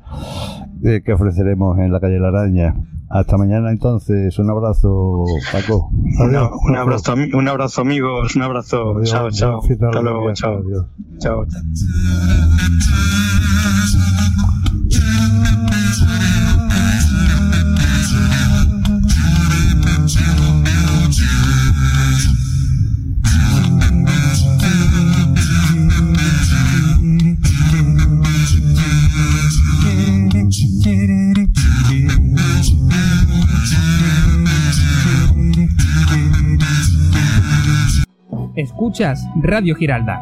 eh, 0.84 1.02
que 1.04 1.14
ofreceremos 1.14 1.78
en 1.80 1.92
la 1.92 2.00
calle 2.00 2.20
La 2.20 2.30
Araña. 2.30 2.76
Hasta 3.10 3.38
mañana 3.38 3.72
entonces. 3.72 4.38
Un 4.38 4.50
abrazo, 4.50 5.24
Paco. 5.52 5.90
Un, 6.20 6.36
abrazo, 6.76 7.14
un 7.34 7.48
abrazo 7.48 7.82
amigos, 7.82 8.36
un 8.36 8.42
abrazo, 8.42 8.98
Adiós, 8.98 9.10
chao, 9.10 9.30
chao, 9.32 9.60
hasta 9.62 10.02
luego, 10.02 10.34
chao, 10.34 10.58
adiós. 10.58 10.86
chao. 11.20 11.46
chao. 11.46 11.62
Escuchas 38.58 39.30
Radio 39.36 39.76
Giralda 39.76 40.16